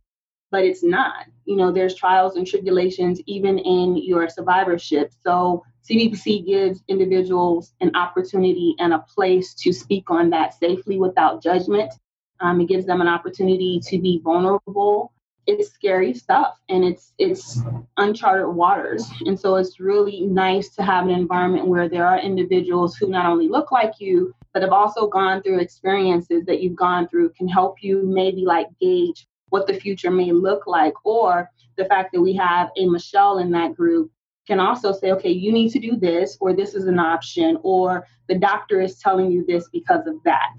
but 0.52 0.64
it's 0.64 0.84
not. 0.84 1.26
You 1.46 1.56
know, 1.56 1.72
there's 1.72 1.96
trials 1.96 2.36
and 2.36 2.46
tribulations 2.46 3.22
even 3.26 3.58
in 3.60 3.98
your 3.98 4.30
survivorship. 4.30 5.12
So 5.24 5.64
CBBC 5.90 6.46
gives 6.46 6.84
individuals 6.88 7.74
an 7.82 7.96
opportunity 7.96 8.76
and 8.80 8.94
a 8.94 9.00
place 9.00 9.54
to 9.56 9.72
speak 9.72 10.10
on 10.10 10.30
that 10.32 10.54
safely 10.54 10.98
without 11.00 11.42
judgment. 11.42 11.94
Um, 12.40 12.62
it 12.62 12.68
gives 12.68 12.86
them 12.86 13.02
an 13.02 13.08
opportunity 13.08 13.80
to 13.88 13.98
be 13.98 14.22
vulnerable. 14.24 15.14
It's 15.48 15.72
scary 15.72 16.14
stuff 16.14 16.60
and 16.68 16.84
it's 16.84 17.14
it's 17.18 17.62
uncharted 17.96 18.54
waters. 18.54 19.10
And 19.26 19.40
so 19.40 19.56
it's 19.56 19.80
really 19.80 20.22
nice 20.22 20.76
to 20.76 20.84
have 20.84 21.06
an 21.06 21.12
environment 21.12 21.68
where 21.68 21.88
there 21.88 22.06
are 22.06 22.20
individuals 22.20 22.98
who 22.98 23.08
not 23.08 23.26
only 23.26 23.48
look 23.48 23.72
like 23.72 23.94
you, 24.00 24.36
but 24.54 24.62
have 24.62 24.74
also 24.74 25.08
gone 25.08 25.42
through 25.42 25.62
experiences 25.62 26.44
that 26.46 26.62
you've 26.62 26.76
gone 26.76 27.08
through 27.08 27.30
can 27.30 27.48
help 27.48 27.78
you 27.82 28.04
maybe 28.06 28.44
like 28.44 28.68
gauge 28.82 29.26
what 29.50 29.68
the 29.68 29.74
future 29.74 30.12
may 30.12 30.32
look 30.32 30.68
like, 30.68 30.94
or 31.06 31.50
the 31.78 31.86
fact 31.86 32.12
that 32.14 32.22
we 32.22 32.34
have 32.34 32.70
a 32.78 32.88
Michele 32.88 33.40
in 33.40 33.52
that 33.52 33.76
group 33.76 34.12
can 34.48 34.60
also 34.60 34.92
say, 34.94 35.12
okay, 35.12 35.30
you 35.30 35.52
need 35.52 35.70
to 35.72 35.80
do 35.80 35.98
this, 35.98 36.38
or 36.40 36.54
this 36.54 36.74
is 36.74 36.86
an 36.86 37.00
option, 37.00 37.58
or 37.64 38.08
the 38.28 38.38
doctor 38.38 38.82
is 38.82 38.98
telling 39.00 39.32
you 39.32 39.46
this 39.46 39.70
because 39.70 40.08
of 40.08 40.16
that, 40.24 40.58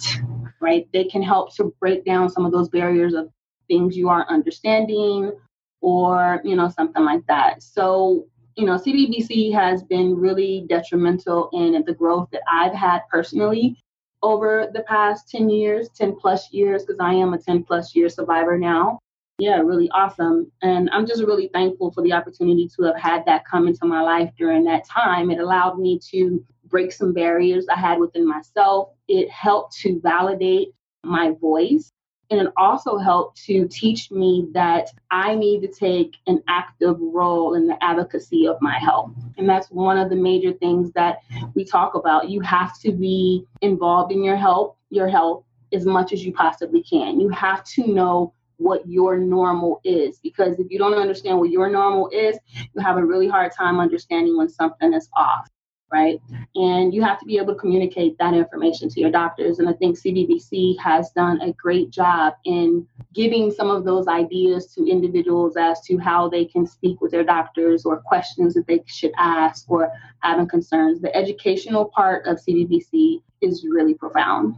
right? 0.60 0.86
They 0.92 1.04
can 1.04 1.22
help 1.22 1.54
to 1.56 1.74
break 1.80 2.04
down 2.04 2.28
some 2.28 2.44
of 2.44 2.52
those 2.52 2.68
barriers 2.68 3.14
of 3.14 3.30
things 3.66 3.96
you 3.96 4.08
aren't 4.08 4.28
understanding, 4.28 5.32
or, 5.80 6.40
you 6.44 6.56
know, 6.56 6.68
something 6.68 7.04
like 7.04 7.26
that. 7.28 7.62
So, 7.62 8.26
you 8.56 8.66
know, 8.66 8.74
CBBC 8.76 9.52
has 9.54 9.82
been 9.82 10.16
really 10.16 10.66
detrimental 10.68 11.48
in 11.52 11.82
the 11.86 11.94
growth 11.94 12.28
that 12.32 12.42
I've 12.50 12.74
had 12.74 13.02
personally 13.10 13.76
over 14.22 14.68
the 14.72 14.82
past 14.82 15.28
10 15.30 15.48
years, 15.48 15.88
10 15.90 16.16
plus 16.16 16.52
years, 16.52 16.84
because 16.84 17.00
I 17.00 17.12
am 17.14 17.34
a 17.34 17.38
10 17.38 17.64
plus 17.64 17.94
year 17.94 18.08
survivor 18.08 18.58
now. 18.58 18.98
Yeah, 19.38 19.58
really 19.58 19.88
awesome. 19.90 20.50
And 20.62 20.90
I'm 20.90 21.06
just 21.06 21.22
really 21.22 21.48
thankful 21.52 21.92
for 21.92 22.02
the 22.02 22.12
opportunity 22.12 22.68
to 22.76 22.82
have 22.84 22.96
had 22.96 23.24
that 23.26 23.44
come 23.46 23.68
into 23.68 23.86
my 23.86 24.00
life 24.00 24.30
during 24.36 24.64
that 24.64 24.84
time. 24.84 25.30
It 25.30 25.38
allowed 25.38 25.78
me 25.78 26.00
to 26.10 26.44
break 26.64 26.92
some 26.92 27.12
barriers 27.12 27.66
I 27.70 27.78
had 27.78 27.98
within 28.00 28.26
myself. 28.26 28.90
It 29.06 29.30
helped 29.30 29.76
to 29.78 30.00
validate 30.00 30.68
my 31.04 31.30
voice 31.40 31.92
and 32.30 32.40
it 32.40 32.52
also 32.56 32.98
helped 32.98 33.42
to 33.44 33.66
teach 33.68 34.10
me 34.10 34.48
that 34.52 34.90
I 35.10 35.34
need 35.34 35.62
to 35.62 35.68
take 35.68 36.16
an 36.26 36.42
active 36.48 36.96
role 37.00 37.54
in 37.54 37.66
the 37.66 37.82
advocacy 37.82 38.46
of 38.46 38.56
my 38.60 38.78
health. 38.78 39.12
And 39.38 39.48
that's 39.48 39.70
one 39.70 39.98
of 39.98 40.10
the 40.10 40.16
major 40.16 40.52
things 40.52 40.92
that 40.92 41.18
we 41.54 41.64
talk 41.64 41.94
about. 41.94 42.28
You 42.28 42.40
have 42.42 42.78
to 42.80 42.92
be 42.92 43.46
involved 43.62 44.12
in 44.12 44.22
your 44.22 44.36
health, 44.36 44.76
your 44.90 45.08
health 45.08 45.44
as 45.72 45.86
much 45.86 46.12
as 46.12 46.24
you 46.24 46.32
possibly 46.32 46.82
can. 46.82 47.20
You 47.20 47.28
have 47.30 47.64
to 47.64 47.86
know 47.86 48.32
what 48.58 48.86
your 48.86 49.16
normal 49.16 49.80
is 49.84 50.18
because 50.18 50.58
if 50.58 50.66
you 50.68 50.78
don't 50.78 50.94
understand 50.94 51.38
what 51.38 51.50
your 51.50 51.70
normal 51.70 52.10
is, 52.12 52.38
you 52.54 52.80
have 52.82 52.96
a 52.96 53.04
really 53.04 53.28
hard 53.28 53.52
time 53.52 53.78
understanding 53.78 54.36
when 54.36 54.48
something 54.48 54.92
is 54.92 55.08
off 55.16 55.48
right? 55.92 56.20
And 56.54 56.92
you 56.92 57.02
have 57.02 57.18
to 57.20 57.26
be 57.26 57.38
able 57.38 57.54
to 57.54 57.60
communicate 57.60 58.16
that 58.18 58.34
information 58.34 58.88
to 58.90 59.00
your 59.00 59.10
doctors. 59.10 59.58
And 59.58 59.68
I 59.68 59.72
think 59.72 59.98
CBBC 59.98 60.78
has 60.78 61.10
done 61.12 61.40
a 61.40 61.52
great 61.52 61.90
job 61.90 62.34
in 62.44 62.86
giving 63.14 63.50
some 63.50 63.70
of 63.70 63.84
those 63.84 64.06
ideas 64.06 64.72
to 64.74 64.86
individuals 64.86 65.56
as 65.56 65.80
to 65.82 65.96
how 65.98 66.28
they 66.28 66.44
can 66.44 66.66
speak 66.66 67.00
with 67.00 67.10
their 67.10 67.24
doctors 67.24 67.84
or 67.84 68.00
questions 68.00 68.54
that 68.54 68.66
they 68.66 68.82
should 68.86 69.12
ask 69.16 69.64
or 69.68 69.90
having 70.20 70.48
concerns. 70.48 71.00
The 71.00 71.14
educational 71.16 71.86
part 71.86 72.26
of 72.26 72.38
CBBC 72.38 73.22
is 73.40 73.64
really 73.68 73.94
profound. 73.94 74.56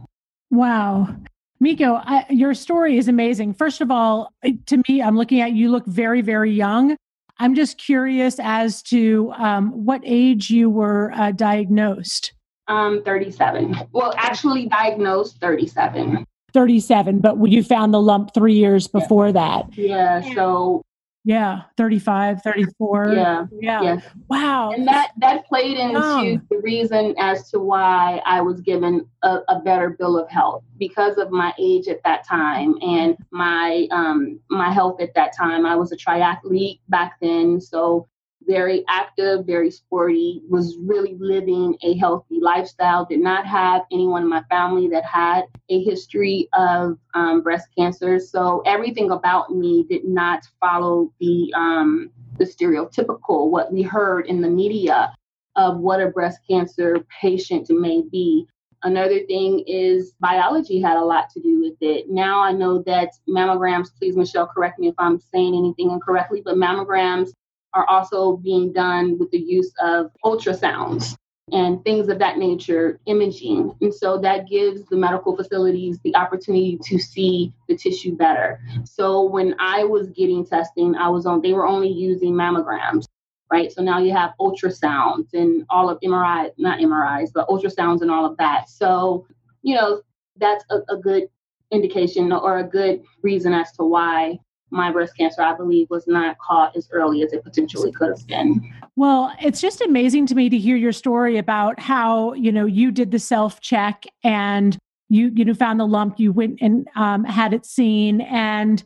Wow. 0.49 1.15
Mieko, 1.63 2.01
I, 2.03 2.25
your 2.29 2.53
story 2.53 2.97
is 2.97 3.07
amazing. 3.07 3.53
First 3.53 3.81
of 3.81 3.91
all, 3.91 4.33
to 4.65 4.81
me, 4.87 5.01
I'm 5.01 5.15
looking 5.15 5.41
at 5.41 5.53
you 5.53 5.69
look 5.69 5.85
very, 5.85 6.21
very 6.21 6.51
young. 6.51 6.97
I'm 7.41 7.55
just 7.55 7.79
curious 7.79 8.35
as 8.39 8.83
to 8.83 9.33
um, 9.35 9.71
what 9.71 10.01
age 10.05 10.51
you 10.51 10.69
were 10.69 11.11
uh, 11.13 11.31
diagnosed. 11.31 12.33
Um, 12.67 13.01
37. 13.03 13.75
Well, 13.91 14.13
actually 14.15 14.67
diagnosed 14.67 15.39
37. 15.41 16.23
37, 16.53 17.19
but 17.19 17.37
you 17.47 17.63
found 17.63 17.95
the 17.95 17.99
lump 17.99 18.35
three 18.35 18.53
years 18.53 18.87
before 18.87 19.27
yeah. 19.27 19.31
that. 19.31 19.75
Yeah. 19.75 20.35
So 20.35 20.83
yeah, 21.23 21.61
35, 21.77 22.41
34. 22.41 23.13
Yeah. 23.13 23.45
Yeah. 23.59 23.81
yeah. 23.81 23.97
Wow. 24.27 24.71
And 24.71 24.87
that 24.87 25.11
that 25.17 25.45
played 25.45 25.77
into 25.77 26.41
the 26.49 26.57
reason 26.57 27.13
as 27.19 27.51
to 27.51 27.59
why 27.59 28.21
I 28.25 28.41
was 28.41 28.61
given 28.61 29.07
a, 29.21 29.39
a, 29.47 29.59
better 29.59 29.91
bill 29.91 30.17
of 30.17 30.27
health 30.29 30.63
because 30.79 31.17
of 31.17 31.29
my 31.29 31.53
age 31.59 31.87
at 31.87 32.01
that 32.03 32.25
time 32.27 32.75
and 32.81 33.15
my 33.29 33.87
um 33.91 34.39
my 34.49 34.71
health 34.71 34.99
at 34.99 35.13
that 35.13 35.35
time. 35.37 35.63
I 35.65 35.75
was 35.75 35.91
a 35.91 35.97
triathlete 35.97 36.79
back 36.89 37.17
then, 37.21 37.61
so 37.61 38.07
very 38.47 38.83
active, 38.87 39.45
very 39.45 39.71
sporty, 39.71 40.41
was 40.49 40.77
really 40.79 41.15
living 41.19 41.77
a 41.83 41.95
healthy 41.97 42.39
lifestyle, 42.41 43.05
did 43.05 43.19
not 43.19 43.45
have 43.45 43.83
anyone 43.91 44.23
in 44.23 44.29
my 44.29 44.43
family 44.49 44.87
that 44.89 45.05
had 45.05 45.43
a 45.69 45.83
history 45.83 46.49
of 46.53 46.97
um, 47.13 47.41
breast 47.41 47.67
cancer. 47.77 48.19
So 48.19 48.61
everything 48.65 49.11
about 49.11 49.51
me 49.51 49.85
did 49.89 50.05
not 50.05 50.43
follow 50.59 51.11
the, 51.19 51.53
um, 51.55 52.09
the 52.37 52.45
stereotypical, 52.45 53.49
what 53.49 53.71
we 53.71 53.81
heard 53.81 54.25
in 54.27 54.41
the 54.41 54.49
media 54.49 55.13
of 55.55 55.77
what 55.77 56.01
a 56.01 56.07
breast 56.07 56.39
cancer 56.49 57.05
patient 57.21 57.67
may 57.69 58.01
be. 58.11 58.47
Another 58.83 59.19
thing 59.27 59.63
is 59.67 60.13
biology 60.19 60.81
had 60.81 60.97
a 60.97 61.03
lot 61.03 61.29
to 61.29 61.39
do 61.39 61.61
with 61.61 61.75
it. 61.81 62.09
Now 62.09 62.41
I 62.41 62.51
know 62.51 62.81
that 62.87 63.11
mammograms, 63.29 63.89
please, 63.95 64.17
Michele, 64.17 64.47
correct 64.47 64.79
me 64.79 64.87
if 64.87 64.95
I'm 64.97 65.19
saying 65.19 65.53
anything 65.55 65.91
incorrectly, 65.91 66.41
but 66.43 66.55
mammograms 66.55 67.29
are 67.73 67.87
also 67.87 68.37
being 68.37 68.73
done 68.73 69.17
with 69.17 69.31
the 69.31 69.39
use 69.39 69.71
of 69.81 70.11
ultrasounds 70.25 71.15
and 71.51 71.83
things 71.83 72.07
of 72.07 72.19
that 72.19 72.37
nature, 72.37 72.99
imaging. 73.05 73.75
And 73.81 73.93
so 73.93 74.17
that 74.19 74.47
gives 74.47 74.85
the 74.85 74.95
medical 74.95 75.35
facilities 75.35 75.99
the 76.03 76.15
opportunity 76.15 76.79
to 76.85 76.97
see 76.97 77.53
the 77.67 77.75
tissue 77.75 78.15
better. 78.15 78.61
So 78.85 79.23
when 79.23 79.55
I 79.59 79.83
was 79.83 80.09
getting 80.09 80.45
testing, 80.45 80.95
I 80.95 81.09
was 81.09 81.25
on, 81.25 81.41
they 81.41 81.53
were 81.53 81.67
only 81.67 81.89
using 81.89 82.33
mammograms, 82.33 83.05
right? 83.51 83.71
So 83.71 83.81
now 83.81 83.99
you 83.99 84.13
have 84.13 84.31
ultrasounds 84.39 85.33
and 85.33 85.65
all 85.69 85.89
of 85.89 85.99
MRI, 86.01 86.51
not 86.57 86.79
MRIs, 86.79 87.31
but 87.33 87.47
ultrasounds 87.49 88.01
and 88.01 88.11
all 88.11 88.25
of 88.25 88.37
that. 88.37 88.69
So, 88.69 89.27
you 89.61 89.75
know, 89.75 90.01
that's 90.37 90.63
a, 90.69 90.79
a 90.93 90.97
good 90.97 91.27
indication 91.71 92.31
or 92.31 92.59
a 92.59 92.63
good 92.63 93.01
reason 93.23 93.53
as 93.53 93.71
to 93.73 93.83
why 93.83 94.39
my 94.71 94.91
breast 94.91 95.15
cancer, 95.17 95.41
I 95.41 95.53
believe, 95.53 95.89
was 95.89 96.07
not 96.07 96.37
caught 96.39 96.75
as 96.75 96.89
early 96.91 97.21
as 97.23 97.33
it 97.33 97.43
potentially 97.43 97.91
could 97.91 98.09
have 98.09 98.25
been. 98.25 98.73
Well, 98.95 99.33
it's 99.41 99.61
just 99.61 99.81
amazing 99.81 100.25
to 100.27 100.35
me 100.35 100.49
to 100.49 100.57
hear 100.57 100.75
your 100.75 100.91
story 100.91 101.37
about 101.37 101.79
how, 101.79 102.33
you 102.33 102.51
know, 102.51 102.65
you 102.65 102.91
did 102.91 103.11
the 103.11 103.19
self 103.19 103.61
check 103.61 104.05
and 104.23 104.77
you, 105.09 105.31
you 105.35 105.43
know, 105.43 105.53
found 105.53 105.79
the 105.79 105.85
lump, 105.85 106.19
you 106.19 106.31
went 106.31 106.59
and 106.61 106.87
um, 106.95 107.25
had 107.25 107.53
it 107.53 107.65
seen, 107.65 108.21
and 108.21 108.83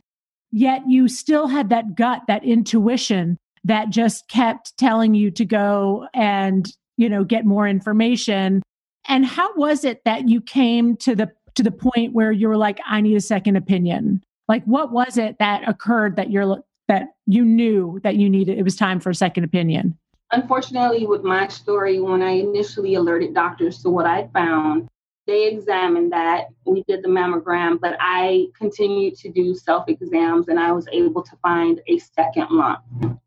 yet 0.52 0.82
you 0.88 1.08
still 1.08 1.48
had 1.48 1.70
that 1.70 1.96
gut, 1.96 2.24
that 2.28 2.44
intuition 2.44 3.38
that 3.64 3.90
just 3.90 4.28
kept 4.28 4.76
telling 4.78 5.14
you 5.14 5.30
to 5.32 5.46
go 5.46 6.08
and, 6.14 6.72
you 6.98 7.10
know, 7.10 7.24
get 7.24 7.46
more 7.46 7.68
information. 7.68 8.64
And 9.08 9.26
how 9.26 9.54
was 9.56 9.84
it 9.84 10.02
that 10.06 10.28
you 10.28 10.42
came 10.42 10.98
to 10.98 11.16
the 11.16 11.32
to 11.56 11.64
the 11.64 11.72
point 11.72 12.14
where 12.14 12.32
you 12.32 12.48
were 12.48 12.58
like, 12.58 12.80
I 12.86 13.02
need 13.02 13.16
a 13.16 13.22
second 13.22 13.56
opinion? 13.56 14.24
Like 14.48 14.64
what 14.66 14.92
was 14.92 15.18
it 15.18 15.38
that 15.40 15.68
occurred 15.68 16.16
that 16.16 16.32
you're 16.32 16.64
that 16.88 17.10
you 17.26 17.44
knew 17.44 18.00
that 18.04 18.16
you 18.16 18.30
needed 18.30 18.58
it 18.58 18.64
was 18.64 18.76
time 18.76 19.00
for 19.00 19.10
a 19.10 19.16
second 19.16 19.44
opinion? 19.44 19.98
Unfortunately 20.32 21.06
with 21.06 21.24
my 21.24 21.48
story 21.48 22.00
when 22.00 22.22
i 22.22 22.32
initially 22.32 22.96
alerted 22.96 23.34
doctors 23.34 23.82
to 23.82 23.90
what 23.90 24.06
i 24.06 24.28
found 24.34 24.88
they 25.28 25.48
examined 25.48 26.12
that. 26.12 26.50
We 26.68 26.84
did 26.88 27.04
the 27.04 27.10
mammogram 27.10 27.80
but 27.80 27.98
i 28.00 28.48
continued 28.58 29.16
to 29.18 29.32
do 29.32 29.56
self 29.56 29.88
exams 29.88 30.48
and 30.48 30.60
i 30.60 30.72
was 30.72 30.88
able 30.92 31.24
to 31.24 31.36
find 31.42 31.82
a 31.88 32.00
second 32.00 32.48
lump. 32.52 32.82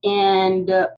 And 0.04 0.70
uh, 0.70 0.88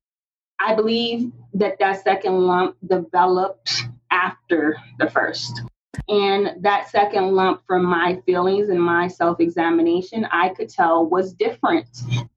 i 0.58 0.74
believe 0.74 1.32
that 1.54 1.78
that 1.78 2.02
second 2.02 2.46
lump 2.46 2.76
developed 2.86 3.84
after 4.10 4.76
the 4.98 5.08
first 5.08 5.62
and 6.08 6.62
that 6.62 6.88
second 6.88 7.34
lump 7.34 7.62
from 7.66 7.84
my 7.84 8.20
feelings 8.26 8.68
and 8.68 8.80
my 8.80 9.08
self 9.08 9.40
examination, 9.40 10.26
I 10.30 10.50
could 10.50 10.68
tell 10.68 11.06
was 11.06 11.32
different 11.32 11.88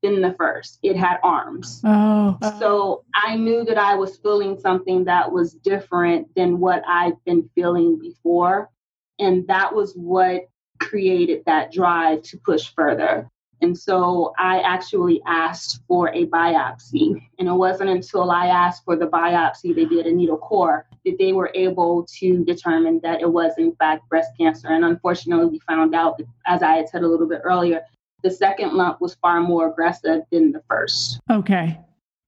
than 0.01 0.21
the 0.21 0.33
first. 0.33 0.79
It 0.83 0.95
had 0.95 1.17
arms. 1.23 1.81
Oh. 1.83 2.37
So 2.59 3.03
I 3.15 3.35
knew 3.35 3.63
that 3.65 3.77
I 3.77 3.95
was 3.95 4.17
feeling 4.17 4.59
something 4.59 5.03
that 5.05 5.31
was 5.31 5.53
different 5.53 6.33
than 6.35 6.59
what 6.59 6.83
I'd 6.87 7.13
been 7.25 7.49
feeling 7.55 7.99
before. 7.99 8.69
And 9.19 9.47
that 9.47 9.73
was 9.73 9.93
what 9.93 10.49
created 10.79 11.43
that 11.45 11.71
drive 11.71 12.23
to 12.23 12.37
push 12.37 12.71
further. 12.75 13.29
And 13.63 13.77
so 13.77 14.33
I 14.37 14.59
actually 14.59 15.21
asked 15.25 15.83
for 15.87 16.09
a 16.09 16.25
biopsy. 16.27 17.15
And 17.39 17.47
it 17.47 17.53
wasn't 17.53 17.91
until 17.91 18.29
I 18.29 18.47
asked 18.47 18.83
for 18.83 18.97
the 18.97 19.07
biopsy, 19.07 19.73
they 19.73 19.85
did 19.85 20.05
a 20.05 20.11
needle 20.11 20.37
core, 20.37 20.85
that 21.05 21.15
they 21.17 21.31
were 21.31 21.49
able 21.55 22.05
to 22.19 22.43
determine 22.43 22.99
that 23.03 23.21
it 23.21 23.31
was, 23.31 23.53
in 23.57 23.73
fact, 23.77 24.09
breast 24.09 24.31
cancer. 24.37 24.67
And 24.67 24.83
unfortunately, 24.83 25.45
we 25.45 25.59
found 25.59 25.95
out, 25.95 26.21
as 26.45 26.61
I 26.61 26.73
had 26.73 26.89
said 26.89 27.03
a 27.03 27.07
little 27.07 27.27
bit 27.27 27.39
earlier, 27.45 27.81
the 28.21 28.31
second 28.31 28.73
lump 28.73 28.99
was 28.99 29.15
far 29.15 29.39
more 29.39 29.69
aggressive 29.69 30.23
than 30.29 30.51
the 30.51 30.61
first. 30.69 31.19
Okay. 31.31 31.79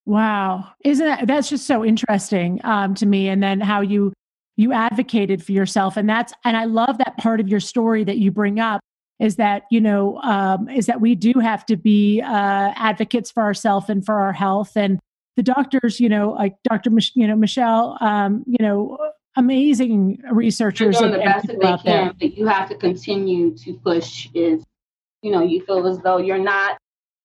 Wow. 0.06 0.69
Isn't 0.86 1.06
that, 1.06 1.28
that's 1.28 1.50
just 1.50 1.67
so 1.67 1.84
interesting 1.84 2.62
um, 2.63 2.95
to 2.95 3.06
me. 3.06 3.28
And 3.28 3.43
then 3.43 3.60
how 3.60 3.82
you, 3.82 4.13
you 4.56 4.71
advocated 4.71 5.43
for 5.43 5.52
yourself. 5.52 5.98
And 5.98 6.08
that's, 6.08 6.32
and 6.45 6.56
I 6.56 6.63
love 6.63 6.98
that 7.00 7.17
part 7.17 7.41
of 7.41 7.50
your 7.50 7.60
story 7.60 8.06
that 8.06 8.19
you 8.19 8.32
bring 8.32 8.60
up 8.60 8.80
is 9.19 9.38
that 9.38 9.63
you 9.71 9.82
know 9.82 10.17
um, 10.21 10.69
is 10.69 10.86
that 10.88 11.01
we 11.01 11.15
do 11.15 11.34
have 11.39 11.65
to 11.67 11.75
be 11.75 12.21
uh, 12.21 12.73
advocates 12.75 13.32
for 13.32 13.43
ourselves 13.43 13.89
and 13.89 14.06
for 14.06 14.19
our 14.19 14.34
health. 14.34 14.75
And 14.75 14.99
the 15.36 15.43
doctors 15.43 15.99
you 15.99 16.10
know 16.10 16.32
like 16.32 16.56
dr 16.63 16.89
Mich- 16.89 17.15
you 17.15 17.28
know 17.28 17.36
michele 17.36 17.97
um, 18.01 18.43
you 18.47 18.65
know 18.65 18.97
amazing 19.36 20.21
researchers 20.32 20.99
and, 21.01 21.13
the 21.13 21.17
best 21.17 21.47
that 21.47 21.60
they 21.60 21.89
can 21.89 22.15
but 22.19 22.38
you 22.38 22.47
have 22.47 22.69
to 22.69 22.75
continue 22.75 23.56
to 23.58 23.73
push 23.84 24.30
is 24.34 24.63
you 25.21 25.32
know 25.32 25.41
you 25.41 25.63
feel 25.65 25.86
as 25.88 25.99
though 25.99 26.17
you're 26.17 26.38
not 26.38 26.78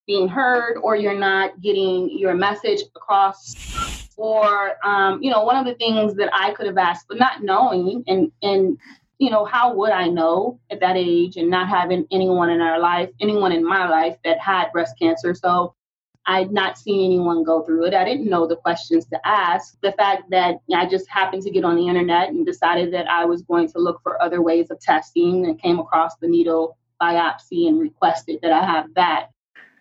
being 0.07 0.27
heard 0.27 0.77
or 0.81 0.95
you're 0.95 1.17
not 1.17 1.61
getting 1.61 2.09
your 2.17 2.33
message 2.33 2.81
across. 2.95 3.55
Or 4.17 4.75
um, 4.85 5.21
you 5.23 5.31
know 5.31 5.43
one 5.43 5.55
of 5.55 5.65
the 5.65 5.73
things 5.75 6.15
that 6.15 6.29
i 6.33 6.51
could 6.51 6.67
have 6.67 6.77
asked 6.77 7.05
but 7.07 7.17
not 7.17 7.43
knowing 7.43 8.03
and 8.07 8.31
and 8.43 8.77
you 9.21 9.29
know, 9.29 9.45
how 9.45 9.71
would 9.75 9.91
I 9.91 10.07
know 10.07 10.59
at 10.71 10.79
that 10.79 10.97
age 10.97 11.37
and 11.37 11.47
not 11.47 11.69
having 11.69 12.07
anyone 12.11 12.49
in 12.49 12.59
our 12.59 12.79
life, 12.79 13.07
anyone 13.19 13.51
in 13.51 13.63
my 13.63 13.87
life 13.87 14.17
that 14.25 14.39
had 14.39 14.71
breast 14.71 14.97
cancer? 14.97 15.35
So 15.35 15.75
I'd 16.25 16.51
not 16.51 16.79
seen 16.79 17.05
anyone 17.05 17.43
go 17.43 17.61
through 17.61 17.85
it. 17.85 17.93
I 17.93 18.03
didn't 18.03 18.27
know 18.31 18.47
the 18.47 18.55
questions 18.55 19.05
to 19.05 19.19
ask. 19.23 19.77
The 19.81 19.91
fact 19.91 20.31
that 20.31 20.55
I 20.75 20.87
just 20.87 21.07
happened 21.07 21.43
to 21.43 21.51
get 21.51 21.63
on 21.63 21.75
the 21.75 21.87
internet 21.87 22.29
and 22.29 22.43
decided 22.43 22.91
that 22.95 23.07
I 23.07 23.25
was 23.25 23.43
going 23.43 23.69
to 23.69 23.77
look 23.77 24.01
for 24.01 24.19
other 24.19 24.41
ways 24.41 24.71
of 24.71 24.79
testing 24.79 25.45
and 25.45 25.61
came 25.61 25.77
across 25.77 26.15
the 26.15 26.27
needle 26.27 26.75
biopsy 26.99 27.67
and 27.67 27.79
requested 27.79 28.39
that 28.41 28.51
I 28.51 28.65
have 28.65 28.91
that. 28.95 29.27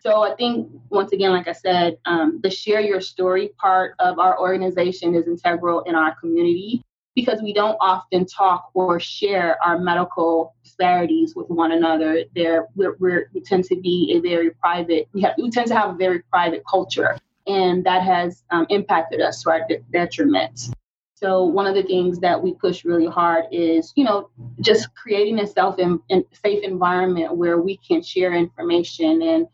So 0.01 0.23
I 0.23 0.35
think, 0.35 0.71
once 0.91 1.13
again, 1.13 1.33
like 1.33 1.49
I 1.49 1.53
said, 1.53 1.97
um, 2.05 2.41
the 2.43 2.51
share 2.51 2.81
your 2.81 3.01
story 3.01 3.53
part 3.59 3.95
of 4.01 4.19
our 4.19 4.39
organization 4.39 5.15
is 5.15 5.27
integral 5.27 5.81
in 5.85 5.95
our 5.95 6.15
community 6.21 6.85
because 7.21 7.43
we 7.43 7.53
don't 7.53 7.77
often 7.81 8.27
talk 8.27 8.71
or 8.75 8.99
share 8.99 9.63
our 9.65 9.79
medical 9.79 10.55
disparities 10.65 11.35
with 11.37 11.49
one 11.49 11.73
another. 11.73 12.25
There, 12.35 12.67
we're, 12.75 12.97
we're, 12.99 13.31
we 13.35 13.41
tend 13.41 13.65
to 13.65 13.77
be 13.77 14.15
a 14.17 14.21
very 14.21 14.51
private. 14.51 15.09
We 15.13 15.23
have 15.23 15.35
we 15.39 15.51
tend 15.51 15.69
to 15.69 15.77
have 15.77 15.91
a 15.91 15.99
very 15.99 16.21
private 16.21 16.63
culture, 16.69 17.19
and 17.47 17.85
that 17.85 18.03
has 18.03 18.43
um, 18.51 18.67
impacted 18.71 19.21
us 19.21 19.43
to 19.43 19.51
our 19.51 19.67
de- 19.69 19.83
detriment. 19.93 20.71
So 21.15 21.45
one 21.45 21.67
of 21.67 21.75
the 21.75 21.83
things 21.83 22.19
that 22.21 22.43
we 22.43 22.55
push 22.55 22.83
really 22.83 23.07
hard 23.07 23.45
is, 23.53 23.93
you 23.95 24.05
know, 24.05 24.31
just 24.63 24.95
creating 24.95 25.39
a 25.41 25.47
self 25.47 25.79
and 25.79 26.01
safe 26.33 26.65
environment 26.65 27.37
where 27.37 27.61
we 27.61 27.77
can 27.77 28.03
share 28.03 28.33
information 28.33 29.21
and 29.21 29.47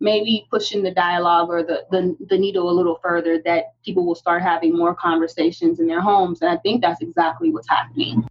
maybe 0.00 0.46
pushing 0.50 0.82
the 0.82 0.90
dialogue 0.90 1.48
or 1.50 1.62
the, 1.62 1.84
the, 1.90 2.16
the 2.28 2.38
needle 2.38 2.70
a 2.70 2.72
little 2.72 2.98
further 3.02 3.40
that 3.44 3.74
people 3.84 4.06
will 4.06 4.14
start 4.14 4.42
having 4.42 4.76
more 4.76 4.94
conversations 4.94 5.78
in 5.78 5.86
their 5.86 6.00
homes. 6.00 6.40
And 6.40 6.50
I 6.50 6.56
think 6.56 6.80
that's 6.80 7.02
exactly 7.02 7.50
what's 7.50 7.68
happening. 7.68 8.26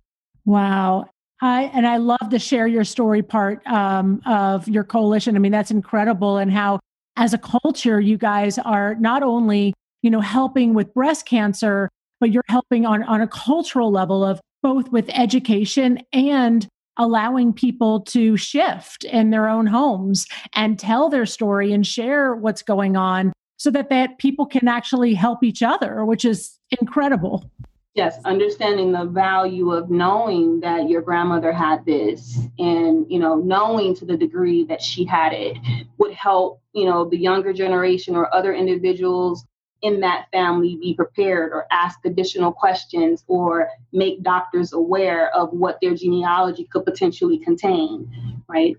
Wow. 0.45 1.05
I, 1.41 1.63
and 1.73 1.87
I 1.87 1.97
love 1.97 2.31
the 2.31 2.39
share 2.39 2.67
your 2.67 2.83
story 2.83 3.21
part 3.21 3.65
um, 3.67 4.21
of 4.25 4.67
your 4.67 4.83
coalition. 4.83 5.35
I 5.35 5.39
mean, 5.39 5.51
that's 5.51 5.71
incredible. 5.71 6.37
And 6.37 6.51
how, 6.51 6.79
as 7.15 7.33
a 7.33 7.37
culture, 7.37 8.01
you 8.01 8.17
guys 8.17 8.57
are 8.57 8.95
not 8.95 9.23
only, 9.23 9.73
you 10.01 10.09
know, 10.09 10.21
helping 10.21 10.73
with 10.73 10.93
breast 10.93 11.25
cancer, 11.25 11.87
but 12.19 12.31
you're 12.31 12.43
helping 12.49 12.85
on, 12.85 13.03
on 13.03 13.21
a 13.21 13.27
cultural 13.27 13.91
level 13.91 14.25
of 14.25 14.41
both 14.63 14.89
with 14.91 15.09
education 15.13 15.99
and 16.11 16.67
allowing 16.99 17.53
people 17.53 18.01
to 18.01 18.37
shift 18.37 19.03
in 19.05 19.31
their 19.31 19.49
own 19.49 19.65
homes 19.65 20.27
and 20.53 20.77
tell 20.77 21.09
their 21.09 21.25
story 21.25 21.73
and 21.73 21.87
share 21.87 22.35
what's 22.35 22.61
going 22.61 22.95
on 22.95 23.33
so 23.57 23.71
that 23.71 23.89
that 23.89 24.19
people 24.19 24.45
can 24.45 24.67
actually 24.67 25.15
help 25.15 25.43
each 25.43 25.63
other 25.63 26.05
which 26.05 26.23
is 26.25 26.59
incredible. 26.79 27.49
Yes 27.95 28.19
understanding 28.25 28.91
the 28.91 29.05
value 29.05 29.71
of 29.71 29.89
knowing 29.89 30.59
that 30.59 30.89
your 30.89 31.01
grandmother 31.01 31.51
had 31.51 31.85
this 31.85 32.37
and 32.59 33.05
you 33.09 33.17
know 33.17 33.35
knowing 33.35 33.95
to 33.95 34.05
the 34.05 34.15
degree 34.17 34.63
that 34.65 34.81
she 34.81 35.05
had 35.05 35.33
it 35.33 35.57
would 35.97 36.13
help 36.13 36.61
you 36.73 36.85
know 36.85 37.09
the 37.09 37.17
younger 37.17 37.53
generation 37.53 38.15
or 38.15 38.33
other 38.33 38.53
individuals 38.53 39.45
in 39.81 39.99
that 40.01 40.25
family 40.31 40.77
be 40.81 40.93
prepared 40.93 41.51
or 41.51 41.65
ask 41.71 41.99
additional 42.05 42.51
questions 42.51 43.23
or 43.27 43.69
make 43.93 44.21
doctors 44.23 44.73
aware 44.73 45.33
of 45.35 45.51
what 45.51 45.77
their 45.81 45.95
genealogy 45.95 46.65
could 46.65 46.85
potentially 46.85 47.37
contain, 47.39 48.41
right? 48.47 48.75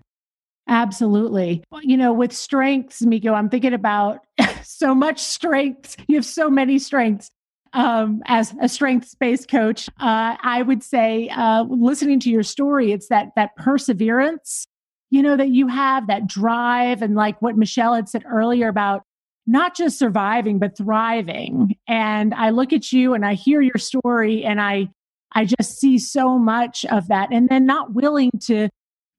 Absolutely. 0.67 1.63
You 1.81 1.97
know, 1.97 2.13
with 2.13 2.31
strengths, 2.31 3.01
Mieko, 3.01 3.33
I'm 3.33 3.49
thinking 3.49 3.73
about 3.73 4.19
so 4.63 4.93
much 4.93 5.19
strength. 5.19 5.97
You 6.07 6.15
have 6.15 6.25
so 6.25 6.49
many 6.49 6.79
strengths. 6.79 7.29
Um, 7.73 8.21
as 8.25 8.53
a 8.61 8.67
strengths-based 8.67 9.49
coach, 9.49 9.87
uh, 10.01 10.35
I 10.43 10.61
would 10.61 10.83
say, 10.83 11.29
uh, 11.29 11.63
listening 11.69 12.19
to 12.19 12.29
your 12.29 12.43
story, 12.43 12.91
it's 12.91 13.07
that 13.07 13.29
that 13.37 13.55
perseverance, 13.55 14.67
you 15.09 15.21
know, 15.21 15.37
that 15.37 15.51
you 15.51 15.67
have, 15.67 16.07
that 16.07 16.27
drive, 16.27 17.01
and 17.01 17.15
like 17.15 17.41
what 17.41 17.57
Michele 17.57 17.93
had 17.93 18.09
said 18.09 18.25
earlier 18.29 18.67
about 18.67 19.03
not 19.47 19.75
just 19.75 19.97
surviving 19.99 20.59
but 20.59 20.77
thriving. 20.77 21.75
And 21.87 22.33
i 22.33 22.49
look 22.49 22.73
at 22.73 22.91
you 22.91 23.13
and 23.13 23.25
i 23.25 23.33
hear 23.33 23.61
your 23.61 23.77
story 23.77 24.43
and 24.43 24.61
i 24.61 24.89
i 25.33 25.45
just 25.45 25.79
see 25.79 25.97
so 25.97 26.37
much 26.37 26.85
of 26.85 27.07
that. 27.07 27.29
And 27.31 27.49
then 27.49 27.65
not 27.65 27.93
willing 27.93 28.31
to 28.41 28.69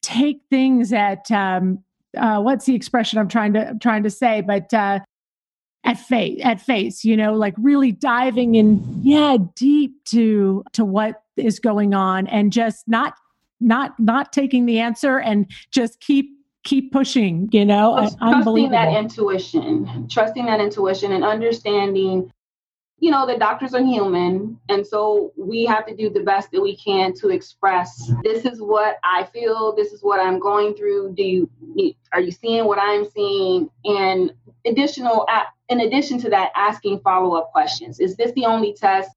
take 0.02 0.40
things 0.50 0.92
at 0.92 1.30
um 1.30 1.82
uh, 2.16 2.40
what's 2.40 2.66
the 2.66 2.74
expression 2.74 3.18
i'm 3.18 3.28
trying 3.28 3.54
to 3.54 3.68
I'm 3.68 3.78
trying 3.78 4.02
to 4.02 4.10
say? 4.10 4.42
But 4.42 4.72
uh 4.72 5.00
at 5.84 5.98
face 5.98 6.40
at 6.44 6.60
face 6.60 7.04
you 7.04 7.16
know 7.16 7.32
like 7.34 7.54
really 7.58 7.90
diving 7.90 8.54
in 8.54 8.80
yeah 9.02 9.36
deep 9.56 9.92
to 10.04 10.62
to 10.72 10.84
what 10.84 11.22
is 11.36 11.58
going 11.58 11.92
on 11.94 12.26
and 12.28 12.52
just 12.52 12.86
not 12.86 13.14
not 13.60 13.98
not 13.98 14.32
taking 14.32 14.66
the 14.66 14.78
answer 14.78 15.18
and 15.18 15.50
just 15.70 16.00
keep 16.00 16.30
keep 16.64 16.92
pushing, 16.92 17.48
you 17.52 17.64
know, 17.64 18.08
trusting 18.18 18.70
that 18.70 18.94
intuition, 18.94 20.08
trusting 20.08 20.46
that 20.46 20.60
intuition 20.60 21.12
and 21.12 21.24
understanding, 21.24 22.30
you 22.98 23.10
know, 23.10 23.26
the 23.26 23.36
doctors 23.36 23.74
are 23.74 23.84
human. 23.84 24.60
And 24.68 24.86
so 24.86 25.32
we 25.36 25.64
have 25.64 25.86
to 25.86 25.96
do 25.96 26.08
the 26.08 26.20
best 26.20 26.52
that 26.52 26.60
we 26.60 26.76
can 26.76 27.12
to 27.14 27.30
express 27.30 28.12
this 28.22 28.44
is 28.44 28.60
what 28.60 28.98
I 29.02 29.24
feel, 29.24 29.74
this 29.74 29.92
is 29.92 30.02
what 30.02 30.20
I'm 30.20 30.38
going 30.38 30.74
through. 30.74 31.14
Do 31.16 31.24
you, 31.24 31.50
are 32.12 32.20
you 32.20 32.30
seeing 32.30 32.64
what 32.64 32.78
I'm 32.78 33.10
seeing? 33.10 33.68
And 33.84 34.32
additional, 34.64 35.26
in 35.68 35.80
addition 35.80 36.20
to 36.20 36.30
that, 36.30 36.52
asking 36.54 37.00
follow 37.00 37.36
up 37.36 37.50
questions. 37.50 37.98
Is 37.98 38.16
this 38.16 38.30
the 38.32 38.44
only 38.44 38.72
test 38.72 39.10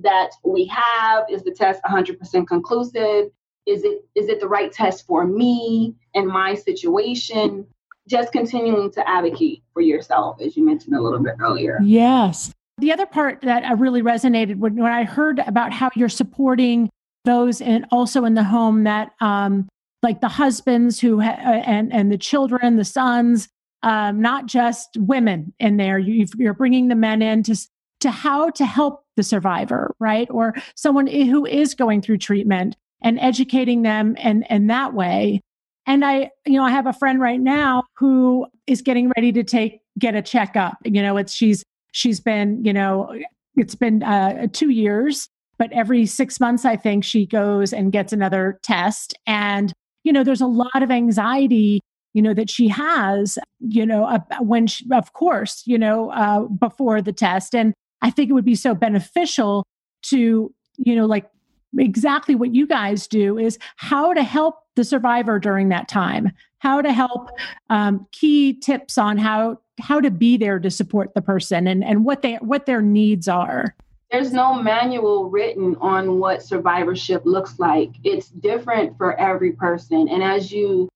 that 0.00 0.30
we 0.44 0.66
have? 0.66 1.24
Is 1.30 1.44
the 1.44 1.52
test 1.52 1.80
100% 1.84 2.46
conclusive? 2.48 3.30
Is 3.68 3.84
it 3.84 4.04
is 4.14 4.28
it 4.28 4.40
the 4.40 4.48
right 4.48 4.72
test 4.72 5.06
for 5.06 5.26
me 5.26 5.94
and 6.14 6.26
my 6.26 6.54
situation? 6.54 7.66
Just 8.08 8.32
continuing 8.32 8.90
to 8.92 9.08
advocate 9.08 9.62
for 9.74 9.82
yourself 9.82 10.40
as 10.40 10.56
you 10.56 10.64
mentioned 10.64 10.96
a 10.96 11.00
little 11.00 11.18
bit 11.20 11.34
earlier. 11.40 11.78
Yes. 11.82 12.52
The 12.78 12.92
other 12.92 13.06
part 13.06 13.42
that 13.42 13.64
really 13.78 14.02
resonated 14.02 14.56
when, 14.56 14.76
when 14.76 14.92
i 14.92 15.04
heard 15.04 15.40
about 15.40 15.72
how 15.72 15.90
you're 15.94 16.08
supporting 16.08 16.88
those 17.24 17.60
and 17.60 17.84
also 17.90 18.24
in 18.24 18.34
the 18.34 18.44
home 18.44 18.84
that 18.84 19.12
um, 19.20 19.68
like 20.02 20.20
the 20.20 20.28
husbands 20.28 21.00
who 21.00 21.20
ha- 21.20 21.40
uh, 21.44 21.62
and 21.66 21.92
and 21.92 22.10
the 22.10 22.18
children 22.18 22.76
the 22.76 22.84
sons 22.84 23.48
um, 23.82 24.20
not 24.20 24.46
just 24.46 24.96
women 24.96 25.52
in 25.60 25.76
there. 25.76 25.98
You, 25.98 26.26
you're 26.36 26.54
bringing 26.54 26.88
the 26.88 26.94
men 26.94 27.22
in 27.22 27.42
to 27.44 27.56
to 28.00 28.10
how 28.10 28.50
to 28.50 28.64
help 28.64 29.02
the 29.16 29.22
survivor 29.22 29.94
right? 29.98 30.28
Or 30.30 30.54
someone 30.76 31.06
who 31.06 31.44
is 31.44 31.74
going 31.74 32.00
through 32.00 32.18
treatment 32.18 32.76
and 33.02 33.18
educating 33.20 33.82
them 33.82 34.16
and 34.18 34.50
and 34.50 34.70
that 34.70 34.94
way. 34.94 35.40
And 35.86 36.04
i 36.04 36.30
you 36.46 36.54
know 36.54 36.64
i 36.64 36.70
have 36.70 36.86
a 36.86 36.92
friend 36.92 37.20
right 37.20 37.40
now 37.40 37.84
who 37.96 38.46
is 38.66 38.82
getting 38.82 39.10
ready 39.16 39.32
to 39.32 39.44
take 39.44 39.80
get 39.98 40.14
a 40.14 40.22
checkup. 40.22 40.76
You 40.84 41.02
know 41.02 41.16
it's 41.16 41.32
she's 41.32 41.64
she's 41.92 42.20
been 42.20 42.64
you 42.64 42.72
know 42.72 43.12
it's 43.56 43.74
been 43.74 44.02
uh, 44.02 44.46
two 44.52 44.70
years 44.70 45.28
but 45.58 45.72
every 45.72 46.06
six 46.06 46.38
months 46.38 46.64
i 46.64 46.76
think 46.76 47.04
she 47.04 47.26
goes 47.26 47.72
and 47.72 47.92
gets 47.92 48.12
another 48.12 48.58
test. 48.62 49.14
And 49.26 49.72
you 50.04 50.12
know 50.12 50.24
there's 50.24 50.40
a 50.40 50.46
lot 50.46 50.82
of 50.82 50.90
anxiety 50.90 51.80
you 52.14 52.22
know 52.22 52.34
that 52.34 52.50
she 52.50 52.68
has 52.68 53.38
you 53.60 53.84
know 53.84 54.04
uh, 54.04 54.20
when 54.40 54.66
she, 54.66 54.84
of 54.92 55.12
course 55.12 55.62
you 55.66 55.78
know 55.78 56.10
uh, 56.10 56.40
before 56.42 57.00
the 57.02 57.12
test. 57.12 57.54
And 57.54 57.74
i 58.02 58.10
think 58.10 58.30
it 58.30 58.32
would 58.32 58.44
be 58.44 58.54
so 58.54 58.74
beneficial 58.74 59.64
to 60.02 60.52
you 60.76 60.96
know 60.96 61.06
like 61.06 61.28
exactly 61.76 62.34
what 62.34 62.54
you 62.54 62.66
guys 62.66 63.06
do 63.06 63.36
is 63.36 63.58
how 63.76 64.14
to 64.14 64.22
help 64.22 64.56
the 64.76 64.84
survivor 64.84 65.38
during 65.38 65.68
that 65.68 65.88
time 65.88 66.32
how 66.58 66.82
to 66.82 66.92
help 66.92 67.30
um, 67.70 68.06
key 68.12 68.54
tips 68.54 68.98
on 68.98 69.18
how 69.18 69.58
how 69.80 70.00
to 70.00 70.10
be 70.10 70.36
there 70.36 70.58
to 70.58 70.70
support 70.70 71.14
the 71.14 71.22
person 71.22 71.66
and 71.66 71.84
and 71.84 72.04
what 72.04 72.22
they 72.22 72.34
what 72.36 72.66
their 72.66 72.82
needs 72.82 73.28
are. 73.28 73.74
There's 74.10 74.32
no 74.32 74.54
manual 74.54 75.28
written 75.28 75.76
on 75.80 76.18
what 76.18 76.42
survivorship 76.42 77.22
looks 77.26 77.58
like. 77.58 77.90
It's 78.04 78.28
different 78.28 78.96
for 78.96 79.18
every 79.20 79.52
person. 79.52 80.08
And 80.08 80.22
as 80.22 80.50
you 80.50 80.88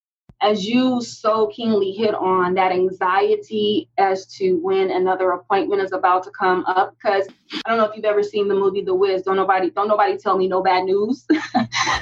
as 0.42 0.66
you 0.66 1.00
so 1.00 1.46
keenly 1.46 1.92
hit 1.92 2.14
on 2.14 2.54
that 2.54 2.72
anxiety 2.72 3.88
as 3.96 4.26
to 4.26 4.54
when 4.54 4.90
another 4.90 5.30
appointment 5.30 5.80
is 5.80 5.92
about 5.92 6.24
to 6.24 6.30
come 6.30 6.64
up 6.66 6.96
because 6.96 7.28
i 7.64 7.68
don't 7.68 7.78
know 7.78 7.84
if 7.84 7.94
you've 7.96 8.04
ever 8.04 8.22
seen 8.22 8.48
the 8.48 8.54
movie 8.54 8.82
the 8.82 8.94
wiz. 8.94 9.22
Don't 9.22 9.36
nobody 9.36 9.70
don't 9.70 9.88
nobody 9.88 10.18
tell 10.18 10.36
me 10.36 10.48
no 10.48 10.62
bad 10.62 10.84
news. 10.84 11.26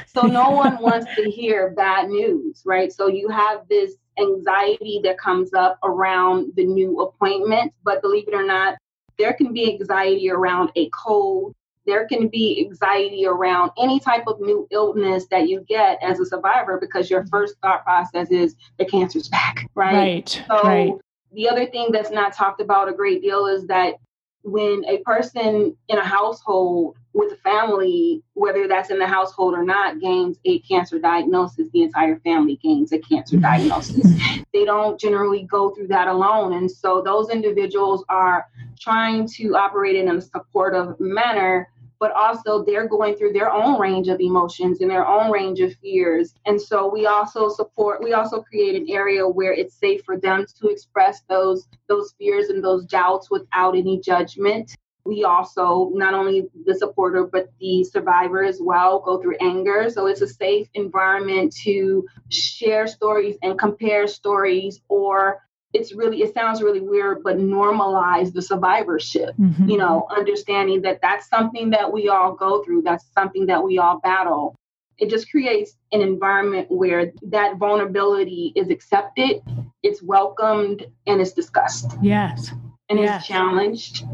So 0.07 0.23
no 0.23 0.51
one 0.51 0.83
wants 0.83 1.07
to 1.15 1.31
hear 1.31 1.71
bad 1.71 2.09
news 2.09 2.63
right? 2.67 2.93
So 2.93 3.07
you 3.07 3.29
have 3.29 3.69
this 3.69 3.95
anxiety 4.19 5.01
that 5.05 5.19
comes 5.19 5.55
up 5.55 5.79
around 5.85 6.53
the 6.57 6.65
new 6.65 7.01
appointment 7.01 7.73
but 7.85 8.03
believe 8.03 8.27
it 8.27 8.35
or 8.35 8.45
not 8.45 8.77
there 9.19 9.33
can 9.35 9.53
be 9.53 9.73
anxiety 9.73 10.31
around 10.31 10.71
a 10.77 10.91
cold 10.91 11.55
there 11.91 12.07
can 12.07 12.29
be 12.29 12.65
anxiety 12.65 13.27
around 13.27 13.73
any 13.77 13.99
type 13.99 14.23
of 14.29 14.41
new 14.41 14.67
illness 14.71 15.27
that 15.31 15.49
you 15.49 15.65
get 15.69 15.99
as 16.01 16.21
a 16.21 16.25
survivor 16.25 16.79
because 16.81 17.11
your 17.11 17.27
first 17.27 17.57
thought 17.61 17.83
process 17.85 18.31
is 18.31 18.55
the 18.79 18.85
cancer's 18.85 19.29
back, 19.29 19.69
right? 19.75 19.93
Right. 19.93 20.45
So 20.49 20.63
right. 20.63 20.93
the 21.33 21.49
other 21.49 21.67
thing 21.67 21.89
that's 21.91 22.13
not 22.13 22.33
talked 22.33 22.61
about 22.61 22.89
a 22.89 22.93
great 22.93 23.23
deal 23.23 23.47
is 23.47 23.67
that 23.67 23.95
when 24.43 24.85
a 24.87 24.99
person 24.99 25.77
in 25.89 25.99
a 25.99 26.05
household 26.05 26.97
with 27.13 27.33
a 27.33 27.37
family, 27.37 28.23
whether 28.35 28.69
that's 28.69 28.91
in 28.91 28.99
the 29.01 29.07
household 29.07 29.55
or 29.55 29.65
not, 29.65 30.01
gains 30.01 30.39
a 30.45 30.61
cancer 30.61 30.99
diagnosis, 31.01 31.69
the 31.73 31.83
entire 31.83 32.21
family 32.21 32.59
gains 32.63 32.93
a 32.93 32.99
cancer 33.01 33.37
mm-hmm. 33.37 33.43
diagnosis. 33.43 34.07
they 34.55 34.65
don't 34.65 34.99
generally 34.99 35.43
go 35.43 35.71
through 35.71 35.89
that 35.89 36.07
alone. 36.07 36.53
And 36.53 36.71
so 36.71 37.03
those 37.03 37.31
individuals 37.31 38.05
are 38.09 38.47
trying 38.79 39.27
to 39.37 39.57
operate 39.57 39.97
in 39.97 40.09
a 40.09 40.21
supportive 40.21 40.99
manner 41.01 41.69
but 42.01 42.11
also 42.13 42.65
they're 42.65 42.89
going 42.89 43.15
through 43.15 43.33
their 43.33 43.53
own 43.53 43.79
range 43.79 44.09
of 44.09 44.21
emotions 44.21 44.81
and 44.81 44.91
their 44.91 45.07
own 45.07 45.31
range 45.31 45.61
of 45.61 45.75
fears. 45.75 46.35
And 46.47 46.61
so 46.61 46.91
we 46.91 47.07
also 47.07 47.51
support, 47.51 48.03
we 48.03 48.15
also 48.15 48.41
create 48.41 48.75
an 48.75 48.89
area 48.89 49.29
where 49.29 49.53
it's 49.53 49.75
safe 49.75 50.03
for 50.05 50.19
them 50.19 50.47
to 50.61 50.69
express 50.69 51.23
those 51.29 51.69
those 51.89 52.15
fears 52.19 52.49
and 52.49 52.65
those 52.65 52.87
doubts 52.87 53.31
without 53.31 53.77
any 53.77 54.01
judgment. 54.01 54.75
we 55.05 55.25
also 55.25 55.91
not 55.95 56.15
only 56.15 56.47
the 56.67 56.75
supporter 56.75 57.25
but 57.25 57.49
the 57.59 57.83
survivor 57.85 58.45
as 58.45 58.61
well 58.61 59.01
go 59.01 59.21
through 59.21 59.37
anger 59.41 59.89
so 59.89 60.07
it's 60.07 60.21
a 60.21 60.27
safe 60.27 60.69
environment 60.75 61.55
to 61.55 62.07
share 62.29 62.87
stories 62.87 63.37
and 63.43 63.59
compare 63.59 64.07
stories 64.07 64.81
or 64.89 65.41
it's 65.73 65.95
really 65.95 66.23
it 66.23 66.35
sounds 66.35 66.63
really 66.63 66.81
weird 66.81 67.23
but 67.23 67.39
normalize 67.39 68.33
the 68.33 68.43
survivorship 68.43 69.31
mm-hmm. 69.39 69.69
you 69.69 69.77
know 69.77 70.07
understanding 70.11 70.83
that 70.83 70.99
that's 71.01 71.29
something 71.29 71.71
that 71.71 71.93
we 71.93 72.09
all 72.09 72.35
go 72.35 72.63
through 72.65 72.83
that's 72.83 73.07
something 73.13 73.47
that 73.47 73.63
we 73.63 73.79
all 73.79 74.01
battle. 74.01 74.55
It 74.99 75.09
just 75.09 75.31
creates 75.31 75.77
an 75.93 76.03
environment 76.03 76.67
where 76.71 77.13
that 77.23 77.57
vulnerability 77.57 78.53
is 78.55 78.69
accepted 78.69 79.41
it's 79.83 80.03
welcomed 80.03 80.87
and 81.07 81.21
it's 81.21 81.33
discussed. 81.33 81.97
Yes. 82.03 82.53
And 82.89 82.99
yes. 82.99 83.23
is 83.23 83.29
challenged 83.29 84.05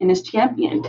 and 0.00 0.10
is 0.10 0.22
championed. 0.22 0.86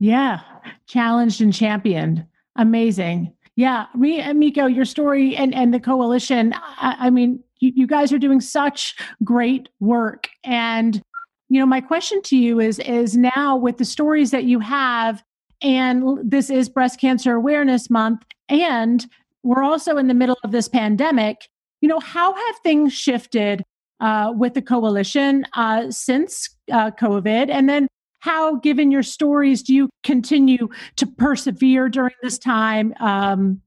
Yeah. 0.00 0.40
Challenged 0.86 1.40
and 1.40 1.52
championed. 1.52 2.26
Amazing. 2.56 3.32
Yeah. 3.56 3.86
Me 3.94 4.20
and 4.20 4.42
mieko 4.42 4.74
your 4.74 4.84
story 4.84 5.36
and 5.36 5.54
and 5.54 5.72
the 5.72 5.80
coalition 5.80 6.54
I, 6.54 6.96
I 7.00 7.10
mean 7.10 7.42
you, 7.60 7.72
you 7.74 7.86
guys 7.86 8.12
are 8.12 8.18
doing 8.18 8.40
such 8.40 8.96
great 9.24 9.68
work. 9.80 10.28
And, 10.44 11.00
you 11.48 11.60
know, 11.60 11.66
my 11.66 11.80
question 11.80 12.22
to 12.22 12.36
you 12.36 12.60
is, 12.60 12.78
is 12.80 13.16
now 13.16 13.56
with 13.56 13.78
the 13.78 13.84
stories 13.84 14.30
that 14.30 14.44
you 14.44 14.60
have, 14.60 15.22
and 15.62 16.18
this 16.22 16.50
is 16.50 16.68
Breast 16.68 17.00
Cancer 17.00 17.34
Awareness 17.34 17.88
Month, 17.88 18.24
and 18.48 19.06
we're 19.42 19.62
also 19.62 19.96
in 19.96 20.08
the 20.08 20.14
middle 20.14 20.38
of 20.44 20.50
this 20.50 20.68
pandemic, 20.68 21.48
you 21.80 21.88
know, 21.88 22.00
how 22.00 22.34
have 22.34 22.56
things 22.62 22.92
shifted 22.92 23.62
uh, 24.00 24.32
with 24.36 24.54
the 24.54 24.62
coalition 24.62 25.44
uh, 25.54 25.90
since 25.90 26.50
uh, 26.72 26.90
COVID? 26.90 27.48
And 27.48 27.68
then 27.68 27.86
how, 28.20 28.56
given 28.56 28.90
your 28.90 29.04
stories, 29.04 29.62
do 29.62 29.72
you 29.72 29.88
continue 30.02 30.68
to 30.96 31.06
persevere 31.06 31.88
during 31.88 32.14
this 32.22 32.38
time? 32.38 32.92
Um, 32.98 33.60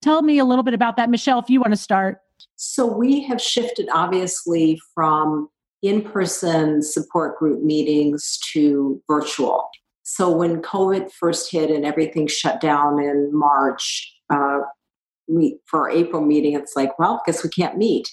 tell 0.00 0.22
me 0.22 0.38
a 0.38 0.44
little 0.44 0.62
bit 0.62 0.72
about 0.72 0.96
that. 0.96 1.10
Michele, 1.10 1.40
if 1.40 1.50
you 1.50 1.60
want 1.60 1.72
to 1.72 1.76
start. 1.76 2.18
So 2.64 2.86
we 2.86 3.24
have 3.24 3.40
shifted 3.40 3.88
obviously 3.92 4.80
from 4.94 5.48
in 5.82 6.00
person 6.00 6.80
support 6.80 7.36
group 7.36 7.60
meetings 7.60 8.38
to 8.52 9.02
virtual. 9.10 9.68
So 10.04 10.30
when 10.30 10.62
COVID 10.62 11.10
first 11.10 11.50
hit 11.50 11.70
and 11.70 11.84
everything 11.84 12.28
shut 12.28 12.60
down 12.60 13.02
in 13.02 13.30
March, 13.32 14.14
uh, 14.30 14.60
for 15.66 15.80
our 15.80 15.90
April 15.90 16.24
meeting, 16.24 16.54
it's 16.54 16.76
like, 16.76 16.96
well, 17.00 17.20
guess 17.26 17.42
we 17.42 17.50
can't 17.50 17.78
meet. 17.78 18.08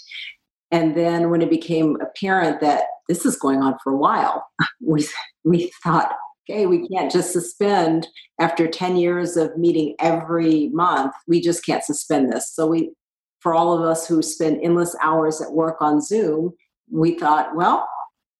And 0.71 0.97
then 0.97 1.29
when 1.29 1.43
it 1.43 1.51
became 1.51 1.97
apparent 2.01 2.59
that 2.61 2.85
this 3.07 3.27
is 3.27 3.37
going 3.37 3.61
on 3.61 3.77
for 3.83 3.93
a 3.93 3.97
while, 3.97 4.47
we, 4.81 5.07
we 5.43 5.71
thought, 5.83 6.11
okay, 6.49 6.65
we 6.65 6.87
can't 6.87 7.11
just 7.11 7.33
suspend 7.33 8.07
after 8.41 8.67
10 8.67 8.97
years 8.97 9.37
of 9.37 9.55
meeting 9.57 9.95
every 9.99 10.69
month. 10.69 11.13
We 11.27 11.39
just 11.39 11.63
can't 11.63 11.83
suspend 11.83 12.33
this. 12.33 12.51
So 12.51 12.65
we 12.65 12.89
for 13.39 13.53
all 13.53 13.77
of 13.77 13.83
us 13.83 14.07
who 14.07 14.21
spend 14.21 14.59
endless 14.63 14.95
hours 15.01 15.41
at 15.41 15.51
work 15.51 15.81
on 15.81 16.01
Zoom, 16.01 16.53
we 16.91 17.17
thought, 17.17 17.55
well, 17.55 17.87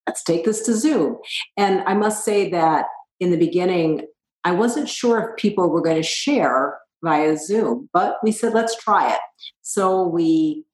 let's 0.07 0.23
take 0.23 0.45
this 0.45 0.61
to 0.63 0.73
Zoom. 0.73 1.17
And 1.57 1.81
I 1.81 1.93
must 1.93 2.25
say 2.25 2.49
that 2.49 2.85
in 3.19 3.31
the 3.31 3.37
beginning, 3.37 4.07
I 4.43 4.51
wasn't 4.51 4.89
sure 4.89 5.19
if 5.19 5.37
people 5.37 5.69
were 5.69 5.81
going 5.81 5.97
to 5.97 6.03
share 6.03 6.79
via 7.03 7.37
Zoom, 7.37 7.89
but 7.93 8.17
we 8.23 8.31
said, 8.31 8.53
let's 8.53 8.75
try 8.75 9.13
it. 9.13 9.19
So 9.61 10.07
we 10.07 10.65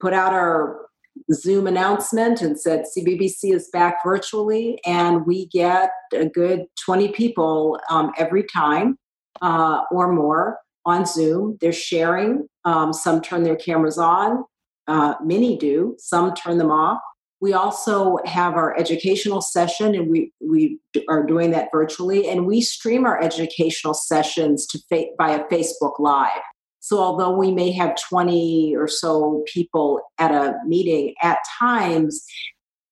put 0.00 0.12
out 0.12 0.32
our 0.32 0.86
Zoom 1.32 1.66
announcement 1.66 2.40
and 2.40 2.58
said 2.58 2.84
CBBC 2.96 3.54
is 3.54 3.68
back 3.72 3.98
virtually, 4.04 4.80
and 4.84 5.26
we 5.26 5.46
get 5.48 5.90
a 6.12 6.26
good 6.26 6.64
20 6.84 7.08
people 7.08 7.78
um, 7.90 8.12
every 8.16 8.44
time 8.44 8.96
uh, 9.42 9.82
or 9.90 10.12
more 10.12 10.58
on 10.84 11.06
Zoom. 11.06 11.58
They're 11.60 11.72
sharing. 11.72 12.46
Um, 12.64 12.92
some 12.92 13.20
turn 13.20 13.42
their 13.42 13.56
cameras 13.56 13.98
on, 13.98 14.44
uh, 14.86 15.14
many 15.22 15.56
do, 15.56 15.96
some 15.98 16.34
turn 16.34 16.58
them 16.58 16.70
off. 16.70 17.00
We 17.40 17.54
also 17.54 18.18
have 18.26 18.54
our 18.54 18.78
educational 18.78 19.40
session, 19.40 19.94
and 19.94 20.10
we, 20.10 20.30
we 20.40 20.78
are 21.08 21.24
doing 21.24 21.52
that 21.52 21.68
virtually. 21.72 22.28
And 22.28 22.46
we 22.46 22.60
stream 22.60 23.06
our 23.06 23.22
educational 23.22 23.94
sessions 23.94 24.66
to 24.66 24.78
fa- 24.90 25.06
via 25.16 25.44
Facebook 25.50 25.98
Live. 25.98 26.42
So, 26.80 26.98
although 26.98 27.30
we 27.30 27.50
may 27.50 27.72
have 27.72 27.96
20 28.08 28.74
or 28.76 28.88
so 28.88 29.42
people 29.46 30.00
at 30.18 30.32
a 30.32 30.54
meeting, 30.66 31.14
at 31.22 31.38
times, 31.58 32.24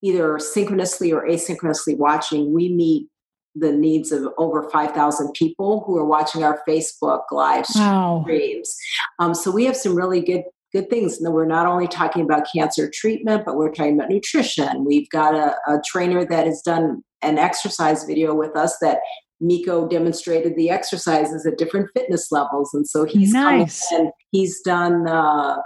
either 0.02 0.38
synchronously 0.38 1.12
or 1.12 1.26
asynchronously 1.26 1.96
watching, 1.98 2.52
we 2.54 2.68
meet 2.70 3.08
the 3.54 3.72
needs 3.72 4.12
of 4.12 4.28
over 4.38 4.68
5,000 4.70 5.32
people 5.32 5.82
who 5.86 5.96
are 5.96 6.04
watching 6.04 6.44
our 6.44 6.60
Facebook 6.68 7.22
live 7.30 7.64
wow. 7.74 8.22
streams. 8.22 8.74
Um, 9.18 9.34
so 9.34 9.50
we 9.50 9.64
have 9.64 9.76
some 9.76 9.94
really 9.94 10.20
good 10.20 10.42
good 10.72 10.90
things. 10.90 11.18
And 11.20 11.32
we're 11.32 11.46
not 11.46 11.66
only 11.66 11.88
talking 11.88 12.22
about 12.22 12.46
cancer 12.54 12.90
treatment, 12.92 13.44
but 13.46 13.56
we're 13.56 13.72
talking 13.72 13.94
about 13.98 14.10
nutrition. 14.10 14.84
We've 14.84 15.08
got 15.08 15.34
a, 15.34 15.56
a 15.66 15.80
trainer 15.86 16.26
that 16.26 16.46
has 16.46 16.60
done 16.60 17.02
an 17.22 17.38
exercise 17.38 18.04
video 18.04 18.34
with 18.34 18.54
us 18.56 18.76
that 18.80 18.98
Mieko 19.42 19.88
demonstrated 19.88 20.56
the 20.56 20.70
exercises 20.70 21.46
at 21.46 21.58
different 21.58 21.88
fitness 21.94 22.30
levels, 22.32 22.74
and 22.74 22.86
so 22.88 23.04
he's 23.04 23.32
nice. 23.32 23.90
and 23.92 24.10
he's 24.30 24.60
done 24.62 25.08
uh, 25.08 25.58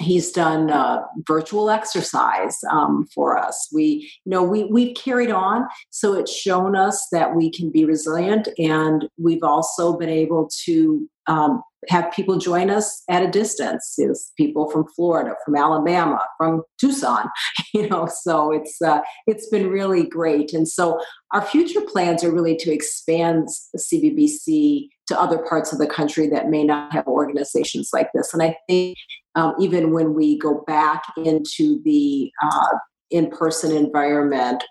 he's 0.00 0.32
done 0.32 0.70
uh, 0.70 1.02
virtual 1.26 1.70
exercise 1.70 2.58
um, 2.70 3.06
for 3.14 3.38
us. 3.38 3.68
We 3.72 4.10
you 4.24 4.30
know 4.30 4.42
we 4.42 4.64
we've 4.64 4.94
carried 4.94 5.30
on 5.30 5.66
so 5.90 6.14
it's 6.14 6.32
shown 6.32 6.76
us 6.76 7.06
that 7.12 7.34
we 7.34 7.50
can 7.50 7.70
be 7.70 7.84
resilient 7.84 8.48
and 8.58 9.08
we've 9.18 9.42
also 9.42 9.96
been 9.96 10.08
able 10.08 10.50
to 10.64 11.08
um, 11.26 11.62
have 11.88 12.12
people 12.12 12.38
join 12.38 12.70
us 12.70 13.02
at 13.08 13.22
a 13.22 13.30
distance 13.30 13.94
is 13.98 14.32
people 14.36 14.70
from 14.70 14.84
florida 14.94 15.34
from 15.44 15.56
alabama 15.56 16.20
from 16.36 16.62
tucson 16.78 17.26
you 17.74 17.88
know 17.88 18.06
so 18.06 18.52
it's 18.52 18.80
uh, 18.82 19.00
it's 19.26 19.48
been 19.48 19.68
really 19.68 20.06
great. 20.06 20.52
And 20.52 20.68
so 20.68 21.00
our 21.32 21.42
future 21.42 21.80
plans 21.80 22.24
are 22.24 22.32
really 22.32 22.56
to 22.56 22.72
expand 22.72 23.48
cbbc 23.76 24.88
to 25.06 25.20
other 25.20 25.38
parts 25.38 25.72
of 25.72 25.78
the 25.78 25.86
country 25.86 26.28
that 26.28 26.48
may 26.48 26.64
not 26.64 26.92
have 26.92 27.06
organizations 27.06 27.90
like 27.92 28.08
this. 28.14 28.32
And 28.32 28.42
i 28.42 28.56
think 28.68 28.96
um, 29.36 29.54
even 29.60 29.92
when 29.92 30.14
we 30.14 30.38
go 30.38 30.64
back 30.66 31.02
into 31.16 31.80
the 31.84 32.30
uh, 32.42 32.76
in 33.10 33.30
person 33.30 33.76
environment, 33.76 34.64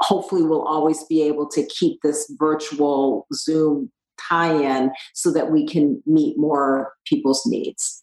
hopefully 0.00 0.42
we'll 0.42 0.66
always 0.66 1.04
be 1.04 1.22
able 1.22 1.48
to 1.50 1.66
keep 1.66 1.98
this 2.02 2.32
virtual 2.38 3.26
Zoom 3.34 3.90
tie 4.18 4.54
in 4.54 4.90
so 5.14 5.32
that 5.32 5.50
we 5.50 5.66
can 5.66 6.02
meet 6.06 6.38
more 6.38 6.92
people's 7.04 7.44
needs. 7.46 8.02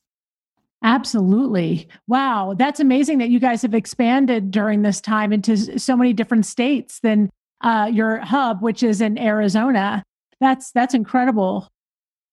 Absolutely. 0.83 1.89
Wow. 2.07 2.55
That's 2.57 2.79
amazing 2.79 3.17
that 3.17 3.29
you 3.29 3.39
guys 3.39 3.61
have 3.63 3.73
expanded 3.73 4.51
during 4.51 4.81
this 4.81 5.01
time 5.01 5.33
into 5.33 5.77
so 5.77 5.97
many 5.97 6.13
different 6.13 6.45
states 6.45 6.99
than 7.01 7.29
uh, 7.61 7.89
your 7.91 8.19
hub, 8.19 8.61
which 8.61 8.81
is 8.81 9.01
in 9.01 9.17
Arizona. 9.17 10.03
That's 10.39 10.71
that's 10.71 10.93
incredible. 10.93 11.67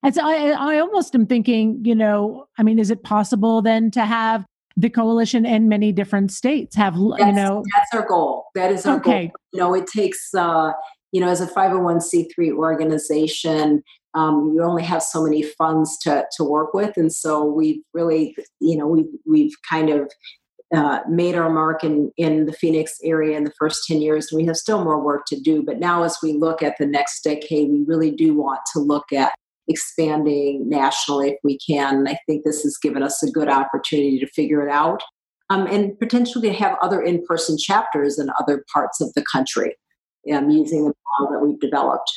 And 0.04 0.14
so 0.14 0.22
I, 0.24 0.50
I 0.50 0.78
almost 0.78 1.14
am 1.16 1.26
thinking, 1.26 1.80
you 1.84 1.96
know, 1.96 2.46
I 2.56 2.62
mean, 2.62 2.78
is 2.78 2.92
it 2.92 3.02
possible 3.02 3.62
then 3.62 3.90
to 3.92 4.04
have 4.04 4.44
the 4.76 4.90
coalition 4.90 5.44
in 5.44 5.68
many 5.68 5.90
different 5.90 6.30
states 6.30 6.76
have, 6.76 6.94
that's, 6.94 7.24
you 7.24 7.32
know? 7.32 7.64
That's 7.74 8.00
our 8.00 8.06
goal. 8.06 8.44
That 8.54 8.70
is 8.70 8.86
our 8.86 8.96
okay. 8.98 9.26
goal. 9.26 9.32
You 9.52 9.58
know, 9.60 9.74
it 9.74 9.88
takes, 9.88 10.32
uh, 10.34 10.72
you 11.12 11.20
know, 11.20 11.28
as 11.28 11.40
a 11.40 11.46
501c3 11.46 12.52
organization, 12.52 13.82
um, 14.14 14.52
you 14.54 14.62
only 14.62 14.82
have 14.82 15.02
so 15.02 15.22
many 15.22 15.42
funds 15.42 15.98
to, 15.98 16.24
to 16.36 16.44
work 16.44 16.72
with. 16.72 16.96
And 16.96 17.12
so 17.12 17.44
we've 17.44 17.82
really, 17.92 18.34
you 18.60 18.76
know, 18.76 18.86
we've, 18.86 19.12
we've 19.26 19.52
kind 19.68 19.90
of 19.90 20.10
uh, 20.74 21.00
made 21.08 21.34
our 21.34 21.50
mark 21.50 21.84
in, 21.84 22.10
in 22.16 22.46
the 22.46 22.52
Phoenix 22.52 22.98
area 23.04 23.36
in 23.36 23.44
the 23.44 23.52
first 23.58 23.84
10 23.86 24.00
years. 24.00 24.28
And 24.30 24.40
we 24.40 24.46
have 24.46 24.56
still 24.56 24.82
more 24.82 25.00
work 25.00 25.26
to 25.28 25.38
do. 25.38 25.62
But 25.62 25.78
now, 25.78 26.02
as 26.02 26.16
we 26.22 26.32
look 26.32 26.62
at 26.62 26.76
the 26.78 26.86
next 26.86 27.22
decade, 27.22 27.70
we 27.70 27.84
really 27.86 28.10
do 28.10 28.34
want 28.34 28.60
to 28.72 28.80
look 28.80 29.12
at 29.12 29.32
expanding 29.68 30.68
nationally 30.68 31.30
if 31.30 31.38
we 31.44 31.58
can. 31.58 31.96
And 31.96 32.08
I 32.08 32.18
think 32.26 32.44
this 32.44 32.62
has 32.62 32.78
given 32.78 33.02
us 33.02 33.22
a 33.22 33.30
good 33.30 33.48
opportunity 33.48 34.18
to 34.18 34.26
figure 34.28 34.66
it 34.66 34.72
out 34.72 35.02
um, 35.50 35.66
and 35.66 35.98
potentially 35.98 36.50
have 36.50 36.76
other 36.82 37.00
in 37.00 37.24
person 37.26 37.56
chapters 37.58 38.18
in 38.18 38.30
other 38.40 38.64
parts 38.72 39.00
of 39.00 39.12
the 39.14 39.24
country 39.30 39.76
um, 40.32 40.50
using 40.50 40.84
the 40.84 40.94
model 41.20 41.32
that 41.32 41.46
we've 41.46 41.60
developed. 41.60 42.10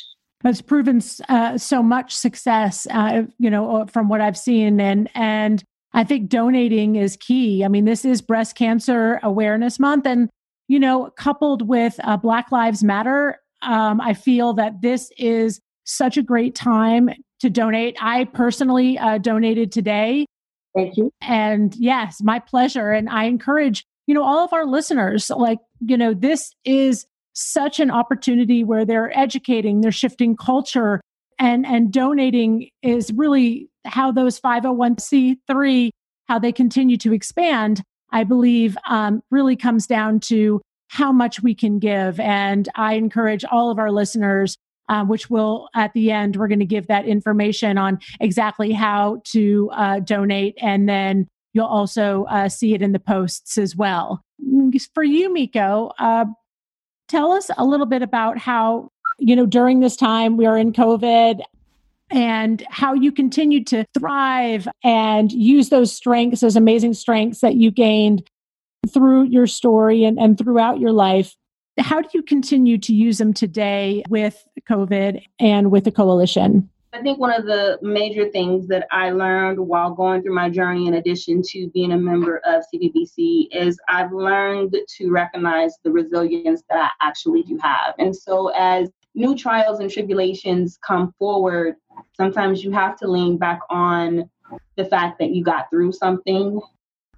It's 0.44 0.62
proven 0.62 1.02
uh, 1.28 1.58
so 1.58 1.82
much 1.82 2.16
success, 2.16 2.86
uh, 2.90 3.24
you 3.38 3.50
know, 3.50 3.82
uh, 3.82 3.86
from 3.86 4.08
what 4.08 4.20
I've 4.20 4.38
seen, 4.38 4.80
and 4.80 5.10
and 5.14 5.62
I 5.92 6.04
think 6.04 6.28
donating 6.28 6.96
is 6.96 7.16
key. 7.16 7.64
I 7.64 7.68
mean, 7.68 7.84
this 7.84 8.04
is 8.04 8.22
Breast 8.22 8.56
Cancer 8.56 9.20
Awareness 9.22 9.78
Month, 9.78 10.06
and 10.06 10.30
you 10.68 10.78
know, 10.78 11.10
coupled 11.16 11.68
with 11.68 11.98
uh, 12.04 12.16
Black 12.16 12.52
Lives 12.52 12.84
Matter, 12.84 13.40
um, 13.60 14.00
I 14.00 14.14
feel 14.14 14.54
that 14.54 14.80
this 14.82 15.10
is 15.18 15.60
such 15.84 16.16
a 16.16 16.22
great 16.22 16.54
time 16.54 17.10
to 17.40 17.50
donate. 17.50 17.96
I 18.00 18.24
personally 18.24 18.96
uh, 18.96 19.18
donated 19.18 19.72
today. 19.72 20.26
Thank 20.76 20.96
you. 20.96 21.10
And 21.20 21.74
yes, 21.74 22.22
my 22.22 22.38
pleasure. 22.38 22.92
And 22.92 23.08
I 23.08 23.24
encourage, 23.24 23.84
you 24.06 24.14
know, 24.14 24.22
all 24.22 24.44
of 24.44 24.52
our 24.52 24.64
listeners, 24.64 25.30
like, 25.30 25.58
you 25.80 25.96
know, 25.96 26.14
this 26.14 26.54
is 26.64 27.06
such 27.32 27.80
an 27.80 27.90
opportunity 27.90 28.64
where 28.64 28.84
they're 28.84 29.16
educating, 29.16 29.80
they're 29.80 29.92
shifting 29.92 30.36
culture, 30.36 31.00
and 31.38 31.66
and 31.66 31.92
donating 31.92 32.68
is 32.82 33.12
really 33.12 33.68
how 33.86 34.12
those 34.12 34.40
501c3 34.40 35.90
how 36.28 36.38
they 36.38 36.52
continue 36.52 36.96
to 36.98 37.12
expand. 37.12 37.82
I 38.12 38.22
believe 38.24 38.76
um, 38.88 39.20
really 39.30 39.56
comes 39.56 39.86
down 39.86 40.20
to 40.20 40.60
how 40.88 41.10
much 41.12 41.42
we 41.42 41.54
can 41.54 41.78
give, 41.78 42.20
and 42.20 42.68
I 42.76 42.94
encourage 42.94 43.44
all 43.44 43.70
of 43.70 43.78
our 43.78 43.90
listeners. 43.90 44.56
Uh, 44.88 45.04
which 45.04 45.30
will 45.30 45.68
at 45.72 45.92
the 45.92 46.10
end 46.10 46.34
we're 46.34 46.48
going 46.48 46.58
to 46.58 46.66
give 46.66 46.88
that 46.88 47.06
information 47.06 47.78
on 47.78 47.96
exactly 48.18 48.72
how 48.72 49.22
to 49.22 49.70
uh, 49.72 50.00
donate 50.00 50.58
and 50.60 50.88
then 50.88 51.28
you'll 51.52 51.64
also 51.64 52.24
uh, 52.24 52.48
see 52.48 52.74
it 52.74 52.82
in 52.82 52.90
the 52.90 52.98
posts 52.98 53.56
as 53.56 53.76
well 53.76 54.20
for 54.92 55.04
you 55.04 55.32
mieko 55.32 55.92
uh, 56.00 56.24
tell 57.10 57.32
us 57.32 57.50
a 57.58 57.64
little 57.64 57.86
bit 57.86 58.02
about 58.02 58.38
how, 58.38 58.90
you 59.18 59.34
know, 59.34 59.44
during 59.44 59.80
this 59.80 59.96
time 59.96 60.36
we 60.36 60.46
are 60.46 60.56
in 60.56 60.72
COVID 60.72 61.40
and 62.10 62.64
how 62.70 62.94
you 62.94 63.10
continued 63.10 63.66
to 63.68 63.84
thrive 63.98 64.68
and 64.84 65.32
use 65.32 65.68
those 65.68 65.92
strengths, 65.92 66.40
those 66.40 66.56
amazing 66.56 66.94
strengths 66.94 67.40
that 67.40 67.56
you 67.56 67.70
gained 67.70 68.28
through 68.88 69.24
your 69.24 69.46
story 69.46 70.04
and, 70.04 70.18
and 70.18 70.38
throughout 70.38 70.78
your 70.78 70.92
life. 70.92 71.34
How 71.78 72.00
do 72.00 72.08
you 72.14 72.22
continue 72.22 72.78
to 72.78 72.94
use 72.94 73.18
them 73.18 73.34
today 73.34 74.04
with 74.08 74.42
COVID 74.68 75.22
and 75.38 75.70
with 75.70 75.84
the 75.84 75.92
coalition? 75.92 76.70
I 76.92 77.00
think 77.02 77.20
one 77.20 77.32
of 77.32 77.46
the 77.46 77.78
major 77.82 78.28
things 78.30 78.66
that 78.66 78.88
I 78.90 79.10
learned 79.10 79.60
while 79.60 79.94
going 79.94 80.22
through 80.22 80.34
my 80.34 80.50
journey, 80.50 80.88
in 80.88 80.94
addition 80.94 81.40
to 81.50 81.68
being 81.68 81.92
a 81.92 81.96
member 81.96 82.38
of 82.38 82.64
CBBC, 82.74 83.46
is 83.52 83.78
I've 83.88 84.12
learned 84.12 84.76
to 84.96 85.10
recognize 85.10 85.74
the 85.84 85.92
resilience 85.92 86.62
that 86.68 86.78
I 86.78 87.06
actually 87.06 87.42
do 87.44 87.56
have. 87.62 87.94
And 87.98 88.14
so, 88.14 88.48
as 88.56 88.90
new 89.14 89.36
trials 89.36 89.78
and 89.78 89.88
tribulations 89.88 90.80
come 90.84 91.14
forward, 91.16 91.76
sometimes 92.16 92.64
you 92.64 92.72
have 92.72 92.96
to 92.98 93.08
lean 93.08 93.38
back 93.38 93.60
on 93.70 94.28
the 94.76 94.84
fact 94.84 95.20
that 95.20 95.30
you 95.30 95.44
got 95.44 95.70
through 95.70 95.92
something, 95.92 96.60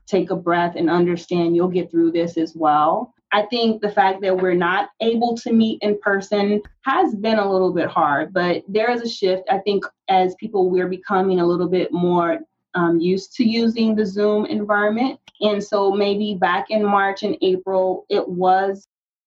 take 0.06 0.30
a 0.30 0.36
breath, 0.36 0.74
and 0.76 0.90
understand 0.90 1.56
you'll 1.56 1.68
get 1.68 1.90
through 1.90 2.12
this 2.12 2.36
as 2.36 2.54
well. 2.54 3.14
I 3.32 3.42
think 3.46 3.80
the 3.80 3.90
fact 3.90 4.20
that 4.22 4.36
we're 4.36 4.54
not 4.54 4.90
able 5.00 5.36
to 5.38 5.52
meet 5.52 5.78
in 5.82 5.98
person 6.00 6.60
has 6.82 7.14
been 7.14 7.38
a 7.38 7.50
little 7.50 7.72
bit 7.72 7.88
hard, 7.88 8.32
but 8.32 8.62
there 8.68 8.90
is 8.90 9.00
a 9.00 9.08
shift. 9.08 9.44
I 9.50 9.58
think 9.58 9.84
as 10.08 10.34
people, 10.34 10.68
we're 10.68 10.88
becoming 10.88 11.40
a 11.40 11.46
little 11.46 11.68
bit 11.68 11.92
more 11.92 12.40
um, 12.74 13.00
used 13.00 13.34
to 13.36 13.44
using 13.44 13.94
the 13.94 14.04
Zoom 14.04 14.46
environment. 14.46 15.18
And 15.40 15.62
so 15.62 15.92
maybe 15.92 16.34
back 16.34 16.70
in 16.70 16.84
March 16.84 17.22
and 17.22 17.36
April, 17.42 18.04
it 18.08 18.26
was 18.26 18.86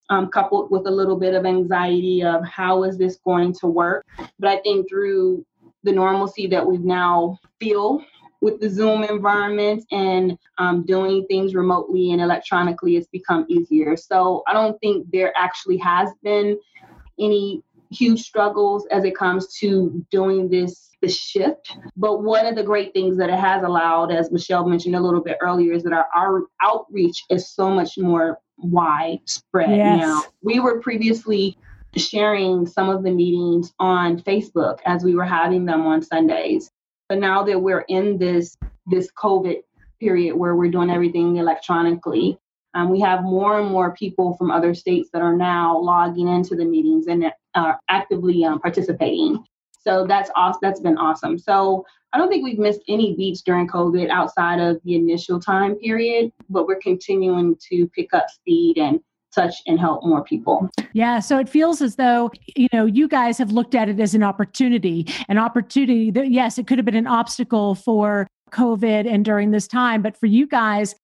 um, 0.09 0.29
coupled 0.29 0.69
with 0.69 0.85
a 0.87 0.91
little 0.91 1.17
bit 1.17 1.33
of 1.33 1.45
anxiety 1.45 2.23
of 2.23 2.45
how 2.45 2.83
is 2.83 2.97
this 2.97 3.17
going 3.25 3.53
to 3.55 3.67
work. 3.67 4.05
But 4.39 4.49
I 4.49 4.57
think 4.59 4.87
through 4.87 5.45
the 5.83 5.91
normalcy 5.91 6.47
that 6.47 6.65
we 6.65 6.77
now 6.77 7.39
feel 7.59 8.03
with 8.41 8.59
the 8.59 8.69
Zoom 8.69 9.03
environment 9.03 9.83
and 9.91 10.37
um, 10.57 10.85
doing 10.85 11.25
things 11.27 11.55
remotely 11.55 12.11
and 12.11 12.21
electronically, 12.21 12.97
it's 12.97 13.07
become 13.07 13.45
easier. 13.49 13.95
So 13.97 14.43
I 14.47 14.53
don't 14.53 14.79
think 14.79 15.07
there 15.11 15.33
actually 15.35 15.77
has 15.77 16.09
been 16.23 16.57
any 17.19 17.63
huge 17.91 18.21
struggles 18.21 18.85
as 18.91 19.03
it 19.03 19.15
comes 19.15 19.55
to 19.59 20.05
doing 20.11 20.49
this 20.49 20.85
the 21.01 21.09
shift. 21.09 21.77
But 21.95 22.23
one 22.23 22.45
of 22.45 22.55
the 22.55 22.63
great 22.63 22.93
things 22.93 23.17
that 23.17 23.29
it 23.29 23.39
has 23.39 23.63
allowed, 23.63 24.11
as 24.11 24.31
Michele 24.31 24.65
mentioned 24.65 24.95
a 24.95 24.99
little 24.99 25.21
bit 25.21 25.37
earlier, 25.41 25.73
is 25.73 25.83
that 25.83 25.93
our, 25.93 26.07
our 26.15 26.43
outreach 26.61 27.23
is 27.29 27.49
so 27.49 27.69
much 27.69 27.97
more 27.97 28.39
widespread 28.57 29.69
yes. 29.69 29.99
now. 29.99 30.23
We 30.41 30.59
were 30.59 30.79
previously 30.79 31.57
sharing 31.95 32.65
some 32.65 32.89
of 32.89 33.03
the 33.03 33.11
meetings 33.11 33.73
on 33.79 34.19
Facebook 34.19 34.79
as 34.85 35.03
we 35.03 35.15
were 35.15 35.25
having 35.25 35.65
them 35.65 35.85
on 35.85 36.01
Sundays. 36.01 36.71
But 37.09 37.19
now 37.19 37.43
that 37.43 37.59
we're 37.59 37.85
in 37.87 38.17
this 38.17 38.57
this 38.87 39.09
COVID 39.17 39.61
period 39.99 40.35
where 40.35 40.55
we're 40.55 40.71
doing 40.71 40.89
everything 40.89 41.37
electronically, 41.37 42.37
um, 42.73 42.89
we 42.89 42.99
have 42.99 43.23
more 43.23 43.59
and 43.59 43.69
more 43.69 43.93
people 43.93 44.35
from 44.37 44.51
other 44.51 44.73
states 44.73 45.09
that 45.13 45.21
are 45.21 45.35
now 45.35 45.77
logging 45.77 46.27
into 46.27 46.55
the 46.55 46.65
meetings 46.65 47.07
and 47.07 47.31
are 47.55 47.79
actively 47.89 48.43
um, 48.43 48.59
participating. 48.59 49.43
So 49.79 50.05
that's 50.05 50.29
awesome. 50.35 50.59
That's 50.61 50.79
been 50.79 50.97
awesome. 50.97 51.37
So 51.37 51.85
I 52.11 52.17
don't 52.17 52.29
think 52.29 52.43
we've 52.43 52.59
missed 52.59 52.81
any 52.87 53.15
beats 53.15 53.41
during 53.41 53.67
COVID 53.67 54.09
outside 54.09 54.59
of 54.59 54.81
the 54.83 54.95
initial 54.95 55.39
time 55.39 55.75
period, 55.75 56.31
but 56.49 56.65
we're 56.65 56.79
continuing 56.79 57.55
to 57.69 57.87
pick 57.95 58.13
up 58.13 58.29
speed 58.29 58.77
and 58.77 58.99
touch 59.35 59.55
and 59.67 59.79
help 59.79 60.03
more 60.03 60.23
people. 60.23 60.69
Yeah. 60.93 61.19
So 61.19 61.37
it 61.37 61.49
feels 61.49 61.81
as 61.81 61.97
though, 61.97 62.31
you 62.55 62.67
know, 62.73 62.85
you 62.85 63.07
guys 63.07 63.37
have 63.37 63.51
looked 63.51 63.75
at 63.75 63.89
it 63.89 63.99
as 63.99 64.15
an 64.15 64.23
opportunity, 64.23 65.05
an 65.27 65.37
opportunity 65.37 66.09
that, 66.11 66.31
yes, 66.31 66.57
it 66.57 66.67
could 66.67 66.77
have 66.77 66.85
been 66.85 66.95
an 66.95 67.07
obstacle 67.07 67.75
for 67.75 68.27
COVID 68.51 69.05
and 69.05 69.25
during 69.25 69.51
this 69.51 69.67
time, 69.67 70.01
but 70.01 70.17
for 70.17 70.25
you 70.25 70.47
guys, 70.47 70.95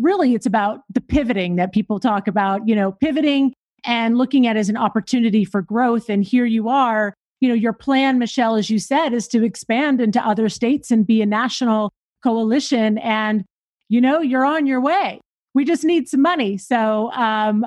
really 0.00 0.34
it's 0.34 0.46
about 0.46 0.80
the 0.92 1.00
pivoting 1.00 1.56
that 1.56 1.72
people 1.72 1.98
talk 1.98 2.28
about, 2.28 2.66
you 2.68 2.74
know, 2.74 2.92
pivoting 2.92 3.52
and 3.84 4.16
looking 4.16 4.46
at 4.46 4.56
as 4.56 4.68
an 4.68 4.76
opportunity 4.76 5.44
for 5.44 5.62
growth. 5.62 6.08
And 6.08 6.22
here 6.22 6.44
you 6.44 6.68
are, 6.68 7.14
you 7.40 7.48
know, 7.48 7.54
your 7.54 7.72
plan, 7.72 8.18
Michele, 8.18 8.56
as 8.56 8.70
you 8.70 8.78
said, 8.78 9.12
is 9.12 9.28
to 9.28 9.44
expand 9.44 10.00
into 10.00 10.24
other 10.24 10.48
states 10.48 10.90
and 10.90 11.06
be 11.06 11.22
a 11.22 11.26
national 11.26 11.92
coalition. 12.22 12.98
And, 12.98 13.44
you 13.88 14.00
know, 14.00 14.20
you're 14.20 14.44
on 14.44 14.66
your 14.66 14.80
way 14.80 15.20
we 15.56 15.64
just 15.64 15.84
need 15.84 16.06
some 16.06 16.20
money. 16.20 16.58
So 16.58 17.10
um, 17.12 17.62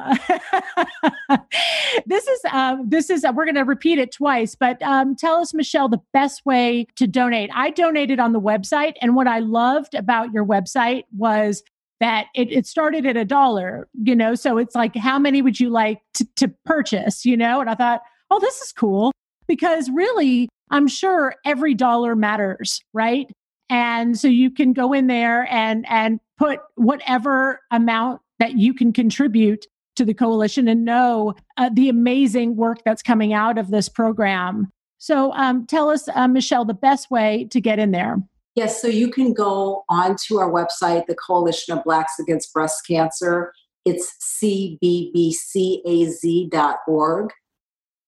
this 2.06 2.28
is 2.28 2.42
uh, 2.52 2.78
this 2.86 3.10
is 3.10 3.26
uh, 3.26 3.34
we're 3.36 3.46
going 3.46 3.56
to 3.56 3.64
repeat 3.64 3.98
it 3.98 4.12
twice. 4.12 4.54
But 4.54 4.80
um, 4.84 5.16
tell 5.16 5.38
us, 5.38 5.56
Michele, 5.56 5.90
the 5.90 6.00
best 6.14 6.46
way 6.46 6.86
to 6.98 7.08
donate. 7.08 7.50
I 7.52 7.72
donated 7.72 8.20
on 8.20 8.32
the 8.32 8.40
website, 8.40 8.94
and 9.02 9.16
what 9.16 9.28
I 9.28 9.40
loved 9.40 9.96
about 9.96 10.32
your 10.32 10.46
website 10.46 11.06
was 11.18 11.64
that 12.00 12.28
it, 12.36 12.52
it 12.52 12.68
started 12.68 13.08
at 13.08 13.18
a 13.18 13.26
dollar. 13.26 13.88
You 13.96 14.16
know, 14.16 14.36
so 14.36 14.60
it's 14.60 14.76
like, 14.76 14.96
how 14.96 15.18
many 15.18 15.42
would 15.42 15.60
you 15.60 15.72
like 15.72 16.00
to, 16.14 16.28
to 16.36 16.48
purchase? 16.66 17.26
You 17.26 17.38
know, 17.38 17.60
and 17.60 17.72
I 17.72 17.74
thought, 17.74 18.02
oh, 18.30 18.40
this 18.40 18.62
is 18.62 18.72
cool 18.72 19.12
because 19.48 19.90
really, 19.90 20.48
I'm 20.70 20.88
sure 20.88 21.34
every 21.44 21.74
dollar 21.74 22.16
matters, 22.16 22.84
right? 22.94 23.32
And 23.70 24.18
so 24.18 24.28
you 24.28 24.50
can 24.52 24.74
go 24.74 24.94
in 24.94 25.08
there 25.08 25.48
and 25.52 25.86
and 25.88 26.20
put 26.38 26.60
whatever 26.76 27.62
amount 27.72 28.22
that 28.40 28.58
you 28.58 28.74
can 28.74 28.92
contribute 28.94 29.66
to 29.96 30.06
the 30.06 30.14
coalition 30.14 30.68
and 30.68 30.86
know 30.86 31.36
uh, 31.58 31.70
the 31.74 31.90
amazing 31.90 32.56
work 32.56 32.80
that's 32.86 33.04
coming 33.04 33.34
out 33.34 33.58
of 33.58 33.70
this 33.70 33.90
program. 33.90 34.72
So 34.98 35.34
um, 35.34 35.66
tell 35.66 35.90
us, 35.90 36.08
uh, 36.14 36.28
Michele, 36.28 36.66
the 36.66 36.74
best 36.74 37.12
way 37.12 37.48
to 37.52 37.62
get 37.62 37.80
in 37.80 37.92
there. 37.92 38.18
Yes, 38.56 38.82
so 38.82 38.88
you 38.88 39.10
can 39.10 39.34
go 39.34 39.84
onto 39.90 40.38
our 40.38 40.52
website, 40.52 41.06
the 41.06 41.16
Coalition 41.16 41.78
of 41.78 41.84
Blacks 41.84 42.20
Against 42.20 42.54
Breast 42.54 42.86
Cancer. 42.88 43.54
It's 43.86 44.12
cbbcaz.org. 44.44 45.30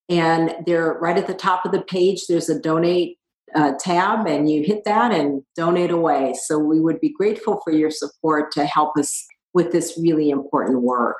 And 0.09 0.55
there, 0.65 0.97
right 0.99 1.17
at 1.17 1.27
the 1.27 1.33
top 1.33 1.65
of 1.65 1.71
the 1.71 1.81
page, 1.81 2.27
there's 2.27 2.49
a 2.49 2.59
donate 2.59 3.17
uh, 3.55 3.73
tab 3.79 4.27
and 4.27 4.49
you 4.49 4.63
hit 4.63 4.83
that 4.85 5.11
and 5.11 5.43
donate 5.55 5.91
away. 5.91 6.33
So 6.45 6.57
we 6.57 6.79
would 6.79 6.99
be 6.99 7.09
grateful 7.09 7.59
for 7.63 7.71
your 7.71 7.91
support 7.91 8.51
to 8.53 8.65
help 8.65 8.97
us 8.97 9.25
with 9.53 9.71
this 9.71 9.99
really 10.01 10.29
important 10.29 10.81
work. 10.81 11.17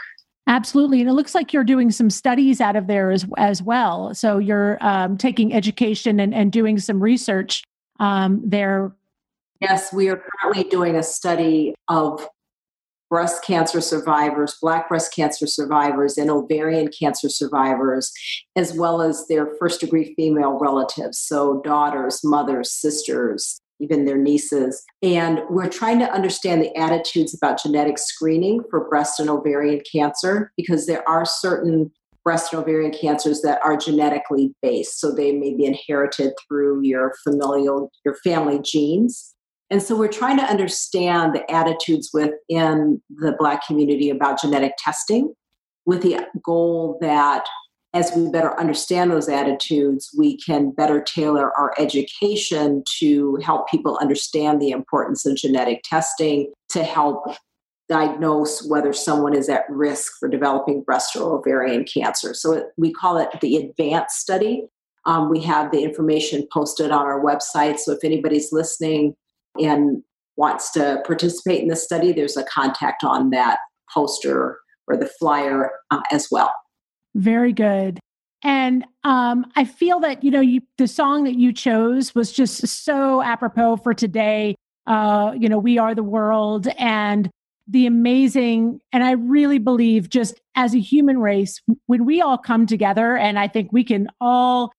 Absolutely, 0.47 1.01
and 1.01 1.09
it 1.09 1.13
looks 1.13 1.35
like 1.35 1.53
you're 1.53 1.63
doing 1.63 1.91
some 1.91 2.09
studies 2.09 2.59
out 2.59 2.75
of 2.75 2.87
there 2.87 3.11
as 3.11 3.25
as 3.37 3.61
well. 3.61 4.13
So 4.13 4.37
you're 4.37 4.77
um, 4.81 5.17
taking 5.17 5.53
education 5.53 6.19
and, 6.19 6.33
and 6.33 6.51
doing 6.51 6.79
some 6.79 7.01
research 7.01 7.63
um, 7.99 8.41
there. 8.43 8.91
Yes, 9.61 9.93
we 9.93 10.09
are 10.09 10.21
currently 10.41 10.63
doing 10.63 10.95
a 10.95 11.03
study 11.03 11.75
of 11.87 12.27
breast 13.11 13.43
cancer 13.43 13.81
survivors, 13.81 14.57
Black 14.61 14.87
breast 14.87 15.13
cancer 15.13 15.45
survivors, 15.45 16.17
and 16.17 16.31
ovarian 16.31 16.87
cancer 16.87 17.27
survivors, 17.27 18.11
as 18.55 18.73
well 18.73 19.01
as 19.01 19.27
their 19.27 19.49
first 19.59 19.81
degree 19.81 20.15
female 20.15 20.57
relatives, 20.57 21.19
so 21.19 21.61
daughters, 21.61 22.21
mothers, 22.23 22.71
sisters, 22.71 23.59
even 23.81 24.05
their 24.05 24.17
nieces. 24.17 24.83
And 25.03 25.41
we're 25.49 25.69
trying 25.69 25.99
to 25.99 26.11
understand 26.11 26.61
the 26.61 26.75
attitudes 26.77 27.33
about 27.35 27.61
genetic 27.61 27.97
screening 27.97 28.61
for 28.69 28.87
breast 28.87 29.19
and 29.19 29.29
ovarian 29.29 29.81
cancer 29.91 30.53
because 30.55 30.87
there 30.87 31.07
are 31.09 31.25
certain 31.25 31.91
breast 32.23 32.53
and 32.53 32.61
ovarian 32.61 32.93
cancers 32.93 33.41
that 33.41 33.59
are 33.65 33.75
genetically 33.75 34.53
based. 34.61 35.01
So 35.01 35.11
they 35.11 35.33
may 35.33 35.53
be 35.53 35.65
inherited 35.65 36.33
through 36.47 36.81
your 36.83 37.13
familial, 37.23 37.91
your 38.05 38.15
family 38.23 38.59
genes. 38.63 39.35
And 39.71 39.81
so 39.81 39.95
we're 39.95 40.09
trying 40.09 40.37
to 40.37 40.43
understand 40.43 41.33
the 41.33 41.49
attitudes 41.49 42.09
within 42.13 43.01
the 43.09 43.35
Black 43.39 43.65
community 43.65 44.09
about 44.09 44.41
genetic 44.41 44.73
testing 44.77 45.33
with 45.85 46.01
the 46.01 46.27
goal 46.43 46.97
that 46.99 47.45
as 47.93 48.11
we 48.15 48.29
better 48.29 48.57
understand 48.59 49.11
those 49.11 49.29
attitudes, 49.29 50.09
we 50.17 50.37
can 50.37 50.71
better 50.71 51.01
tailor 51.01 51.57
our 51.57 51.73
education 51.77 52.83
to 52.99 53.37
help 53.43 53.69
people 53.69 53.97
understand 54.01 54.61
the 54.61 54.71
importance 54.71 55.25
of 55.25 55.37
genetic 55.37 55.81
testing 55.83 56.51
to 56.69 56.83
help 56.83 57.23
diagnose 57.89 58.65
whether 58.67 58.93
someone 58.93 59.35
is 59.35 59.49
at 59.49 59.63
risk 59.69 60.13
for 60.19 60.29
developing 60.29 60.81
breast 60.83 61.15
or 61.15 61.37
ovarian 61.37 61.83
cancer. 61.83 62.33
So 62.33 62.69
we 62.77 62.93
call 62.93 63.17
it 63.17 63.29
the 63.41 63.57
advanced 63.57 64.17
study. 64.19 64.63
Um, 65.05 65.29
we 65.29 65.41
have 65.41 65.71
the 65.71 65.83
information 65.83 66.47
posted 66.53 66.91
on 66.91 67.05
our 67.05 67.21
website. 67.21 67.79
So 67.79 67.91
if 67.91 68.03
anybody's 68.03 68.53
listening 68.53 69.15
and 69.59 70.03
wants 70.37 70.71
to 70.71 71.01
participate 71.05 71.61
in 71.61 71.67
the 71.67 71.75
study, 71.75 72.11
there's 72.11 72.37
a 72.37 72.43
contact 72.43 73.03
on 73.03 73.29
that 73.31 73.59
poster 73.93 74.59
or 74.87 74.97
the 74.97 75.09
flyer 75.19 75.71
uh, 75.91 76.01
as 76.11 76.27
well. 76.31 76.53
Very 77.15 77.53
good. 77.53 77.99
And 78.43 78.85
um, 79.03 79.45
I 79.55 79.65
feel 79.65 79.99
that 79.99 80.23
you 80.23 80.31
know 80.31 80.41
you, 80.41 80.61
the 80.77 80.87
song 80.87 81.25
that 81.25 81.35
you 81.35 81.53
chose 81.53 82.15
was 82.15 82.31
just 82.31 82.67
so 82.67 83.21
apropos 83.21 83.77
for 83.77 83.93
today. 83.93 84.55
Uh, 84.87 85.33
you 85.37 85.47
know, 85.47 85.59
we 85.59 85.77
are 85.77 85.93
the 85.93 86.03
world, 86.03 86.67
and 86.79 87.29
the 87.67 87.85
amazing. 87.85 88.81
And 88.91 89.03
I 89.03 89.11
really 89.11 89.59
believe, 89.59 90.09
just 90.09 90.41
as 90.55 90.73
a 90.73 90.79
human 90.79 91.19
race, 91.19 91.61
when 91.85 92.05
we 92.05 92.19
all 92.19 92.37
come 92.37 92.65
together, 92.65 93.15
and 93.15 93.37
I 93.37 93.47
think 93.47 93.71
we 93.71 93.83
can 93.83 94.07
all, 94.19 94.71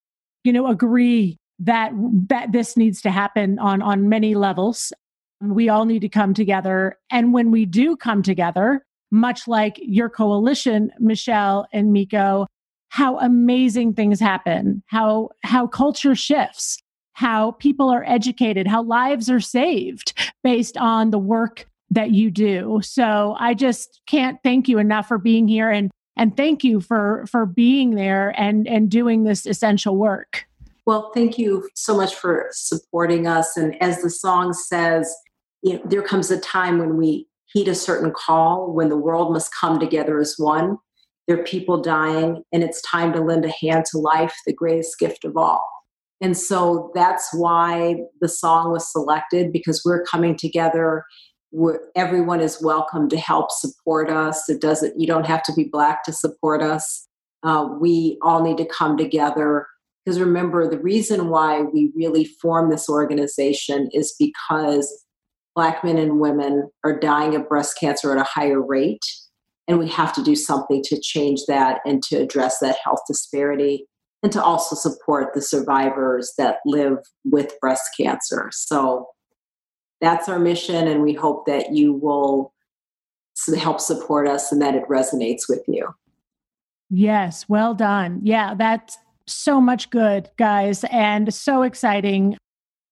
you 0.42 0.52
know, 0.52 0.66
agree 0.66 1.38
that 1.58 1.92
that 2.28 2.52
this 2.52 2.76
needs 2.76 3.00
to 3.02 3.10
happen 3.10 3.58
on 3.58 3.82
on 3.82 4.08
many 4.08 4.34
levels. 4.34 4.92
We 5.40 5.68
all 5.68 5.84
need 5.84 6.00
to 6.00 6.08
come 6.08 6.34
together, 6.34 6.98
and 7.10 7.32
when 7.32 7.50
we 7.50 7.66
do 7.66 7.96
come 7.96 8.22
together, 8.22 8.84
much 9.10 9.46
like 9.46 9.78
your 9.80 10.08
coalition, 10.08 10.90
Michele 10.98 11.66
and 11.72 11.94
Mieko, 11.94 12.46
how 12.88 13.18
amazing 13.18 13.94
things 13.94 14.20
happen, 14.20 14.82
how 14.86 15.30
how 15.42 15.66
culture 15.66 16.14
shifts, 16.14 16.78
how 17.14 17.52
people 17.52 17.90
are 17.90 18.04
educated, 18.06 18.66
how 18.66 18.82
lives 18.82 19.30
are 19.30 19.40
saved 19.40 20.12
based 20.42 20.76
on 20.76 21.10
the 21.10 21.18
work 21.18 21.66
that 21.90 22.10
you 22.10 22.30
do. 22.30 22.80
So 22.82 23.36
I 23.38 23.54
just 23.54 24.00
can't 24.06 24.38
thank 24.42 24.68
you 24.68 24.78
enough 24.78 25.08
for 25.08 25.18
being 25.18 25.46
here 25.46 25.70
and 25.70 25.90
and 26.16 26.36
thank 26.36 26.64
you 26.64 26.80
for 26.80 27.24
for 27.30 27.46
being 27.46 27.94
there 27.94 28.34
and 28.38 28.66
and 28.66 28.90
doing 28.90 29.24
this 29.24 29.46
essential 29.46 29.96
work. 29.96 30.46
Well, 30.84 31.12
thank 31.14 31.38
you 31.38 31.68
so 31.74 31.96
much 31.96 32.14
for 32.14 32.48
supporting 32.50 33.26
us 33.26 33.56
and 33.56 33.80
as 33.80 34.02
the 34.02 34.10
song 34.10 34.52
says, 34.52 35.14
you 35.62 35.74
know, 35.74 35.82
there 35.84 36.02
comes 36.02 36.30
a 36.30 36.40
time 36.40 36.78
when 36.78 36.96
we 36.96 37.28
heed 37.52 37.68
a 37.68 37.74
certain 37.74 38.10
call 38.10 38.72
when 38.72 38.88
the 38.88 38.96
world 38.96 39.32
must 39.32 39.52
come 39.58 39.78
together 39.78 40.18
as 40.18 40.34
one. 40.38 40.78
There 41.28 41.38
are 41.38 41.44
people 41.44 41.80
dying, 41.80 42.42
and 42.52 42.64
it's 42.64 42.82
time 42.82 43.12
to 43.12 43.20
lend 43.20 43.44
a 43.44 43.50
hand 43.50 43.84
to 43.92 43.98
life, 43.98 44.34
the 44.44 44.52
greatest 44.52 44.98
gift 44.98 45.24
of 45.24 45.36
all. 45.36 45.64
And 46.20 46.36
so 46.36 46.90
that's 46.94 47.28
why 47.32 47.96
the 48.20 48.28
song 48.28 48.72
was 48.72 48.90
selected 48.90 49.52
because 49.52 49.82
we're 49.84 50.04
coming 50.04 50.36
together. 50.36 51.04
We're, 51.52 51.80
everyone 51.94 52.40
is 52.40 52.62
welcome 52.62 53.08
to 53.08 53.16
help 53.18 53.50
support 53.50 54.08
us. 54.08 54.48
It 54.48 54.60
doesn't. 54.60 54.98
You 54.98 55.06
don't 55.06 55.26
have 55.26 55.42
to 55.44 55.52
be 55.52 55.64
black 55.64 56.04
to 56.04 56.12
support 56.12 56.62
us. 56.62 57.06
Uh, 57.42 57.68
we 57.80 58.18
all 58.22 58.42
need 58.42 58.56
to 58.58 58.66
come 58.66 58.96
together 58.96 59.66
because 60.04 60.20
remember 60.20 60.68
the 60.68 60.80
reason 60.80 61.28
why 61.28 61.62
we 61.62 61.92
really 61.94 62.24
formed 62.24 62.72
this 62.72 62.88
organization 62.88 63.88
is 63.92 64.14
because 64.18 65.04
Black 65.54 65.84
men 65.84 65.98
and 65.98 66.18
women 66.18 66.70
are 66.84 66.98
dying 66.98 67.34
of 67.34 67.48
breast 67.48 67.78
cancer 67.78 68.12
at 68.12 68.20
a 68.20 68.28
higher 68.28 68.60
rate. 68.60 69.04
And 69.68 69.78
we 69.78 69.88
have 69.88 70.12
to 70.14 70.22
do 70.22 70.34
something 70.34 70.82
to 70.86 71.00
change 71.00 71.42
that 71.46 71.80
and 71.84 72.02
to 72.04 72.16
address 72.16 72.58
that 72.58 72.78
health 72.82 73.00
disparity 73.06 73.86
and 74.22 74.32
to 74.32 74.42
also 74.42 74.74
support 74.74 75.34
the 75.34 75.42
survivors 75.42 76.32
that 76.36 76.56
live 76.66 76.98
with 77.24 77.58
breast 77.60 77.82
cancer. 77.98 78.50
So 78.52 79.08
that's 80.00 80.28
our 80.28 80.38
mission, 80.38 80.88
and 80.88 81.02
we 81.02 81.12
hope 81.12 81.46
that 81.46 81.72
you 81.72 81.92
will 81.92 82.52
help 83.56 83.80
support 83.80 84.26
us 84.26 84.50
and 84.50 84.60
that 84.60 84.74
it 84.74 84.82
resonates 84.88 85.42
with 85.48 85.62
you. 85.68 85.94
Yes, 86.90 87.48
well 87.48 87.72
done. 87.72 88.20
Yeah, 88.22 88.54
that's 88.54 88.98
so 89.26 89.60
much 89.60 89.90
good, 89.90 90.30
guys, 90.36 90.84
and 90.84 91.32
so 91.32 91.62
exciting 91.62 92.36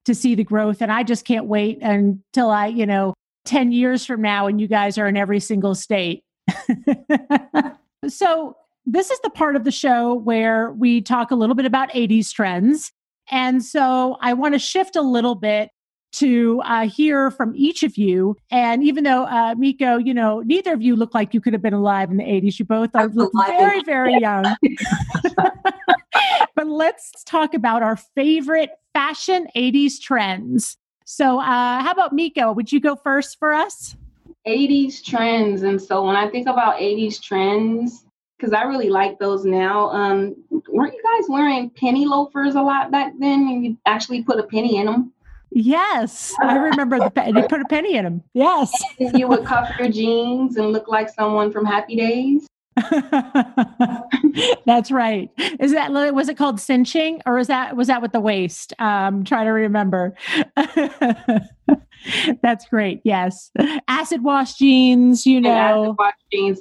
to 0.05 0.15
see 0.15 0.35
the 0.35 0.45
growth. 0.45 0.81
And 0.81 0.91
I 0.91 1.03
just 1.03 1.25
can't 1.25 1.47
wait 1.47 1.81
until 1.83 2.51
I, 2.51 2.67
you 2.67 2.87
know, 2.87 3.15
10 3.45 3.73
years 3.73 4.05
from 4.05 4.23
now 4.23 4.47
and 4.47 4.61
you 4.61 4.69
guys 4.69 4.99
are 4.99 5.09
in 5.09 5.17
every 5.17 5.41
single 5.41 5.75
state. 5.75 6.25
so, 8.09 8.57
this 8.87 9.11
is 9.11 9.21
the 9.21 9.31
part 9.31 9.57
of 9.57 9.65
the 9.65 9.71
show 9.71 10.15
where 10.15 10.73
we 10.73 11.01
talk 11.01 11.31
a 11.31 11.35
little 11.35 11.55
bit 11.55 11.67
about 11.67 11.91
80s 11.91 12.33
trends. 12.33 12.93
And 13.31 13.63
so, 13.65 14.17
I 14.21 14.33
want 14.33 14.55
to 14.55 14.59
shift 14.59 14.97
a 14.97 15.03
little 15.03 15.35
bit 15.35 15.71
to 16.13 16.61
uh, 16.65 16.89
hear 16.89 17.31
from 17.31 17.53
each 17.57 17.83
of 17.83 17.97
you. 17.97 18.37
And 18.51 18.83
even 18.83 19.05
though, 19.05 19.25
uh, 19.25 19.55
Mieko, 19.55 20.05
you 20.05 20.15
know, 20.15 20.41
neither 20.41 20.73
of 20.73 20.83
you 20.83 20.97
look 20.97 21.15
like 21.15 21.35
you 21.35 21.41
could 21.41 21.53
have 21.53 21.63
been 21.63 21.75
alive 21.75 22.11
in 22.11 22.17
the 22.17 22.25
80s, 22.25 22.59
you 22.59 22.65
both 22.65 22.95
are 22.95 23.09
look 23.09 23.33
very, 23.47 23.83
very 23.85 24.19
young. 24.19 24.45
but 26.55 26.67
let's 26.67 27.23
talk 27.25 27.55
about 27.55 27.83
our 27.83 27.97
favorite 27.97 28.71
fashion 28.93 29.47
80s 29.57 30.01
trends. 30.01 30.77
So, 31.05 31.41
uh, 31.41 31.83
how 31.83 31.91
about 31.91 32.15
Mieko? 32.15 32.55
Would 32.55 32.73
you 32.73 32.81
go 32.81 32.97
first 32.97 33.39
for 33.39 33.53
us? 33.53 33.97
80s 34.47 35.05
trends. 35.05 35.63
And 35.63 35.81
so, 35.81 36.05
when 36.05 36.17
I 36.17 36.29
think 36.29 36.49
about 36.49 36.77
80s 36.77 37.21
trends, 37.21 38.05
because 38.41 38.53
I 38.55 38.63
really 38.63 38.89
like 38.89 39.19
those 39.19 39.45
now. 39.45 39.91
Um, 39.91 40.35
weren't 40.69 40.95
you 40.95 41.03
guys 41.03 41.29
wearing 41.29 41.71
penny 41.71 42.07
loafers 42.07 42.55
a 42.55 42.63
lot 42.63 42.91
back 42.91 43.13
then 43.19 43.41
and 43.49 43.65
you 43.65 43.77
actually 43.85 44.23
put 44.23 44.39
a 44.39 44.45
penny 44.45 44.79
in 44.79 44.87
them? 44.87 45.13
Yes, 45.51 46.35
I 46.41 46.57
remember 46.71 46.99
the 46.99 47.11
pe- 47.11 47.33
you 47.33 47.43
put 47.49 47.61
a 47.61 47.65
penny 47.65 47.97
in 47.97 48.05
them. 48.05 48.23
Yes, 48.35 48.73
and 48.99 49.19
you 49.19 49.29
would 49.29 49.45
cuff 49.45 49.71
your 49.79 49.89
jeans 49.89 50.57
and 50.57 50.73
look 50.73 50.89
like 50.89 51.09
someone 51.09 51.51
from 51.51 51.65
Happy 51.65 51.97
Days. 51.97 52.47
That's 54.65 54.91
right. 54.91 55.31
Is 55.59 55.73
that 55.73 55.91
was 56.15 56.29
it 56.29 56.37
called 56.37 56.61
cinching 56.61 57.21
or 57.27 57.39
is 57.39 57.49
that 57.49 57.77
was 57.77 57.89
that 57.89 58.01
with 58.01 58.13
the 58.13 58.21
waist? 58.21 58.73
Um, 58.79 59.25
try 59.25 59.45
to 59.45 59.51
remember. 59.51 60.15
That's 62.43 62.67
great. 62.69 63.01
Yes, 63.05 63.51
acid 63.89 64.23
wash 64.23 64.55
jeans. 64.55 65.27
You 65.27 65.41
know, 65.41 65.51
acid 65.51 65.97
wash 65.99 66.15
jeans, 66.33 66.61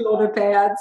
shoulder 0.00 0.28
pads, 0.28 0.80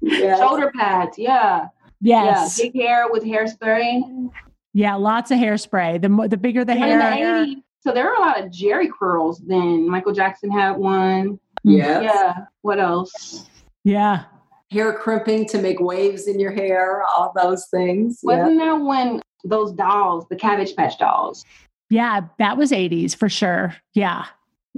yes. 0.00 0.38
shoulder 0.38 0.72
pads. 0.74 1.18
Yeah. 1.18 1.66
Yes. 2.00 2.58
Yeah. 2.58 2.64
Big 2.64 2.80
hair 2.80 3.06
with 3.10 3.24
hairspray. 3.24 4.30
Yeah, 4.74 4.94
lots 4.94 5.30
of 5.30 5.38
hairspray. 5.38 6.00
The 6.00 6.08
more, 6.08 6.28
the 6.28 6.36
bigger 6.36 6.64
the 6.64 6.74
hair. 6.74 6.98
The 6.98 7.54
80s, 7.54 7.62
so 7.80 7.92
there 7.92 8.08
are 8.08 8.16
a 8.16 8.20
lot 8.20 8.40
of 8.40 8.50
Jheri 8.50 8.88
curls. 8.90 9.40
Then 9.40 9.88
Michael 9.88 10.12
Jackson 10.12 10.50
had 10.50 10.72
one. 10.72 11.38
Yeah. 11.64 12.00
Yeah. 12.00 12.34
What 12.62 12.78
else? 12.78 13.46
Yeah. 13.84 14.24
Hair 14.70 14.94
crimping 14.94 15.46
to 15.48 15.60
make 15.60 15.80
waves 15.80 16.26
in 16.28 16.40
your 16.40 16.52
hair, 16.52 17.02
all 17.02 17.32
those 17.36 17.66
things. 17.66 18.20
Wasn't 18.22 18.58
that 18.58 18.72
when 18.74 19.20
those 19.44 19.72
dolls, 19.72 20.26
the 20.30 20.36
Cabbage 20.36 20.74
Patch 20.76 20.98
dolls? 20.98 21.44
Yeah, 21.90 22.22
that 22.38 22.56
was 22.56 22.70
80s 22.70 23.14
for 23.14 23.28
sure. 23.28 23.76
Yeah. 23.92 24.24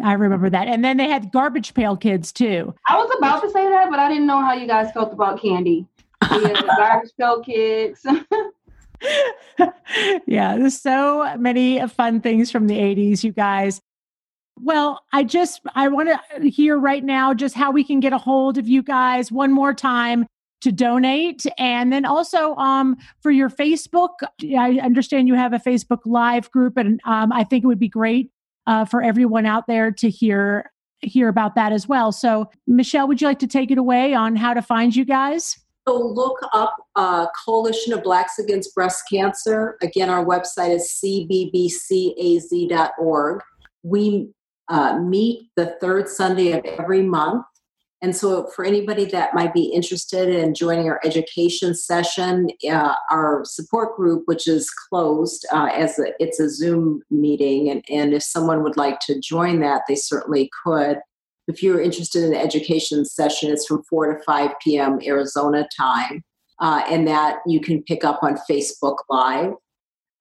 I 0.03 0.15
remember 0.15 0.51
that. 0.51 0.67
And 0.67 0.85
then 0.85 0.97
they 0.97 1.09
had 1.09 1.31
Garbage 1.31 1.75
Pail 1.75 1.97
Kids 1.97 2.33
too. 2.33 2.75
I 2.89 2.97
was 2.97 3.15
about 3.19 3.43
to 3.43 3.51
say 3.51 3.69
that, 3.69 3.89
but 3.91 4.01
I 4.01 4.09
didn't 4.09 4.27
know 4.27 4.41
how 4.41 4.55
you 4.55 4.67
guys 4.67 4.91
felt 4.93 5.13
about 5.13 5.41
candy. 5.41 5.87
Yeah, 6.31 6.63
Garbage 6.79 7.11
Pail 7.21 7.43
Kids. 7.43 8.05
yeah, 10.27 10.57
there's 10.57 10.81
so 10.81 11.37
many 11.39 11.87
fun 11.89 12.21
things 12.21 12.51
from 12.51 12.67
the 12.67 12.77
80s, 12.77 13.23
you 13.25 13.33
guys. 13.33 13.81
Well, 14.61 15.01
I 15.13 15.25
just 15.25 15.61
I 15.75 15.89
want 15.89 16.09
to 16.09 16.49
hear 16.49 16.79
right 16.79 17.03
now 17.03 17.35
just 17.35 17.55
how 17.55 17.73
we 17.73 17.83
can 17.83 18.01
get 18.01 18.13
a 18.13 18.19
hold 18.19 18.57
of 18.57 18.69
you 18.69 18.83
guys 18.83 19.33
one 19.33 19.53
more 19.53 19.75
time 19.75 20.27
to 20.61 20.73
donate 20.73 21.45
and 21.59 21.93
then 21.93 22.07
also 22.07 22.55
um 22.55 22.97
for 23.21 23.31
your 23.31 23.51
Facebook 23.51 24.11
I 24.57 24.79
understand 24.83 25.29
you 25.29 25.35
have 25.35 25.53
a 25.53 25.59
Facebook 25.59 25.99
live 26.07 26.51
group 26.53 26.79
and 26.79 27.01
um 27.05 27.33
I 27.33 27.45
think 27.45 27.65
it 27.65 27.67
would 27.67 27.81
be 27.81 27.89
great 27.89 28.31
uh, 28.67 28.85
for 28.85 29.03
everyone 29.03 29.47
out 29.47 29.67
there 29.67 29.91
to 29.91 30.09
hear 30.09 30.71
hear 31.01 31.29
about 31.29 31.55
that 31.55 31.73
as 31.73 31.87
well. 31.87 32.13
So, 32.13 32.51
Michele, 32.67 33.07
would 33.09 33.21
you 33.21 33.27
like 33.27 33.41
to 33.41 33.47
take 33.47 33.71
it 33.71 33.79
away 33.79 34.15
on 34.15 34.37
how 34.37 34.55
to 34.55 34.63
find 34.63 34.95
you 34.95 35.05
guys? 35.05 35.59
So 35.87 35.99
look 35.99 36.39
up 36.53 36.77
uh, 36.97 37.27
Coalition 37.45 37.93
of 37.93 38.03
Blacks 38.03 38.39
Against 38.39 38.75
Breast 38.75 39.05
Cancer. 39.11 39.77
Again, 39.83 40.09
our 40.09 40.25
website 40.25 40.75
is 40.75 40.99
cbbcaz.org. 41.93 43.43
We 43.83 44.31
uh, 44.69 44.99
meet 44.99 45.51
the 45.57 45.77
third 45.83 46.09
Sunday 46.09 46.53
of 46.53 46.65
every 46.65 47.03
month. 47.03 47.45
And 48.01 48.15
so, 48.15 48.49
for 48.49 48.65
anybody 48.67 49.07
that 49.07 49.35
might 49.35 49.55
be 49.55 49.65
interested 49.65 50.29
in 50.29 50.55
joining 50.55 50.89
our 50.89 51.01
education 51.05 51.75
session, 51.75 52.51
uh, 52.71 52.95
our 53.11 53.45
support 53.47 53.97
group, 53.97 54.25
which 54.27 54.47
is 54.47 54.71
closed 54.71 55.47
uh, 55.53 55.71
as 55.73 55.99
a, 55.99 56.13
it's 56.19 56.39
a 56.39 56.51
Zoom 56.51 57.01
meeting, 57.11 57.71
and, 57.71 57.83
and 57.89 58.13
if 58.13 58.23
someone 58.23 58.63
would 58.63 58.77
like 58.77 59.01
to 59.01 59.19
join 59.21 59.61
that, 59.61 59.83
they 59.89 59.95
certainly 59.95 60.51
could. 60.65 60.99
If 61.47 61.63
you're 61.63 61.81
interested 61.81 62.25
in 62.25 62.31
the 62.31 62.41
education 62.41 63.05
session, 63.05 63.51
it's 63.51 63.67
from 63.67 63.83
4 63.89 64.15
to 64.15 64.23
5 64.25 64.51
p.m. 64.63 64.99
Arizona 65.05 65.67
time, 65.79 66.23
uh, 66.61 66.83
and 66.89 67.07
that 67.07 67.39
you 67.47 67.61
can 67.61 67.83
pick 67.83 68.05
up 68.05 68.21
on 68.23 68.39
Facebook 68.51 68.97
Live. 69.09 69.53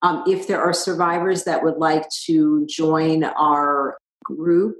Um, 0.02 0.22
if 0.26 0.46
there 0.46 0.60
are 0.60 0.74
survivors 0.74 1.44
that 1.44 1.62
would 1.62 1.78
like 1.78 2.06
to 2.26 2.66
join 2.68 3.24
our 3.24 3.96
group 4.24 4.76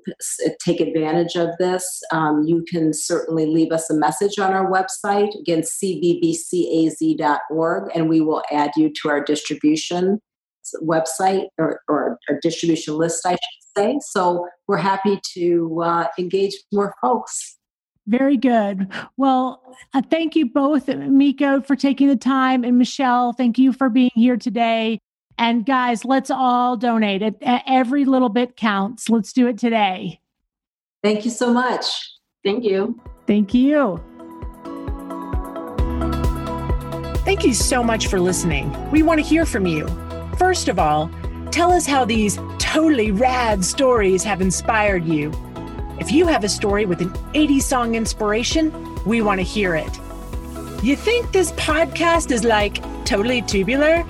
take 0.65 0.81
advantage 0.81 1.37
of 1.37 1.51
this, 1.59 2.03
um, 2.13 2.45
you 2.47 2.65
can 2.71 2.93
certainly 2.93 3.47
leave 3.47 3.73
us 3.73 3.91
a 3.91 3.95
message 3.95 4.39
on 4.39 4.53
our 4.53 4.71
website, 4.71 5.39
again, 5.39 5.63
cbbcaz.org, 5.63 7.11
and 7.95 8.09
we 8.09 8.21
will 8.21 8.43
add 8.51 8.71
you 8.77 8.91
to 9.03 9.09
our 9.09 9.23
distribution 9.23 10.19
website 10.83 11.47
or, 11.59 11.81
or 11.89 12.19
our 12.29 12.39
distribution 12.43 12.95
list, 12.95 13.25
I 13.27 13.33
should 13.33 13.64
say. 13.77 13.99
So 14.01 14.47
we're 14.67 14.77
happy 14.79 15.21
to 15.35 15.83
uh, 15.83 16.07
engage 16.19 16.55
more 16.73 16.95
folks. 17.01 17.59
Very 18.07 18.37
good. 18.37 18.93
Well, 19.17 19.63
uh, 19.95 20.03
thank 20.11 20.37
you 20.37 20.51
both, 20.51 20.87
Mieko, 20.87 21.65
for 21.67 21.75
taking 21.75 22.09
the 22.09 22.17
time, 22.17 22.63
and 22.63 22.77
Michele, 22.77 23.33
thank 23.33 23.59
you 23.59 23.73
for 23.73 23.89
being 23.89 24.11
here 24.15 24.37
today. 24.37 24.99
And 25.39 25.65
guys, 25.65 26.05
let's 26.05 26.31
all 26.31 26.77
donate. 26.77 27.23
It, 27.23 27.37
every 27.41 28.05
little 28.05 28.29
bit 28.29 28.57
counts. 28.57 29.09
Let's 29.09 29.33
do 29.33 29.49
it 29.49 29.59
today. 29.59 30.21
Thank 31.03 31.25
you 31.25 31.31
so 31.31 31.53
much. 31.53 31.87
Thank 32.45 32.65
you. 32.65 33.01
Thank 33.27 33.55
you. 33.55 34.03
Thank 37.25 37.45
you 37.45 37.55
so 37.55 37.83
much 37.83 38.09
for 38.09 38.21
listening. 38.21 38.71
We 38.91 39.03
want 39.03 39.19
to 39.19 39.27
hear 39.27 39.47
from 39.47 39.67
you. 39.67 39.89
First 40.39 40.69
of 40.69 40.79
all, 40.79 41.11
tell 41.55 41.71
us 41.71 41.87
how 41.87 42.05
these 42.05 42.37
totally 42.59 43.13
rad 43.13 43.65
stories 43.65 44.25
have 44.25 44.41
inspired 44.41 45.05
you. 45.05 45.31
If 46.01 46.11
you 46.11 46.27
have 46.27 46.43
a 46.43 46.49
story 46.49 46.85
with 46.85 47.01
an 47.01 47.11
80s 47.33 47.63
song 47.63 47.95
inspiration, 47.95 48.73
we 49.05 49.23
want 49.23 49.39
to 49.39 49.45
hear 49.45 49.77
it. 49.77 50.01
You 50.83 50.97
think 50.97 51.31
this 51.31 51.53
podcast 51.53 52.33
is 52.33 52.43
like 52.43 52.83
totally 53.05 53.41
tubular? 53.41 54.05